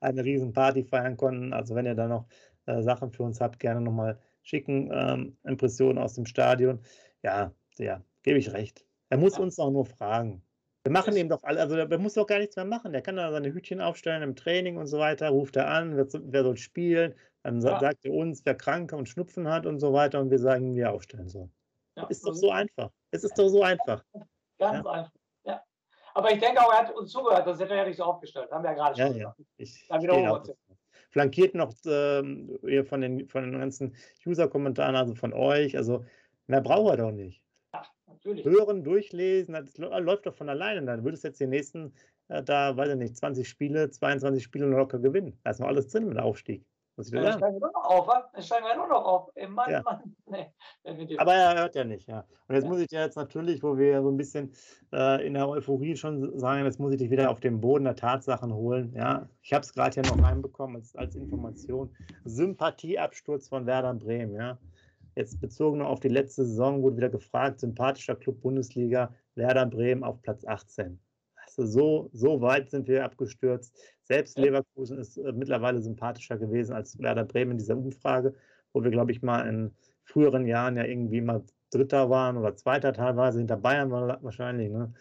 eine 0.00 0.24
riesen 0.24 0.52
Party 0.52 0.84
feiern 0.84 1.16
konnten. 1.16 1.52
Also 1.52 1.74
wenn 1.74 1.86
ihr 1.86 1.94
da 1.94 2.06
noch 2.06 2.26
äh, 2.66 2.82
Sachen 2.82 3.10
für 3.10 3.24
uns 3.24 3.40
habt, 3.40 3.58
gerne 3.58 3.80
nochmal 3.80 4.18
schicken, 4.42 4.90
ähm, 4.92 5.36
Impressionen 5.44 5.98
aus 5.98 6.14
dem 6.14 6.26
Stadion. 6.26 6.80
Ja, 7.22 7.52
ja, 7.78 8.00
gebe 8.26 8.38
ich 8.38 8.52
recht. 8.52 8.84
Er 9.08 9.16
muss 9.16 9.36
ja. 9.36 9.42
uns 9.42 9.58
auch 9.58 9.70
nur 9.70 9.86
fragen. 9.86 10.42
Wir 10.84 10.92
machen 10.92 11.16
ihm 11.16 11.28
doch 11.28 11.42
alle, 11.42 11.60
also 11.60 11.74
der 11.84 11.98
muss 11.98 12.14
doch 12.14 12.26
gar 12.26 12.38
nichts 12.38 12.56
mehr 12.56 12.64
machen. 12.64 12.92
Der 12.92 13.02
kann 13.02 13.16
da 13.16 13.32
seine 13.32 13.52
Hütchen 13.52 13.80
aufstellen 13.80 14.22
im 14.22 14.36
Training 14.36 14.76
und 14.76 14.86
so 14.86 14.98
weiter, 14.98 15.30
ruft 15.30 15.56
er 15.56 15.68
an, 15.68 15.96
wer, 15.96 16.06
wer 16.12 16.42
soll 16.42 16.56
spielen, 16.56 17.14
dann 17.42 17.60
ja. 17.60 17.80
sagt 17.80 18.04
er 18.04 18.12
uns, 18.12 18.44
wer 18.44 18.54
krank 18.54 18.92
und 18.92 19.08
Schnupfen 19.08 19.48
hat 19.48 19.66
und 19.66 19.80
so 19.80 19.92
weiter 19.92 20.20
und 20.20 20.30
wir 20.30 20.38
sagen, 20.38 20.74
wie 20.74 20.80
er 20.80 20.92
aufstellen 20.92 21.28
soll. 21.28 21.48
Ja. 21.96 22.06
Ist 22.08 22.26
doch 22.26 22.34
so 22.34 22.50
einfach. 22.50 22.90
Es 23.10 23.24
ist 23.24 23.38
doch 23.38 23.48
so 23.48 23.62
einfach. 23.62 24.04
Ganz 24.12 24.26
ja. 24.58 24.70
einfach. 24.70 25.10
Ja. 25.44 25.62
Aber 26.14 26.32
ich 26.32 26.40
denke 26.40 26.60
auch, 26.60 26.72
er 26.72 26.80
hat 26.80 26.94
uns 26.94 27.10
zugehört, 27.10 27.46
das 27.46 27.58
hätte 27.58 27.72
er 27.72 27.78
ja 27.78 27.86
nicht 27.86 27.96
so 27.96 28.04
aufgestellt. 28.04 28.50
Haben 28.50 28.64
wir 28.64 28.70
ja 28.70 28.76
gerade 28.76 28.96
schon. 29.00 29.16
Ja, 29.16 29.22
ja. 29.22 29.36
Ich, 29.56 29.86
dann 29.88 30.02
wiederholen 30.02 30.42
Flankiert 31.10 31.54
noch 31.54 31.72
ähm, 31.86 32.58
von, 32.86 33.00
den, 33.00 33.28
von 33.28 33.42
den 33.44 33.58
ganzen 33.58 33.96
User-Kommentaren, 34.26 34.96
also 34.96 35.14
von 35.14 35.32
euch. 35.32 35.76
Also 35.76 36.04
mehr 36.46 36.60
braucht 36.60 36.90
er 36.90 36.96
doch 36.98 37.12
nicht. 37.12 37.45
Natürlich. 38.26 38.44
Hören, 38.44 38.82
durchlesen, 38.82 39.54
das 39.54 39.78
läuft 39.78 40.26
doch 40.26 40.34
von 40.34 40.48
alleine. 40.48 40.84
Dann 40.84 41.04
würdest 41.04 41.24
du 41.24 41.28
jetzt 41.28 41.40
die 41.40 41.46
nächsten, 41.46 41.92
äh, 42.28 42.42
da, 42.42 42.76
weiß 42.76 42.90
ich 42.90 42.96
nicht, 42.96 43.16
20 43.16 43.48
Spiele, 43.48 43.90
22 43.90 44.42
Spiele 44.42 44.66
locker 44.66 44.98
gewinnen. 44.98 45.38
Da 45.44 45.50
ist 45.50 45.60
noch 45.60 45.68
alles 45.68 45.88
drin 45.88 46.08
mit 46.08 46.16
dem 46.16 46.24
Aufstieg. 46.24 46.64
Muss 46.96 47.08
ich 47.08 47.14
ja, 47.14 47.24
sagen. 47.24 47.38
steigen 47.38 47.60
wir 47.60 47.70
noch 47.72 47.84
auf, 47.84 48.08
was? 48.08 48.46
steigen 48.46 48.64
wir 48.64 48.74
nur 48.74 48.88
noch 48.88 49.04
auf. 49.04 49.30
Ey, 49.34 49.46
Mann, 49.46 49.70
ja. 49.70 49.82
Mann. 49.82 50.16
Nee. 50.28 51.16
Aber 51.18 51.34
er 51.34 51.54
hört 51.60 51.74
ja 51.74 51.84
nicht, 51.84 52.08
ja. 52.08 52.24
Und 52.48 52.54
jetzt 52.54 52.64
ja. 52.64 52.70
muss 52.70 52.80
ich 52.80 52.88
dir 52.88 53.00
jetzt 53.00 53.16
natürlich, 53.16 53.62
wo 53.62 53.76
wir 53.76 54.02
so 54.02 54.10
ein 54.10 54.16
bisschen 54.16 54.52
äh, 54.92 55.24
in 55.26 55.34
der 55.34 55.48
Euphorie 55.48 55.94
schon 55.94 56.38
sagen, 56.38 56.64
jetzt 56.64 56.80
muss 56.80 56.92
ich 56.92 56.98
dich 56.98 57.10
wieder 57.10 57.30
auf 57.30 57.40
den 57.40 57.60
Boden 57.60 57.84
der 57.84 57.96
Tatsachen 57.96 58.52
holen. 58.52 58.92
Ja, 58.96 59.28
ich 59.42 59.52
habe 59.52 59.62
es 59.62 59.74
gerade 59.74 60.00
hier 60.00 60.10
noch 60.10 60.22
reinbekommen 60.22 60.76
als, 60.76 60.96
als 60.96 61.14
Information. 61.16 61.94
Sympathieabsturz 62.24 63.48
von 63.48 63.66
Werder 63.66 63.94
Bremen, 63.94 64.34
ja. 64.34 64.58
Jetzt 65.16 65.40
bezogen 65.40 65.80
auf 65.80 66.00
die 66.00 66.08
letzte 66.08 66.44
Saison 66.44 66.82
wurde 66.82 66.98
wieder 66.98 67.08
gefragt, 67.08 67.60
sympathischer 67.60 68.16
Club 68.16 68.42
Bundesliga, 68.42 69.14
Werder 69.34 69.64
Bremen 69.64 70.04
auf 70.04 70.20
Platz 70.20 70.44
18. 70.44 71.00
Also 71.46 71.64
so, 71.64 72.10
so 72.12 72.42
weit 72.42 72.68
sind 72.68 72.86
wir 72.86 73.02
abgestürzt. 73.02 73.74
Selbst 74.02 74.38
Leverkusen 74.38 74.98
ist 74.98 75.16
äh, 75.16 75.32
mittlerweile 75.32 75.80
sympathischer 75.80 76.36
gewesen 76.36 76.74
als 76.74 76.98
Werder 76.98 77.24
Bremen 77.24 77.52
in 77.52 77.58
dieser 77.58 77.78
Umfrage, 77.78 78.34
wo 78.74 78.84
wir, 78.84 78.90
glaube 78.90 79.10
ich, 79.10 79.22
mal 79.22 79.48
in 79.48 79.74
früheren 80.04 80.46
Jahren 80.46 80.76
ja 80.76 80.84
irgendwie 80.84 81.22
mal 81.22 81.42
Dritter 81.70 82.10
waren 82.10 82.36
oder 82.36 82.54
Zweiter 82.54 82.92
teilweise, 82.92 83.38
hinter 83.38 83.56
Bayern 83.56 83.90
war 83.90 84.22
wahrscheinlich. 84.22 84.70
Ne? 84.70 84.92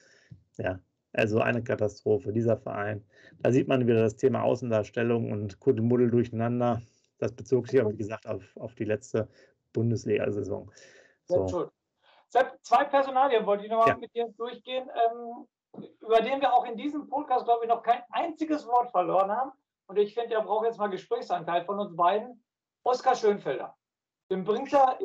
Ja, 0.58 0.80
also 1.12 1.42
eine 1.42 1.62
Katastrophe, 1.62 2.32
dieser 2.32 2.58
Verein. 2.58 3.04
Da 3.40 3.52
sieht 3.52 3.68
man 3.68 3.86
wieder 3.86 4.00
das 4.00 4.16
Thema 4.16 4.44
Außendarstellung 4.44 5.32
und 5.32 5.60
Kuddelmuddel 5.60 6.10
durcheinander. 6.10 6.82
Das 7.18 7.34
bezog 7.34 7.68
sich 7.68 7.82
aber, 7.82 7.92
wie 7.92 7.98
gesagt, 7.98 8.28
auf, 8.28 8.56
auf 8.56 8.76
die 8.76 8.86
letzte 8.86 9.28
Bundesliga-Saison. 9.76 10.72
So. 11.26 11.70
Zwei 12.30 12.84
Personalien 12.86 13.46
wollte 13.46 13.64
ich 13.64 13.72
noch 13.72 13.80
mal 13.80 13.90
ja. 13.90 13.98
mit 13.98 14.14
dir 14.14 14.28
durchgehen, 14.36 14.90
ähm, 14.90 15.48
über 16.02 16.22
den 16.22 16.42
wir 16.42 16.54
auch 16.54 16.66
in 16.66 16.76
diesem 16.76 17.08
Podcast, 17.08 17.46
glaube 17.46 17.64
ich, 17.64 17.70
noch 17.70 17.84
kein 17.84 18.02
einziges 18.10 18.66
Wort 18.68 18.92
verloren 18.92 19.32
haben. 19.32 19.52
Und 19.88 19.98
ich 19.98 20.14
finde, 20.14 20.30
der 20.30 20.42
braucht 20.42 20.66
jetzt 20.66 20.80
mal 20.80 20.88
Gesprächsanteil 20.88 21.64
von 21.64 21.80
uns 21.80 21.96
beiden. 21.96 22.44
Oskar 22.84 23.16
Schönfelder. 23.16 23.76
Den 24.30 24.44
bringt 24.44 24.74
er 24.74 24.98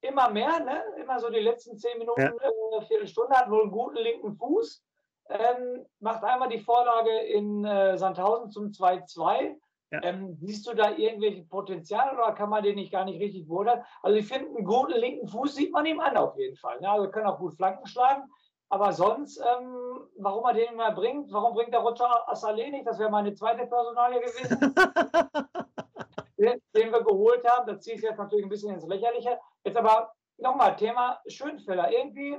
immer 0.00 0.30
mehr, 0.30 0.60
ne? 0.60 0.82
immer 1.00 1.20
so 1.20 1.30
die 1.30 1.40
letzten 1.40 1.76
zehn 1.76 1.98
Minuten, 1.98 2.20
ja. 2.20 2.30
äh, 2.30 2.82
Viertelstunde, 2.86 3.34
hat 3.36 3.50
wohl 3.50 3.62
einen 3.62 3.70
guten 3.70 3.96
linken 3.96 4.34
Fuß. 4.36 4.82
Ähm, 5.28 5.86
macht 6.00 6.24
einmal 6.24 6.48
die 6.48 6.58
Vorlage 6.58 7.16
in 7.20 7.64
äh, 7.64 7.96
Sandhausen 7.96 8.50
zum 8.50 8.70
2-2 8.70 9.56
ja. 9.90 10.02
Ähm, 10.04 10.36
siehst 10.40 10.66
du 10.68 10.74
da 10.74 10.90
irgendwelche 10.90 11.42
Potenziale 11.42 12.12
oder 12.12 12.32
kann 12.32 12.50
man 12.50 12.62
den 12.62 12.76
nicht 12.76 12.92
gar 12.92 13.04
nicht 13.04 13.20
richtig 13.20 13.48
beurteilen? 13.48 13.84
Also 14.02 14.16
ich 14.16 14.26
finde, 14.26 14.48
einen 14.48 14.64
guten 14.64 14.92
linken 14.92 15.26
Fuß 15.26 15.54
sieht 15.54 15.72
man 15.72 15.84
ihm 15.84 15.98
an 15.98 16.16
auf 16.16 16.38
jeden 16.38 16.56
Fall. 16.56 16.80
Ne? 16.80 16.88
Also 16.88 17.10
kann 17.10 17.26
auch 17.26 17.38
gut 17.38 17.54
Flanken 17.54 17.86
schlagen. 17.86 18.22
Aber 18.68 18.92
sonst, 18.92 19.38
ähm, 19.38 20.08
warum 20.16 20.44
er 20.44 20.54
den 20.54 20.72
immer 20.72 20.92
bringt, 20.92 21.32
warum 21.32 21.54
bringt 21.54 21.72
der 21.72 21.80
Roger 21.80 22.28
Assalé 22.30 22.70
nicht? 22.70 22.86
Das 22.86 23.00
wäre 23.00 23.10
meine 23.10 23.34
zweite 23.34 23.66
Personalie 23.66 24.20
gewesen. 24.20 24.60
den, 26.38 26.62
den, 26.76 26.92
wir 26.92 27.02
geholt 27.02 27.44
haben. 27.48 27.66
Da 27.66 27.80
ziehe 27.80 27.96
ich 27.96 28.02
jetzt 28.02 28.18
natürlich 28.18 28.46
ein 28.46 28.48
bisschen 28.48 28.72
ins 28.72 28.86
Lächerliche. 28.86 29.40
Jetzt 29.64 29.76
aber 29.76 30.12
nochmal, 30.38 30.76
Thema 30.76 31.20
Schönfeller. 31.26 31.90
Irgendwie, 31.90 32.38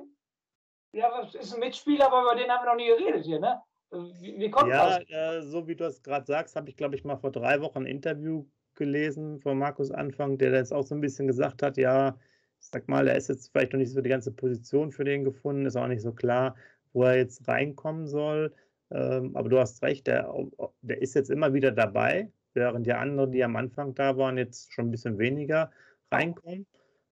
ja, 0.93 1.21
das 1.21 1.35
ist 1.35 1.53
ein 1.53 1.59
Mitspieler, 1.59 2.05
aber 2.05 2.21
über 2.21 2.35
den 2.35 2.49
haben 2.49 2.63
wir 2.63 2.69
noch 2.69 2.77
nie 2.77 2.87
geredet 2.87 3.25
hier, 3.25 3.41
ne? 3.41 3.61
Wie, 3.91 4.39
wie 4.39 4.49
kommt 4.49 4.69
ja, 4.69 4.99
das? 4.99 5.09
Ja, 5.09 5.33
äh, 5.33 5.43
so 5.43 5.67
wie 5.67 5.75
du 5.75 5.85
es 5.85 6.01
gerade 6.01 6.25
sagst, 6.25 6.55
habe 6.55 6.69
ich, 6.69 6.77
glaube 6.77 6.95
ich, 6.95 7.03
mal 7.03 7.17
vor 7.17 7.31
drei 7.31 7.59
Wochen 7.61 7.79
ein 7.79 7.85
Interview 7.85 8.45
gelesen 8.75 9.39
von 9.41 9.57
Markus 9.57 9.91
Anfang, 9.91 10.37
der 10.37 10.51
jetzt 10.53 10.73
auch 10.73 10.83
so 10.83 10.95
ein 10.95 11.01
bisschen 11.01 11.27
gesagt 11.27 11.61
hat, 11.61 11.77
ja, 11.77 12.17
ich 12.59 12.67
sag 12.67 12.87
mal, 12.87 13.07
er 13.07 13.17
ist 13.17 13.27
jetzt 13.27 13.51
vielleicht 13.51 13.73
noch 13.73 13.79
nicht 13.79 13.91
so 13.91 14.01
die 14.01 14.09
ganze 14.09 14.31
Position 14.31 14.91
für 14.91 15.03
den 15.03 15.23
gefunden, 15.23 15.65
ist 15.65 15.75
auch 15.75 15.87
nicht 15.87 16.01
so 16.01 16.13
klar, 16.13 16.55
wo 16.93 17.03
er 17.03 17.17
jetzt 17.17 17.47
reinkommen 17.47 18.07
soll. 18.07 18.53
Ähm, 18.91 19.35
aber 19.35 19.49
du 19.49 19.59
hast 19.59 19.81
recht, 19.83 20.07
der, 20.07 20.33
der 20.81 21.01
ist 21.01 21.15
jetzt 21.15 21.29
immer 21.29 21.53
wieder 21.53 21.71
dabei, 21.71 22.31
während 22.53 22.85
die 22.85 22.93
anderen, 22.93 23.31
die 23.31 23.43
am 23.43 23.55
Anfang 23.55 23.93
da 23.95 24.15
waren, 24.17 24.37
jetzt 24.37 24.73
schon 24.73 24.87
ein 24.87 24.91
bisschen 24.91 25.17
weniger 25.17 25.71
reinkommen. 26.11 26.65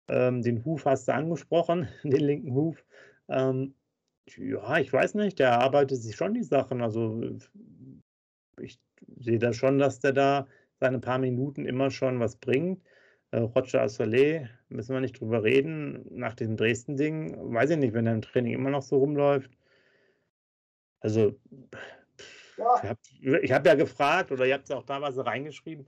Ähm, 0.07 0.41
den 0.41 0.63
Huf 0.65 0.85
hast 0.85 1.07
du 1.07 1.13
angesprochen, 1.13 1.87
den 2.03 2.21
linken 2.21 2.53
Huf. 2.53 2.83
Ähm, 3.27 3.75
ja, 4.37 4.77
ich 4.77 4.91
weiß 4.91 5.15
nicht, 5.15 5.39
der 5.39 5.59
arbeitet 5.59 6.01
sich 6.01 6.15
schon 6.15 6.33
die 6.33 6.43
Sachen. 6.43 6.81
Also 6.81 7.21
ich 8.59 8.79
sehe 9.17 9.39
da 9.39 9.53
schon, 9.53 9.79
dass 9.79 9.99
der 9.99 10.13
da 10.13 10.47
seine 10.79 10.99
paar 10.99 11.17
Minuten 11.17 11.65
immer 11.65 11.91
schon 11.91 12.19
was 12.19 12.35
bringt. 12.35 12.81
Äh, 13.31 13.39
Roger 13.39 13.83
Assolé, 13.83 14.47
müssen 14.69 14.93
wir 14.93 15.01
nicht 15.01 15.19
drüber 15.19 15.43
reden, 15.43 16.05
nach 16.09 16.33
dem 16.33 16.57
Dresden-Ding, 16.57 17.53
weiß 17.53 17.71
ich 17.71 17.77
nicht, 17.77 17.93
wenn 17.93 18.07
er 18.07 18.13
im 18.13 18.21
Training 18.21 18.53
immer 18.53 18.71
noch 18.71 18.81
so 18.81 18.97
rumläuft. 18.97 19.51
Also, 21.01 21.39
ja. 22.57 22.95
ich 23.21 23.51
habe 23.51 23.53
hab 23.53 23.65
ja 23.65 23.75
gefragt, 23.75 24.31
oder 24.31 24.45
ihr 24.45 24.55
habt 24.55 24.65
es 24.65 24.71
auch 24.71 24.83
teilweise 24.83 25.25
reingeschrieben, 25.25 25.87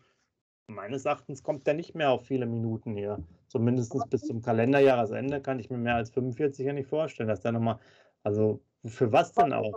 meines 0.68 1.06
Erachtens 1.06 1.44
kommt 1.44 1.68
der 1.68 1.74
nicht 1.74 1.96
mehr 1.96 2.12
auf 2.12 2.26
viele 2.26 2.46
Minuten 2.46 2.96
hier. 2.96 3.22
Zumindest 3.48 3.94
bis 4.10 4.22
zum 4.22 4.42
Kalenderjahresende 4.42 5.42
kann 5.42 5.60
ich 5.60 5.70
mir 5.70 5.78
mehr 5.78 5.96
als 5.96 6.12
45 6.12 6.66
ja 6.66 6.74
nicht 6.74 6.88
vorstellen, 6.88 7.28
dass 7.28 7.42
der 7.42 7.52
nochmal 7.52 7.80
also 8.24 8.62
für 8.86 9.12
was 9.12 9.34
denn 9.34 9.54
auch? 9.54 9.72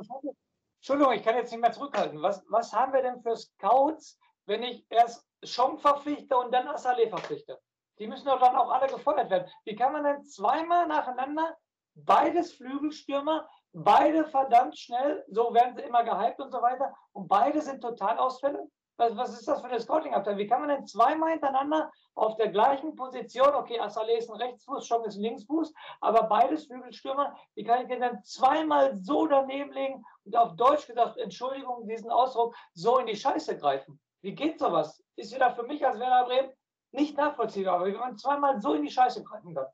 Entschuldigung, 0.77 1.13
ich 1.15 1.23
kann 1.23 1.37
jetzt 1.37 1.51
nicht 1.51 1.61
mehr 1.61 1.73
zurückhalten. 1.73 2.21
Was, 2.21 2.45
was 2.49 2.73
haben 2.73 2.93
wir 2.93 3.03
denn 3.03 3.23
für 3.23 3.37
Scouts, 3.37 4.19
wenn 4.47 4.63
ich 4.63 4.87
erst 4.91 5.27
Schong 5.43 5.79
verpflichte 5.79 6.37
und 6.37 6.53
dann 6.53 6.69
Assalé 6.69 7.09
verpflichte? 7.09 7.59
Die 7.99 8.07
müssen 8.07 8.27
doch 8.27 8.41
dann 8.41 8.57
auch 8.57 8.71
alle 8.71 8.93
gefeuert 8.93 9.31
werden. 9.31 9.49
Wie 9.65 9.77
kann 9.77 9.93
man 9.93 10.05
denn 10.05 10.25
zweimal 10.25 10.87
nacheinander 10.87 11.57
beides 11.95 12.53
Flügelstürmer, 12.53 13.49
beide 13.73 14.25
verdammt 14.25 14.77
schnell, 14.77 15.25
so 15.29 15.55
werden 15.55 15.77
sie 15.77 15.83
immer 15.83 16.03
gehypt 16.03 16.41
und 16.41 16.51
so 16.51 16.61
weiter, 16.61 16.95
und 17.13 17.29
beide 17.29 17.61
sind 17.63 17.81
Totalausfälle? 17.81 18.69
Was, 18.97 19.17
was 19.17 19.39
ist 19.39 19.49
das 19.49 19.61
für 19.61 19.67
eine 19.67 19.81
Scouting-Abteilung? 19.81 20.39
Wie 20.39 20.47
kann 20.47 20.61
man 20.61 20.69
denn 20.69 20.87
zweimal 20.87 21.33
hintereinander 21.33 21.91
auf 22.15 22.37
der 22.37 22.49
gleichen 22.49 22.95
Position, 22.95 23.55
okay, 23.55 23.81
Assalé 23.81 24.19
ist 24.19 24.31
ein 24.31 24.37
Rechtsfuß, 24.37 24.87
Schong 24.87 25.05
ist 25.05 25.17
ein 25.17 25.23
Linksfuß, 25.23 25.73
aber 26.01 26.25
beides 26.25 26.67
Flügelstürmer, 26.67 27.37
wie 27.55 27.65
kann 27.65 27.83
ich 27.83 27.89
denn 27.89 28.01
dann 28.01 28.23
zweimal 28.23 28.97
so 28.97 29.27
daneben 29.27 29.73
legen 29.73 30.05
und 30.25 30.37
auf 30.37 30.55
Deutsch 30.55 30.87
gesagt, 30.87 31.19
Entschuldigung, 31.19 31.89
diesen 31.89 32.11
Ausdruck, 32.11 32.55
so 32.73 32.99
in 32.99 33.07
die 33.07 33.17
Scheiße 33.17 33.59
greifen? 33.59 33.99
Wie 34.23 34.35
geht 34.35 34.61
sowas? 34.61 35.03
Ist 35.17 35.35
wieder 35.35 35.51
für 35.55 35.65
mich 35.65 35.85
als 35.85 35.99
Werner 35.99 36.25
Bremen 36.25 36.51
nicht 36.93 37.17
nachvollziehbar, 37.17 37.77
aber 37.77 37.87
wie 37.87 37.93
man 37.93 38.17
zweimal 38.17 38.61
so 38.61 38.75
in 38.75 38.83
die 38.83 38.91
Scheiße 38.91 39.25
greifen 39.25 39.55
kann. 39.55 39.67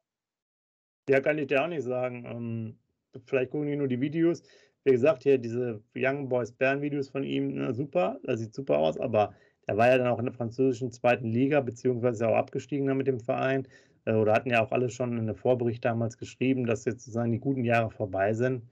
Ja, 1.09 1.21
kann 1.21 1.39
ich 1.39 1.49
dir 1.49 1.63
auch 1.63 1.69
nicht 1.69 1.85
sagen. 1.85 2.25
Ähm, 2.25 2.79
vielleicht 3.27 3.51
gucken 3.51 3.67
die 3.67 3.77
nur 3.77 3.89
die 3.89 4.01
Videos. 4.01 4.43
Wie 4.85 4.93
gesagt, 4.93 5.23
hier 5.23 5.39
diese 5.39 5.83
Young 5.95 6.29
Boys 6.29 6.53
Bern-Videos 6.53 7.11
von 7.11 7.25
ihm, 7.25 7.55
ne, 7.55 7.75
super, 7.75 8.19
das 8.25 8.41
sieht 8.41 8.55
super 8.55 8.79
aus, 8.79 8.99
aber 8.99 9.35
der 9.69 9.77
war 9.77 9.89
ja 9.89 9.99
dann 9.99 10.09
auch 10.09 10.19
in 10.19 10.25
der 10.25 10.35
französischen 10.35 10.91
zweiten 10.91 11.27
Liga, 11.27 11.61
beziehungsweise 11.61 12.29
auch 12.29 12.37
abgestiegen 12.37 12.97
mit 12.97 13.07
dem 13.07 13.21
Verein. 13.21 13.69
Äh, 14.05 14.15
oder 14.15 14.33
hatten 14.33 14.51
ja 14.51 14.65
auch 14.65 14.73
alle 14.73 14.91
schon 14.91 15.19
in 15.19 15.27
der 15.27 15.35
Vorbericht 15.35 15.85
damals 15.85 16.19
geschrieben, 16.19 16.67
dass 16.67 16.85
jetzt 16.85 17.05
sozusagen 17.05 17.33
die 17.33 17.39
guten 17.41 17.65
Jahre 17.65 17.91
vorbei 17.91 18.33
sind. 18.35 18.63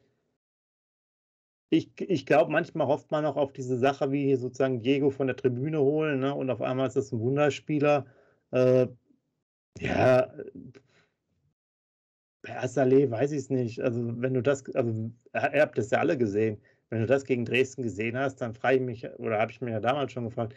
Ich, 1.70 1.90
ich 2.00 2.24
glaube, 2.24 2.50
manchmal 2.50 2.86
hofft 2.86 3.10
man 3.10 3.24
noch 3.24 3.36
auf 3.36 3.52
diese 3.52 3.76
Sache, 3.76 4.10
wie 4.10 4.24
hier 4.24 4.38
sozusagen 4.38 4.80
Diego 4.80 5.10
von 5.10 5.26
der 5.26 5.36
Tribüne 5.36 5.80
holen, 5.80 6.20
ne? 6.20 6.34
und 6.34 6.48
auf 6.50 6.62
einmal 6.62 6.86
ist 6.88 6.96
das 6.96 7.12
ein 7.12 7.20
Wunderspieler. 7.20 8.06
Äh, 8.52 8.88
ja, 9.78 10.32
bei 12.42 12.58
Assalé 12.58 13.10
weiß 13.10 13.32
ich 13.32 13.38
es 13.38 13.50
nicht. 13.50 13.80
Also, 13.80 14.00
wenn 14.20 14.34
du 14.34 14.42
das, 14.42 14.64
also, 14.74 15.10
ihr 15.34 15.60
habt 15.60 15.78
das 15.78 15.90
ja 15.90 15.98
alle 15.98 16.16
gesehen. 16.16 16.60
Wenn 16.90 17.00
du 17.00 17.06
das 17.06 17.24
gegen 17.24 17.44
Dresden 17.44 17.82
gesehen 17.82 18.16
hast, 18.16 18.36
dann 18.40 18.54
frage 18.54 18.76
ich 18.76 18.82
mich, 18.82 19.10
oder 19.18 19.38
habe 19.38 19.50
ich 19.50 19.60
mir 19.60 19.72
ja 19.72 19.80
damals 19.80 20.12
schon 20.12 20.24
gefragt, 20.24 20.54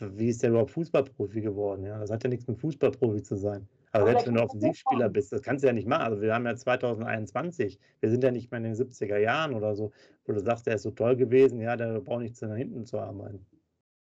wie 0.00 0.28
ist 0.28 0.42
der 0.42 0.50
überhaupt 0.50 0.70
Fußballprofi 0.72 1.40
geworden? 1.40 1.84
Ja, 1.84 1.98
das 1.98 2.10
hat 2.10 2.24
ja 2.24 2.28
nichts 2.28 2.46
mit 2.46 2.58
Fußballprofi 2.58 3.22
zu 3.22 3.36
sein. 3.36 3.68
Aber 3.92 4.06
selbst 4.06 4.26
wenn 4.26 4.34
du 4.34 4.42
Offensivspieler 4.42 5.08
bist, 5.10 5.32
das 5.32 5.42
kannst 5.42 5.62
du 5.62 5.68
ja 5.68 5.72
nicht 5.72 5.86
machen. 5.86 6.04
Also 6.04 6.22
wir 6.22 6.34
haben 6.34 6.46
ja 6.46 6.56
2021, 6.56 7.78
wir 8.00 8.10
sind 8.10 8.24
ja 8.24 8.30
nicht 8.30 8.50
mehr 8.50 8.58
in 8.58 8.64
den 8.64 8.74
70er 8.74 9.18
Jahren 9.18 9.54
oder 9.54 9.74
so, 9.74 9.92
wo 10.24 10.32
du 10.32 10.40
sagst, 10.40 10.66
der 10.66 10.76
ist 10.76 10.82
so 10.82 10.90
toll 10.90 11.16
gewesen, 11.16 11.60
ja, 11.60 11.76
der 11.76 12.00
braucht 12.00 12.22
nichts 12.22 12.40
nach 12.40 12.56
hinten 12.56 12.86
zu 12.86 12.98
arbeiten. 12.98 13.46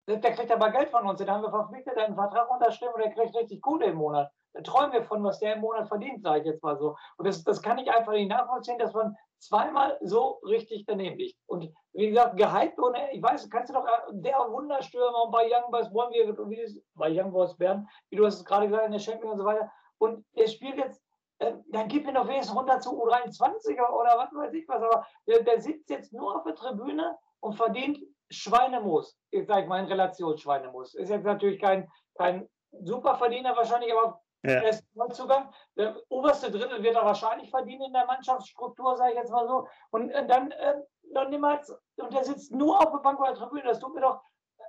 Der 0.07 0.19
kriegt 0.19 0.51
aber 0.51 0.71
Geld 0.71 0.89
von 0.89 1.05
uns, 1.07 1.19
den 1.19 1.29
haben 1.29 1.41
wir 1.41 1.49
verpflichtet, 1.49 1.97
einen 1.97 2.15
Vertrag 2.15 2.49
unterschrieben 2.51 2.93
und 2.95 3.03
der 3.03 3.11
kriegt 3.11 3.35
richtig 3.35 3.61
Kohle 3.61 3.87
im 3.87 3.97
Monat. 3.97 4.31
Da 4.55 4.61
träumen 4.61 4.93
wir 4.93 5.03
von, 5.03 5.21
was 5.23 5.39
der 5.39 5.55
im 5.55 5.61
Monat 5.61 5.89
verdient, 5.89 6.23
sage 6.23 6.39
ich 6.39 6.45
jetzt 6.45 6.63
mal 6.63 6.77
so. 6.77 6.95
Und 7.17 7.27
das, 7.27 7.43
das 7.43 7.61
kann 7.61 7.77
ich 7.77 7.91
einfach 7.91 8.13
nicht 8.13 8.29
nachvollziehen, 8.29 8.79
dass 8.79 8.93
man 8.93 9.15
zweimal 9.39 9.97
so 10.01 10.39
richtig 10.47 10.85
daneben 10.87 11.17
liegt. 11.17 11.37
Und 11.45 11.69
wie 11.91 12.09
gesagt, 12.09 12.37
gehypt 12.37 12.79
ohne, 12.79 13.11
ich 13.11 13.21
weiß, 13.21 13.49
kannst 13.49 13.69
du 13.69 13.73
doch, 13.73 13.85
äh, 13.85 13.99
der 14.11 14.37
Wunderstürmer 14.49 15.29
bei 15.29 15.45
Young 15.45 15.71
Boys 15.71 15.93
wollen 15.93 16.13
wir, 16.13 16.49
wie 16.49 16.61
das, 16.61 16.73
bei 16.93 17.09
Young 17.11 17.33
Boys 17.33 17.55
Bern, 17.57 17.85
wie 18.09 18.15
du 18.15 18.25
hast 18.25 18.35
es 18.35 18.45
gerade 18.45 18.67
gesagt, 18.67 18.85
in 18.85 18.93
der 18.93 18.99
Champions 18.99 19.33
und 19.33 19.39
so 19.39 19.45
weiter. 19.45 19.69
Und 19.97 20.25
er 20.33 20.47
spielt 20.47 20.77
jetzt, 20.77 21.03
äh, 21.39 21.53
dann 21.67 21.89
gib 21.89 22.05
mir 22.05 22.13
doch 22.13 22.27
wenigstens 22.27 22.55
runter 22.55 22.79
zu 22.79 22.91
U23er 22.91 23.89
oder 23.89 24.17
was 24.17 24.33
weiß 24.33 24.53
ich 24.53 24.65
was, 24.69 24.81
aber 24.81 25.05
der, 25.27 25.43
der 25.43 25.59
sitzt 25.59 25.89
jetzt 25.89 26.13
nur 26.13 26.33
auf 26.33 26.43
der 26.43 26.55
Tribüne 26.55 27.17
und 27.41 27.55
verdient 27.55 27.99
Schweinemoos. 28.29 29.17
Ich 29.31 29.45
sage 29.47 29.67
mal 29.67 29.81
in 29.81 29.87
Relation 29.87 30.37
Schweinemoos. 30.37 30.95
Ist 30.95 31.09
jetzt 31.09 31.25
natürlich 31.25 31.59
kein, 31.59 31.89
kein 32.15 32.49
Superverdiener 32.71 33.55
wahrscheinlich, 33.55 33.93
aber 33.93 34.21
ja. 34.49 34.61
Er 34.61 34.69
ist. 34.69 34.85
Der 35.77 35.95
oberste 36.09 36.51
Drittel 36.51 36.81
wird 36.81 36.95
er 36.95 37.05
wahrscheinlich 37.05 37.49
verdienen 37.49 37.87
in 37.87 37.93
der 37.93 38.05
Mannschaftsstruktur, 38.05 38.97
sage 38.97 39.11
ich 39.11 39.17
jetzt 39.17 39.31
mal 39.31 39.47
so. 39.47 39.67
Und 39.91 40.09
äh, 40.09 40.25
dann, 40.25 40.51
äh, 40.51 40.75
dann 41.13 41.29
niemals, 41.29 41.69
und 41.97 42.13
der 42.13 42.23
sitzt 42.23 42.51
nur 42.51 42.79
auf 42.79 42.91
der 42.91 42.99
Bank 42.99 43.19
oder 43.19 43.33
Tribüne. 43.33 43.63
Das 43.63 43.79
tut 43.79 43.93
mir 43.93 44.01
doch, 44.01 44.21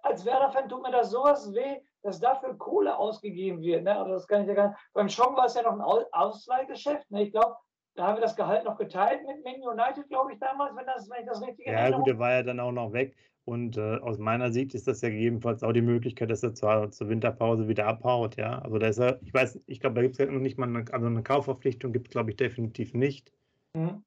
als 0.03 0.25
Werder-Fan 0.25 0.69
tut 0.69 0.83
mir 0.83 0.91
das 0.91 1.11
sowas 1.11 1.53
weh, 1.55 1.81
dass 2.03 2.21
dafür 2.21 2.57
Kohle 2.57 2.97
ausgegeben 2.97 3.61
wird. 3.61 3.85
Ne? 3.85 3.97
Also 3.97 4.12
das 4.12 4.27
kann 4.27 4.43
ich 4.43 4.49
ja 4.49 4.55
gar 4.55 4.69
nicht. 4.69 4.79
Beim 4.93 5.09
Schong 5.09 5.37
war 5.37 5.47
es 5.47 5.55
ja 5.55 5.62
noch 5.62 5.73
ein 5.73 6.07
Ausleihgeschäft. 6.12 7.11
Ne? 7.11 7.25
Ich 7.25 7.33
glaube, 7.33 7.57
da 7.96 8.06
haben 8.06 8.16
wir 8.16 8.22
das 8.22 8.37
Gehalt 8.37 8.64
noch 8.64 8.76
geteilt 8.76 9.20
mit 9.26 9.44
Man 9.44 9.62
United, 9.62 10.09
glaube 10.09 10.32
ich, 10.32 10.38
damals, 10.38 10.76
wenn, 10.76 10.87
das, 10.87 11.09
wenn 11.11 11.20
ich 11.20 11.26
das 11.26 11.42
richtig 11.42 11.66
erinnere. 11.66 11.90
Ja, 11.90 11.96
gut, 11.96 12.06
der 12.06 12.18
war 12.18 12.32
ja 12.32 12.42
dann 12.42 12.61
auch 12.61 12.72
noch 12.72 12.92
weg. 12.92 13.16
Und 13.44 13.76
äh, 13.76 13.98
aus 13.98 14.18
meiner 14.18 14.50
Sicht 14.50 14.74
ist 14.74 14.88
das 14.88 15.00
ja 15.02 15.09
gegebenenfalls 15.09 15.62
auch 15.62 15.72
die 15.72 15.80
Möglichkeit, 15.80 16.30
dass 16.30 16.42
er 16.42 16.54
zur, 16.54 16.90
zur 16.90 17.09
Winterpause 17.09 17.68
wieder 17.68 17.87
abhaut, 17.87 18.37
ja. 18.37 18.59
Also 18.59 18.78
da 18.78 18.88
ist 18.88 18.98
er, 18.98 19.22
ich 19.22 19.32
weiß, 19.32 19.61
ich 19.66 19.80
glaube, 19.80 19.94
da 19.94 20.02
gibt 20.02 20.14
es 20.14 20.18
ja 20.18 20.26
noch 20.26 20.40
nicht 20.40 20.59
mal 20.59 20.68
eine, 20.68 20.85
also 20.92 21.06
eine 21.06 21.22
Kaufverpflichtung 21.22 21.92
gibt 21.92 22.09
es, 22.09 22.11
glaube 22.11 22.30
ich, 22.30 22.37
definitiv 22.37 22.92
nicht. 22.92 23.32
Mhm. 23.72 24.04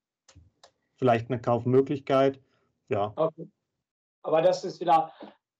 Vielleicht 0.97 1.31
eine 1.31 1.39
Kaufmöglichkeit, 1.39 2.41
ja. 2.89 3.13
Okay. 3.15 3.47
Aber 4.23 4.41
das 4.41 4.65
ist 4.65 4.81
wieder, 4.81 5.13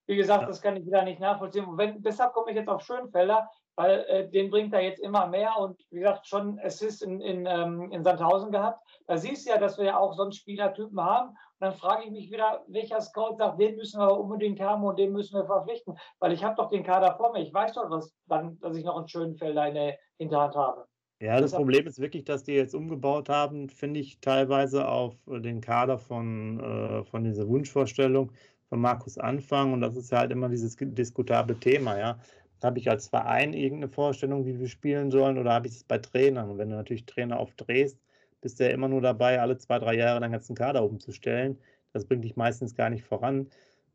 wie 0.06 0.16
gesagt, 0.16 0.42
ja. 0.42 0.48
das 0.48 0.60
kann 0.60 0.76
ich 0.76 0.84
wieder 0.84 1.02
nicht 1.02 1.18
nachvollziehen. 1.18 1.66
Wenn, 1.78 2.02
deshalb 2.02 2.34
komme 2.34 2.50
ich 2.50 2.56
jetzt 2.58 2.68
auf 2.68 2.82
Schönfelder, 2.82 3.48
weil 3.80 4.04
äh, 4.08 4.28
den 4.28 4.50
bringt 4.50 4.74
er 4.74 4.82
jetzt 4.82 5.00
immer 5.00 5.26
mehr 5.26 5.56
und 5.58 5.80
wie 5.90 6.00
gesagt, 6.00 6.26
schon 6.26 6.60
Assist 6.60 7.02
in, 7.02 7.22
in, 7.22 7.46
ähm, 7.46 7.90
in 7.92 8.04
Sandhausen 8.04 8.52
gehabt. 8.52 8.86
Da 9.06 9.16
siehst 9.16 9.46
du 9.46 9.50
ja, 9.50 9.58
dass 9.58 9.78
wir 9.78 9.86
ja 9.86 9.98
auch 9.98 10.12
so 10.12 10.22
einen 10.22 10.32
Spielertypen 10.32 11.00
haben. 11.00 11.30
Und 11.30 11.36
dann 11.60 11.72
frage 11.72 12.04
ich 12.04 12.10
mich 12.10 12.30
wieder, 12.30 12.62
welcher 12.68 13.00
Scout 13.00 13.36
sagt, 13.38 13.58
den 13.58 13.76
müssen 13.76 13.98
wir 13.98 14.18
unbedingt 14.18 14.60
haben 14.60 14.84
und 14.84 14.98
den 14.98 15.12
müssen 15.12 15.34
wir 15.34 15.46
verpflichten. 15.46 15.96
Weil 16.18 16.32
ich 16.32 16.44
habe 16.44 16.56
doch 16.56 16.68
den 16.68 16.84
Kader 16.84 17.14
vor 17.16 17.32
mir. 17.32 17.40
Ich 17.40 17.54
weiß 17.54 17.72
doch, 17.72 17.88
was, 17.88 18.14
dann, 18.26 18.58
dass 18.60 18.76
ich 18.76 18.84
noch 18.84 18.98
einen 18.98 19.08
schönen 19.08 19.36
Felder 19.36 19.68
in 19.68 19.74
der 19.74 19.98
Hinterhand 20.18 20.54
habe. 20.56 20.84
Ja, 21.22 21.40
das 21.40 21.52
Problem 21.52 21.86
ist 21.86 22.00
wirklich, 22.00 22.24
dass 22.24 22.44
die 22.44 22.52
jetzt 22.52 22.74
umgebaut 22.74 23.30
haben, 23.30 23.70
finde 23.70 24.00
ich 24.00 24.20
teilweise 24.20 24.88
auf 24.88 25.14
den 25.26 25.62
Kader 25.62 25.98
von, 25.98 26.60
äh, 26.60 27.04
von 27.04 27.24
dieser 27.24 27.48
Wunschvorstellung 27.48 28.30
von 28.68 28.80
Markus 28.80 29.16
Anfang. 29.16 29.72
Und 29.72 29.80
das 29.80 29.96
ist 29.96 30.12
ja 30.12 30.18
halt 30.18 30.32
immer 30.32 30.50
dieses 30.50 30.76
diskutable 30.78 31.58
Thema, 31.58 31.98
ja. 31.98 32.18
Habe 32.64 32.78
ich 32.78 32.90
als 32.90 33.08
Verein 33.08 33.52
irgendeine 33.52 33.90
Vorstellung, 33.92 34.46
wie 34.46 34.58
wir 34.58 34.68
spielen 34.68 35.10
sollen, 35.10 35.38
oder 35.38 35.52
habe 35.52 35.66
ich 35.68 35.74
es 35.74 35.84
bei 35.84 35.98
Trainern? 35.98 36.50
Und 36.50 36.58
wenn 36.58 36.70
du 36.70 36.76
natürlich 36.76 37.06
Trainer 37.06 37.38
aufdrehst, 37.38 37.98
bist 38.40 38.60
du 38.60 38.64
ja 38.64 38.70
immer 38.70 38.88
nur 38.88 39.00
dabei, 39.00 39.40
alle 39.40 39.58
zwei, 39.58 39.78
drei 39.78 39.94
Jahre 39.94 40.20
deinen 40.20 40.32
ganzen 40.32 40.54
Kader 40.54 40.84
umzustellen. 40.84 41.58
Das 41.92 42.06
bringt 42.06 42.24
dich 42.24 42.36
meistens 42.36 42.74
gar 42.74 42.90
nicht 42.90 43.04
voran. 43.04 43.48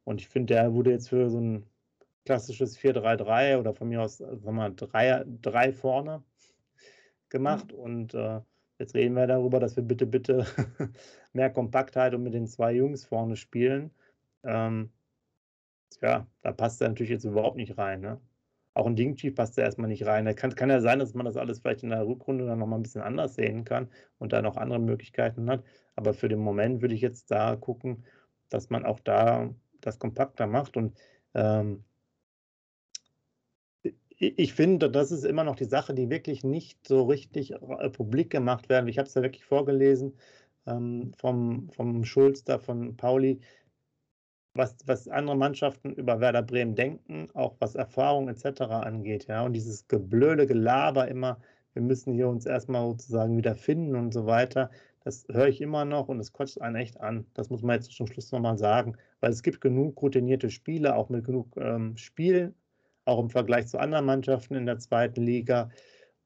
Und 0.03 0.21
ich 0.21 0.27
finde, 0.29 0.53
der 0.53 0.73
wurde 0.73 0.91
jetzt 0.91 1.09
für 1.09 1.29
so 1.29 1.39
ein 1.39 1.65
klassisches 2.25 2.77
4-3-3 2.77 3.57
oder 3.59 3.73
von 3.73 3.89
mir 3.89 4.01
aus, 4.01 4.17
sagen 4.17 4.43
wir 4.43 4.51
mal, 4.51 4.73
drei, 4.75 5.23
drei 5.41 5.71
vorne 5.71 6.23
gemacht. 7.29 7.71
Mhm. 7.71 7.79
Und 7.79 8.13
äh, 8.13 8.41
jetzt 8.79 8.95
reden 8.95 9.15
wir 9.15 9.27
darüber, 9.27 9.59
dass 9.59 9.75
wir 9.75 9.83
bitte, 9.83 10.05
bitte 10.05 10.45
mehr 11.33 11.49
Kompaktheit 11.49 12.13
und 12.13 12.23
mit 12.23 12.33
den 12.33 12.47
zwei 12.47 12.73
Jungs 12.73 13.05
vorne 13.05 13.35
spielen. 13.35 13.91
Ähm, 14.43 14.91
ja, 16.01 16.27
da 16.41 16.51
passt 16.51 16.81
er 16.81 16.89
natürlich 16.89 17.11
jetzt 17.11 17.25
überhaupt 17.25 17.57
nicht 17.57 17.77
rein. 17.77 18.01
Ne? 18.01 18.19
Auch 18.75 18.85
ein 18.85 18.95
Ding 18.95 19.15
Chief 19.15 19.33
passt 19.33 19.57
da 19.57 19.63
erstmal 19.63 19.87
nicht 19.87 20.05
rein. 20.05 20.25
Da 20.25 20.33
kann, 20.33 20.53
kann 20.53 20.69
ja 20.69 20.81
sein, 20.81 20.99
dass 20.99 21.13
man 21.13 21.25
das 21.25 21.37
alles 21.37 21.59
vielleicht 21.59 21.83
in 21.83 21.89
der 21.89 22.05
Rückrunde 22.05 22.45
dann 22.45 22.59
nochmal 22.59 22.77
ein 22.77 22.83
bisschen 22.83 23.01
anders 23.01 23.35
sehen 23.35 23.63
kann 23.63 23.89
und 24.19 24.33
da 24.33 24.41
noch 24.41 24.57
andere 24.57 24.79
Möglichkeiten 24.79 25.49
hat. 25.49 25.63
Aber 25.95 26.13
für 26.13 26.27
den 26.27 26.39
Moment 26.39 26.81
würde 26.81 26.93
ich 26.93 27.01
jetzt 27.01 27.31
da 27.31 27.55
gucken, 27.55 28.05
dass 28.49 28.69
man 28.69 28.85
auch 28.85 28.99
da 28.99 29.49
das 29.79 29.97
kompakter 29.97 30.45
macht. 30.45 30.75
Und 30.75 30.97
ähm, 31.33 31.85
ich 34.17 34.53
finde, 34.53 34.89
das 34.91 35.11
ist 35.11 35.23
immer 35.23 35.45
noch 35.45 35.55
die 35.55 35.65
Sache, 35.65 35.93
die 35.93 36.09
wirklich 36.09 36.43
nicht 36.43 36.85
so 36.85 37.03
richtig 37.03 37.53
äh, 37.53 37.89
publik 37.89 38.29
gemacht 38.29 38.67
werden. 38.67 38.89
Ich 38.89 38.97
habe 38.97 39.07
es 39.07 39.13
ja 39.13 39.21
wirklich 39.21 39.45
vorgelesen 39.45 40.17
ähm, 40.67 41.13
vom, 41.17 41.69
vom 41.69 42.03
Schulz 42.03 42.43
da 42.43 42.59
von 42.59 42.97
Pauli 42.97 43.39
was, 44.55 44.75
was 44.85 45.07
andere 45.07 45.35
Mannschaften 45.37 45.93
über 45.93 46.19
Werder 46.19 46.41
Bremen 46.41 46.75
denken, 46.75 47.27
auch 47.33 47.55
was 47.59 47.75
Erfahrung 47.75 48.29
etc. 48.29 48.61
angeht. 48.61 49.27
Ja? 49.27 49.43
Und 49.43 49.53
dieses 49.53 49.87
geblöde 49.87 50.47
Gelaber 50.47 51.07
immer, 51.07 51.39
wir 51.73 51.81
müssen 51.81 52.13
hier 52.13 52.29
uns 52.29 52.45
erstmal 52.45 52.87
sozusagen 52.87 53.37
wieder 53.37 53.55
finden 53.55 53.95
und 53.95 54.13
so 54.13 54.25
weiter, 54.25 54.71
das 55.03 55.27
höre 55.31 55.49
ich 55.49 55.61
immer 55.61 55.85
noch 55.85 56.07
und 56.07 56.19
es 56.19 56.33
kotzt 56.33 56.59
einen 56.61 56.77
echt 56.77 56.99
an. 56.99 57.27
Das 57.35 57.49
muss 57.51 57.61
man 57.61 57.75
jetzt 57.75 57.91
zum 57.91 58.07
Schluss 58.07 58.31
nochmal 58.31 58.57
sagen, 58.57 58.95
weil 59.19 59.31
es 59.31 59.43
gibt 59.43 59.61
genug 59.61 60.01
routinierte 60.01 60.49
Spieler, 60.49 60.95
auch 60.95 61.09
mit 61.09 61.25
genug 61.25 61.55
ähm, 61.57 61.95
Spielen, 61.95 62.55
auch 63.05 63.19
im 63.19 63.29
Vergleich 63.29 63.67
zu 63.67 63.77
anderen 63.77 64.05
Mannschaften 64.05 64.55
in 64.55 64.65
der 64.65 64.79
zweiten 64.79 65.21
Liga. 65.21 65.69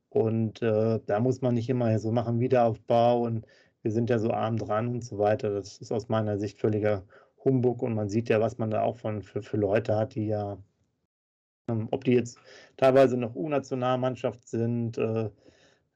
Und 0.09 0.61
äh, 0.61 0.99
da 1.05 1.19
muss 1.19 1.41
man 1.41 1.55
nicht 1.55 1.69
immer 1.69 1.99
so 1.99 2.11
machen, 2.11 2.39
Wiederaufbau 2.39 3.23
und 3.23 3.45
wir 3.81 3.91
sind 3.91 4.09
ja 4.09 4.19
so 4.19 4.31
arm 4.31 4.57
dran 4.57 4.87
und 4.87 5.03
so 5.03 5.17
weiter. 5.17 5.51
Das 5.51 5.77
ist 5.79 5.91
aus 5.91 6.09
meiner 6.09 6.37
Sicht 6.37 6.59
völliger 6.59 7.03
Humbug 7.43 7.82
und 7.82 7.95
man 7.95 8.10
sieht 8.10 8.30
ja, 8.30 8.41
was 8.41 8.58
man 8.58 8.71
da 8.71 8.82
auch 8.82 8.97
von, 8.97 9.21
für, 9.21 9.41
für 9.41 9.58
Leute 9.58 9.95
hat, 9.95 10.15
die 10.15 10.28
ja, 10.28 10.58
ähm, 11.69 11.88
ob 11.91 12.04
die 12.04 12.13
jetzt 12.13 12.39
teilweise 12.78 13.17
noch 13.17 13.36
U-Nationalmannschaft 13.36 14.47
sind, 14.47 14.97
äh, 14.97 15.30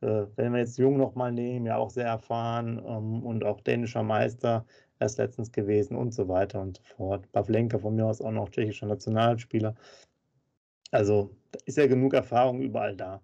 äh, 0.02 0.28
wenn 0.36 0.54
wir 0.54 0.60
jetzt 0.60 0.78
Jung 0.78 0.98
nochmal 0.98 1.32
nehmen, 1.32 1.66
ja 1.66 1.78
auch 1.78 1.90
sehr 1.90 2.08
erfahren 2.08 2.82
ähm, 2.86 3.24
und 3.24 3.44
auch 3.44 3.62
dänischer 3.62 4.04
Meister 4.04 4.66
erst 5.00 5.18
letztens 5.18 5.52
gewesen 5.52 5.98
und 5.98 6.14
so 6.14 6.28
weiter 6.28 6.62
und 6.62 6.78
so 6.78 6.84
fort. 6.96 7.32
Pavlenka 7.32 7.78
von 7.78 7.96
mir 7.96 8.06
aus 8.06 8.22
auch 8.22 8.32
noch 8.32 8.50
tschechischer 8.50 8.88
Nationalspieler. 8.88 9.76
Also 10.92 11.36
ist 11.66 11.78
ja 11.78 11.88
genug 11.88 12.14
Erfahrung 12.14 12.62
überall 12.62 12.96
da. 12.96 13.22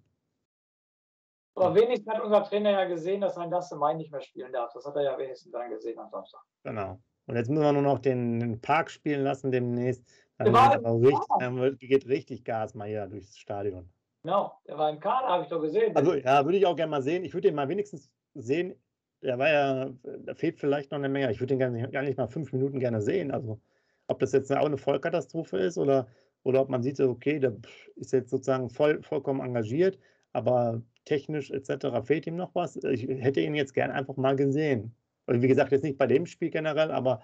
Aber 1.55 1.75
wenigstens 1.75 2.13
hat 2.13 2.23
unser 2.23 2.43
Trainer 2.43 2.71
ja 2.71 2.85
gesehen, 2.85 3.21
dass 3.21 3.37
ein 3.37 3.51
Dasse 3.51 3.75
Mai 3.75 3.93
nicht 3.93 4.11
mehr 4.11 4.21
spielen 4.21 4.51
darf. 4.53 4.71
Das 4.73 4.85
hat 4.85 4.95
er 4.95 5.03
ja 5.03 5.17
wenigstens 5.17 5.51
dann 5.51 5.69
gesehen 5.69 5.99
am 5.99 6.09
Samstag. 6.09 6.41
Genau. 6.63 6.99
Und 7.29 7.35
jetzt 7.35 7.47
müssen 7.47 7.61
wir 7.61 7.71
nur 7.71 7.83
noch 7.83 7.99
den, 7.99 8.39
den 8.39 8.59
Park 8.59 8.89
spielen 8.89 9.21
lassen 9.21 9.51
demnächst. 9.51 10.03
Dann 10.39 10.51
geht, 10.51 10.83
richtig, 10.83 11.27
dann 11.39 11.77
geht, 11.77 12.07
richtig, 12.07 12.43
Gas 12.43 12.73
mal 12.73 12.87
hier 12.87 13.05
durchs 13.05 13.37
Stadion. 13.37 13.87
Genau, 14.23 14.53
der 14.67 14.79
war 14.79 14.89
im 14.89 14.99
Kader, 14.99 15.27
habe 15.27 15.43
ich 15.43 15.49
doch 15.49 15.61
gesehen. 15.61 15.95
Also 15.95 16.15
ja, 16.15 16.43
würde 16.43 16.57
ich 16.57 16.65
auch 16.65 16.75
gerne 16.75 16.89
mal 16.89 17.03
sehen. 17.03 17.23
Ich 17.23 17.35
würde 17.35 17.49
den 17.49 17.55
mal 17.55 17.69
wenigstens 17.69 18.09
sehen. 18.33 18.73
Der 19.21 19.37
war 19.37 19.47
ja, 19.47 19.89
da 20.25 20.33
fehlt 20.33 20.57
vielleicht 20.57 20.89
noch 20.89 20.97
eine 20.97 21.07
Menge. 21.07 21.31
Ich 21.31 21.39
würde 21.39 21.53
den 21.53 21.59
gar 21.59 21.69
nicht, 21.69 21.91
gar 21.91 22.01
nicht 22.01 22.17
mal 22.17 22.27
fünf 22.27 22.51
Minuten 22.51 22.79
gerne 22.79 22.99
sehen. 22.99 23.29
Also 23.29 23.59
ob 24.07 24.17
das 24.17 24.31
jetzt 24.31 24.51
auch 24.51 24.65
eine 24.65 24.77
Vollkatastrophe 24.77 25.57
ist 25.57 25.77
oder, 25.77 26.07
oder 26.41 26.61
ob 26.61 26.69
man 26.69 26.81
sieht, 26.81 26.99
okay, 26.99 27.37
der 27.37 27.55
ist 27.95 28.11
jetzt 28.11 28.31
sozusagen 28.31 28.71
voll, 28.71 29.03
vollkommen 29.03 29.41
engagiert, 29.41 29.99
aber 30.33 30.81
technisch 31.05 31.51
etc. 31.51 32.01
fehlt 32.03 32.25
ihm 32.25 32.37
noch 32.37 32.55
was. 32.55 32.75
Ich 32.77 33.07
hätte 33.07 33.41
ihn 33.41 33.53
jetzt 33.53 33.75
gerne 33.75 33.93
einfach 33.93 34.17
mal 34.17 34.35
gesehen. 34.35 34.95
Wie 35.29 35.47
gesagt, 35.47 35.71
jetzt 35.71 35.83
nicht 35.83 35.97
bei 35.97 36.07
dem 36.07 36.25
Spiel 36.25 36.49
generell, 36.49 36.91
aber, 36.91 37.21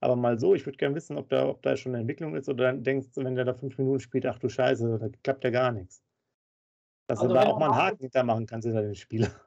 aber 0.00 0.16
mal 0.16 0.38
so, 0.38 0.54
ich 0.54 0.66
würde 0.66 0.76
gerne 0.76 0.94
wissen, 0.94 1.16
ob 1.16 1.28
da, 1.28 1.48
ob 1.48 1.62
da 1.62 1.76
schon 1.76 1.92
eine 1.92 2.00
Entwicklung 2.00 2.34
ist 2.34 2.48
oder 2.48 2.64
dann 2.64 2.82
denkst 2.82 3.08
du, 3.14 3.24
wenn 3.24 3.34
der 3.34 3.44
da 3.44 3.54
fünf 3.54 3.78
Minuten 3.78 4.00
spielt, 4.00 4.26
ach 4.26 4.38
du 4.38 4.48
Scheiße, 4.48 4.98
da 4.98 5.08
klappt 5.22 5.44
ja 5.44 5.50
gar 5.50 5.72
nichts. 5.72 6.02
Dass 7.08 7.20
also 7.20 7.28
du 7.28 7.34
da 7.34 7.46
auch 7.46 7.58
mal 7.58 7.66
einen 7.66 7.76
Haken 7.76 8.00
hintermachen 8.00 8.46
kannst 8.46 8.66
hinter 8.66 8.82
den 8.82 8.94
Spieler. 8.94 9.28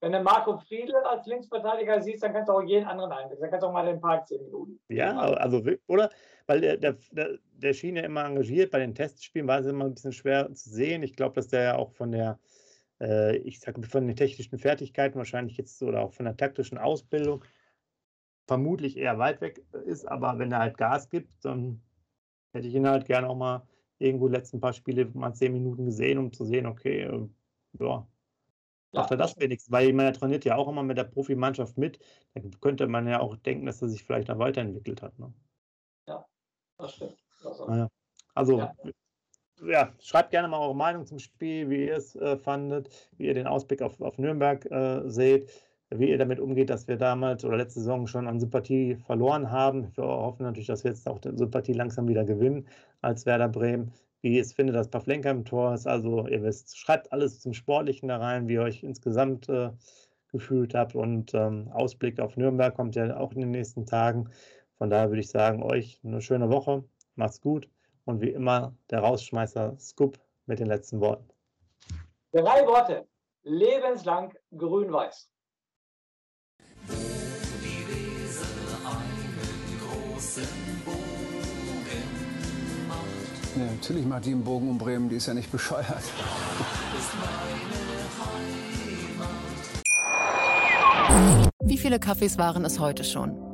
Wenn 0.00 0.12
du 0.12 0.20
Marco 0.20 0.58
Friedl 0.58 0.94
als 0.96 1.24
Linksverteidiger 1.24 2.02
siehst, 2.02 2.22
dann 2.22 2.34
kannst 2.34 2.50
du 2.50 2.52
auch 2.52 2.62
jeden 2.62 2.84
anderen 2.84 3.10
einsetzen. 3.10 3.40
Dann 3.40 3.50
kannst 3.50 3.62
du 3.62 3.68
auch 3.68 3.72
mal 3.72 3.86
den 3.86 4.02
Park 4.02 4.28
10 4.28 4.42
Minuten. 4.42 4.78
Ja, 4.90 5.16
also, 5.18 5.62
oder? 5.86 6.10
Weil 6.46 6.60
der, 6.60 6.76
der, 6.76 6.98
der, 7.12 7.38
der 7.54 7.72
schien 7.72 7.96
ja 7.96 8.02
immer 8.02 8.22
engagiert. 8.22 8.70
Bei 8.70 8.80
den 8.80 8.94
Testspielen 8.94 9.48
war 9.48 9.60
es 9.60 9.66
immer 9.66 9.86
ein 9.86 9.94
bisschen 9.94 10.12
schwer 10.12 10.52
zu 10.52 10.68
sehen. 10.68 11.02
Ich 11.02 11.16
glaube, 11.16 11.36
dass 11.36 11.48
der 11.48 11.62
ja 11.62 11.76
auch 11.76 11.90
von 11.92 12.12
der, 12.12 12.38
äh, 13.00 13.36
ich 13.38 13.60
sage, 13.60 13.82
von 13.82 14.06
den 14.06 14.16
technischen 14.16 14.58
Fertigkeiten 14.58 15.18
wahrscheinlich 15.18 15.56
jetzt 15.56 15.82
oder 15.82 16.02
auch 16.02 16.12
von 16.12 16.26
der 16.26 16.36
taktischen 16.36 16.78
Ausbildung 16.78 17.44
vermutlich 18.46 18.96
eher 18.96 19.18
weit 19.18 19.40
weg 19.40 19.64
ist. 19.86 20.06
Aber 20.06 20.38
wenn 20.38 20.52
er 20.52 20.60
halt 20.60 20.76
Gas 20.76 21.08
gibt, 21.08 21.44
dann 21.44 21.82
hätte 22.52 22.68
ich 22.68 22.74
ihn 22.74 22.88
halt 22.88 23.06
gerne 23.06 23.28
auch 23.28 23.36
mal 23.36 23.66
irgendwo 23.98 24.28
die 24.28 24.34
letzten 24.34 24.60
paar 24.60 24.72
Spiele 24.72 25.06
mal 25.14 25.34
zehn 25.34 25.52
Minuten 25.52 25.86
gesehen, 25.86 26.18
um 26.18 26.32
zu 26.32 26.44
sehen, 26.44 26.66
okay, 26.66 27.02
äh, 27.02 27.28
ja, 27.80 28.06
macht 28.92 29.10
er 29.10 29.16
das 29.16 29.36
wenigstens, 29.38 29.72
weil 29.72 29.92
man 29.92 30.12
trainiert 30.12 30.44
ja 30.44 30.56
auch 30.56 30.68
immer 30.68 30.82
mit 30.82 30.98
der 30.98 31.04
Profimannschaft 31.04 31.76
mit. 31.78 31.98
Da 32.34 32.40
könnte 32.60 32.86
man 32.86 33.06
ja 33.08 33.20
auch 33.20 33.36
denken, 33.36 33.66
dass 33.66 33.82
er 33.82 33.88
sich 33.88 34.04
vielleicht 34.04 34.30
auch 34.30 34.38
weiterentwickelt 34.38 35.02
hat. 35.02 35.18
Ne? 35.18 35.32
Ja, 36.06 36.26
das 36.78 36.94
stimmt. 36.94 37.16
Also, 37.42 37.88
also 38.34 38.58
ja. 38.58 38.74
Ja. 39.66 39.92
schreibt 40.00 40.30
gerne 40.30 40.48
mal 40.48 40.60
eure 40.60 40.76
Meinung 40.76 41.06
zum 41.06 41.18
Spiel, 41.18 41.68
wie 41.70 41.86
ihr 41.86 41.96
es 41.96 42.16
äh, 42.16 42.36
fandet, 42.36 42.90
wie 43.16 43.26
ihr 43.26 43.34
den 43.34 43.46
Ausblick 43.46 43.82
auf, 43.82 44.00
auf 44.00 44.18
Nürnberg 44.18 44.64
äh, 44.70 45.08
seht, 45.08 45.50
wie 45.90 46.10
ihr 46.10 46.18
damit 46.18 46.40
umgeht, 46.40 46.70
dass 46.70 46.88
wir 46.88 46.96
damals 46.96 47.44
oder 47.44 47.56
letzte 47.56 47.80
Saison 47.80 48.06
schon 48.06 48.26
an 48.26 48.40
Sympathie 48.40 48.96
verloren 48.96 49.50
haben. 49.50 49.92
Wir 49.96 50.04
hoffen 50.04 50.44
natürlich, 50.44 50.68
dass 50.68 50.84
wir 50.84 50.90
jetzt 50.90 51.08
auch 51.08 51.18
die 51.18 51.36
Sympathie 51.36 51.72
langsam 51.72 52.08
wieder 52.08 52.24
gewinnen 52.24 52.66
als 53.00 53.26
Werder 53.26 53.48
Bremen 53.48 53.92
wie 54.24 54.36
ihr 54.36 54.40
es 54.42 54.54
findet, 54.54 54.74
dass 54.74 54.88
Pavlenka 54.88 55.30
im 55.30 55.44
Tor 55.44 55.74
ist. 55.74 55.86
Also 55.86 56.26
ihr 56.26 56.42
wisst, 56.42 56.78
schreibt 56.78 57.12
alles 57.12 57.40
zum 57.40 57.52
Sportlichen 57.52 58.08
da 58.08 58.16
rein, 58.16 58.48
wie 58.48 58.54
ihr 58.54 58.62
euch 58.62 58.82
insgesamt 58.82 59.50
äh, 59.50 59.70
gefühlt 60.32 60.74
habt. 60.74 60.94
Und 60.94 61.34
ähm, 61.34 61.68
Ausblick 61.72 62.18
auf 62.18 62.38
Nürnberg 62.38 62.74
kommt 62.74 62.96
ja 62.96 63.18
auch 63.18 63.32
in 63.32 63.40
den 63.40 63.50
nächsten 63.50 63.84
Tagen. 63.84 64.30
Von 64.78 64.88
daher 64.88 65.10
würde 65.10 65.20
ich 65.20 65.28
sagen, 65.28 65.62
euch 65.62 66.00
eine 66.02 66.22
schöne 66.22 66.48
Woche. 66.48 66.84
Macht's 67.16 67.42
gut. 67.42 67.68
Und 68.04 68.20
wie 68.20 68.30
immer 68.30 68.74
der 68.90 69.00
Rausschmeißer 69.00 69.76
Scoop 69.78 70.18
mit 70.46 70.58
den 70.58 70.66
letzten 70.66 71.00
Worten. 71.00 71.28
Drei 72.32 72.66
Worte. 72.66 73.06
Lebenslang 73.42 74.34
grün-weiß. 74.56 75.30
Wo 76.86 76.94
die 77.62 77.86
Weser 77.88 78.46
einen 78.84 79.80
großen 79.80 80.64
ja, 83.56 83.64
natürlich 83.66 84.04
macht 84.04 84.24
die 84.24 84.32
einen 84.32 84.42
Bogen 84.42 84.68
um 84.68 84.78
Bremen, 84.78 85.08
die 85.08 85.16
ist 85.16 85.26
ja 85.26 85.34
nicht 85.34 85.52
bescheuert. 85.52 86.02
Wie 91.62 91.78
viele 91.78 92.00
Kaffees 92.00 92.36
waren 92.36 92.64
es 92.64 92.80
heute 92.80 93.04
schon? 93.04 93.53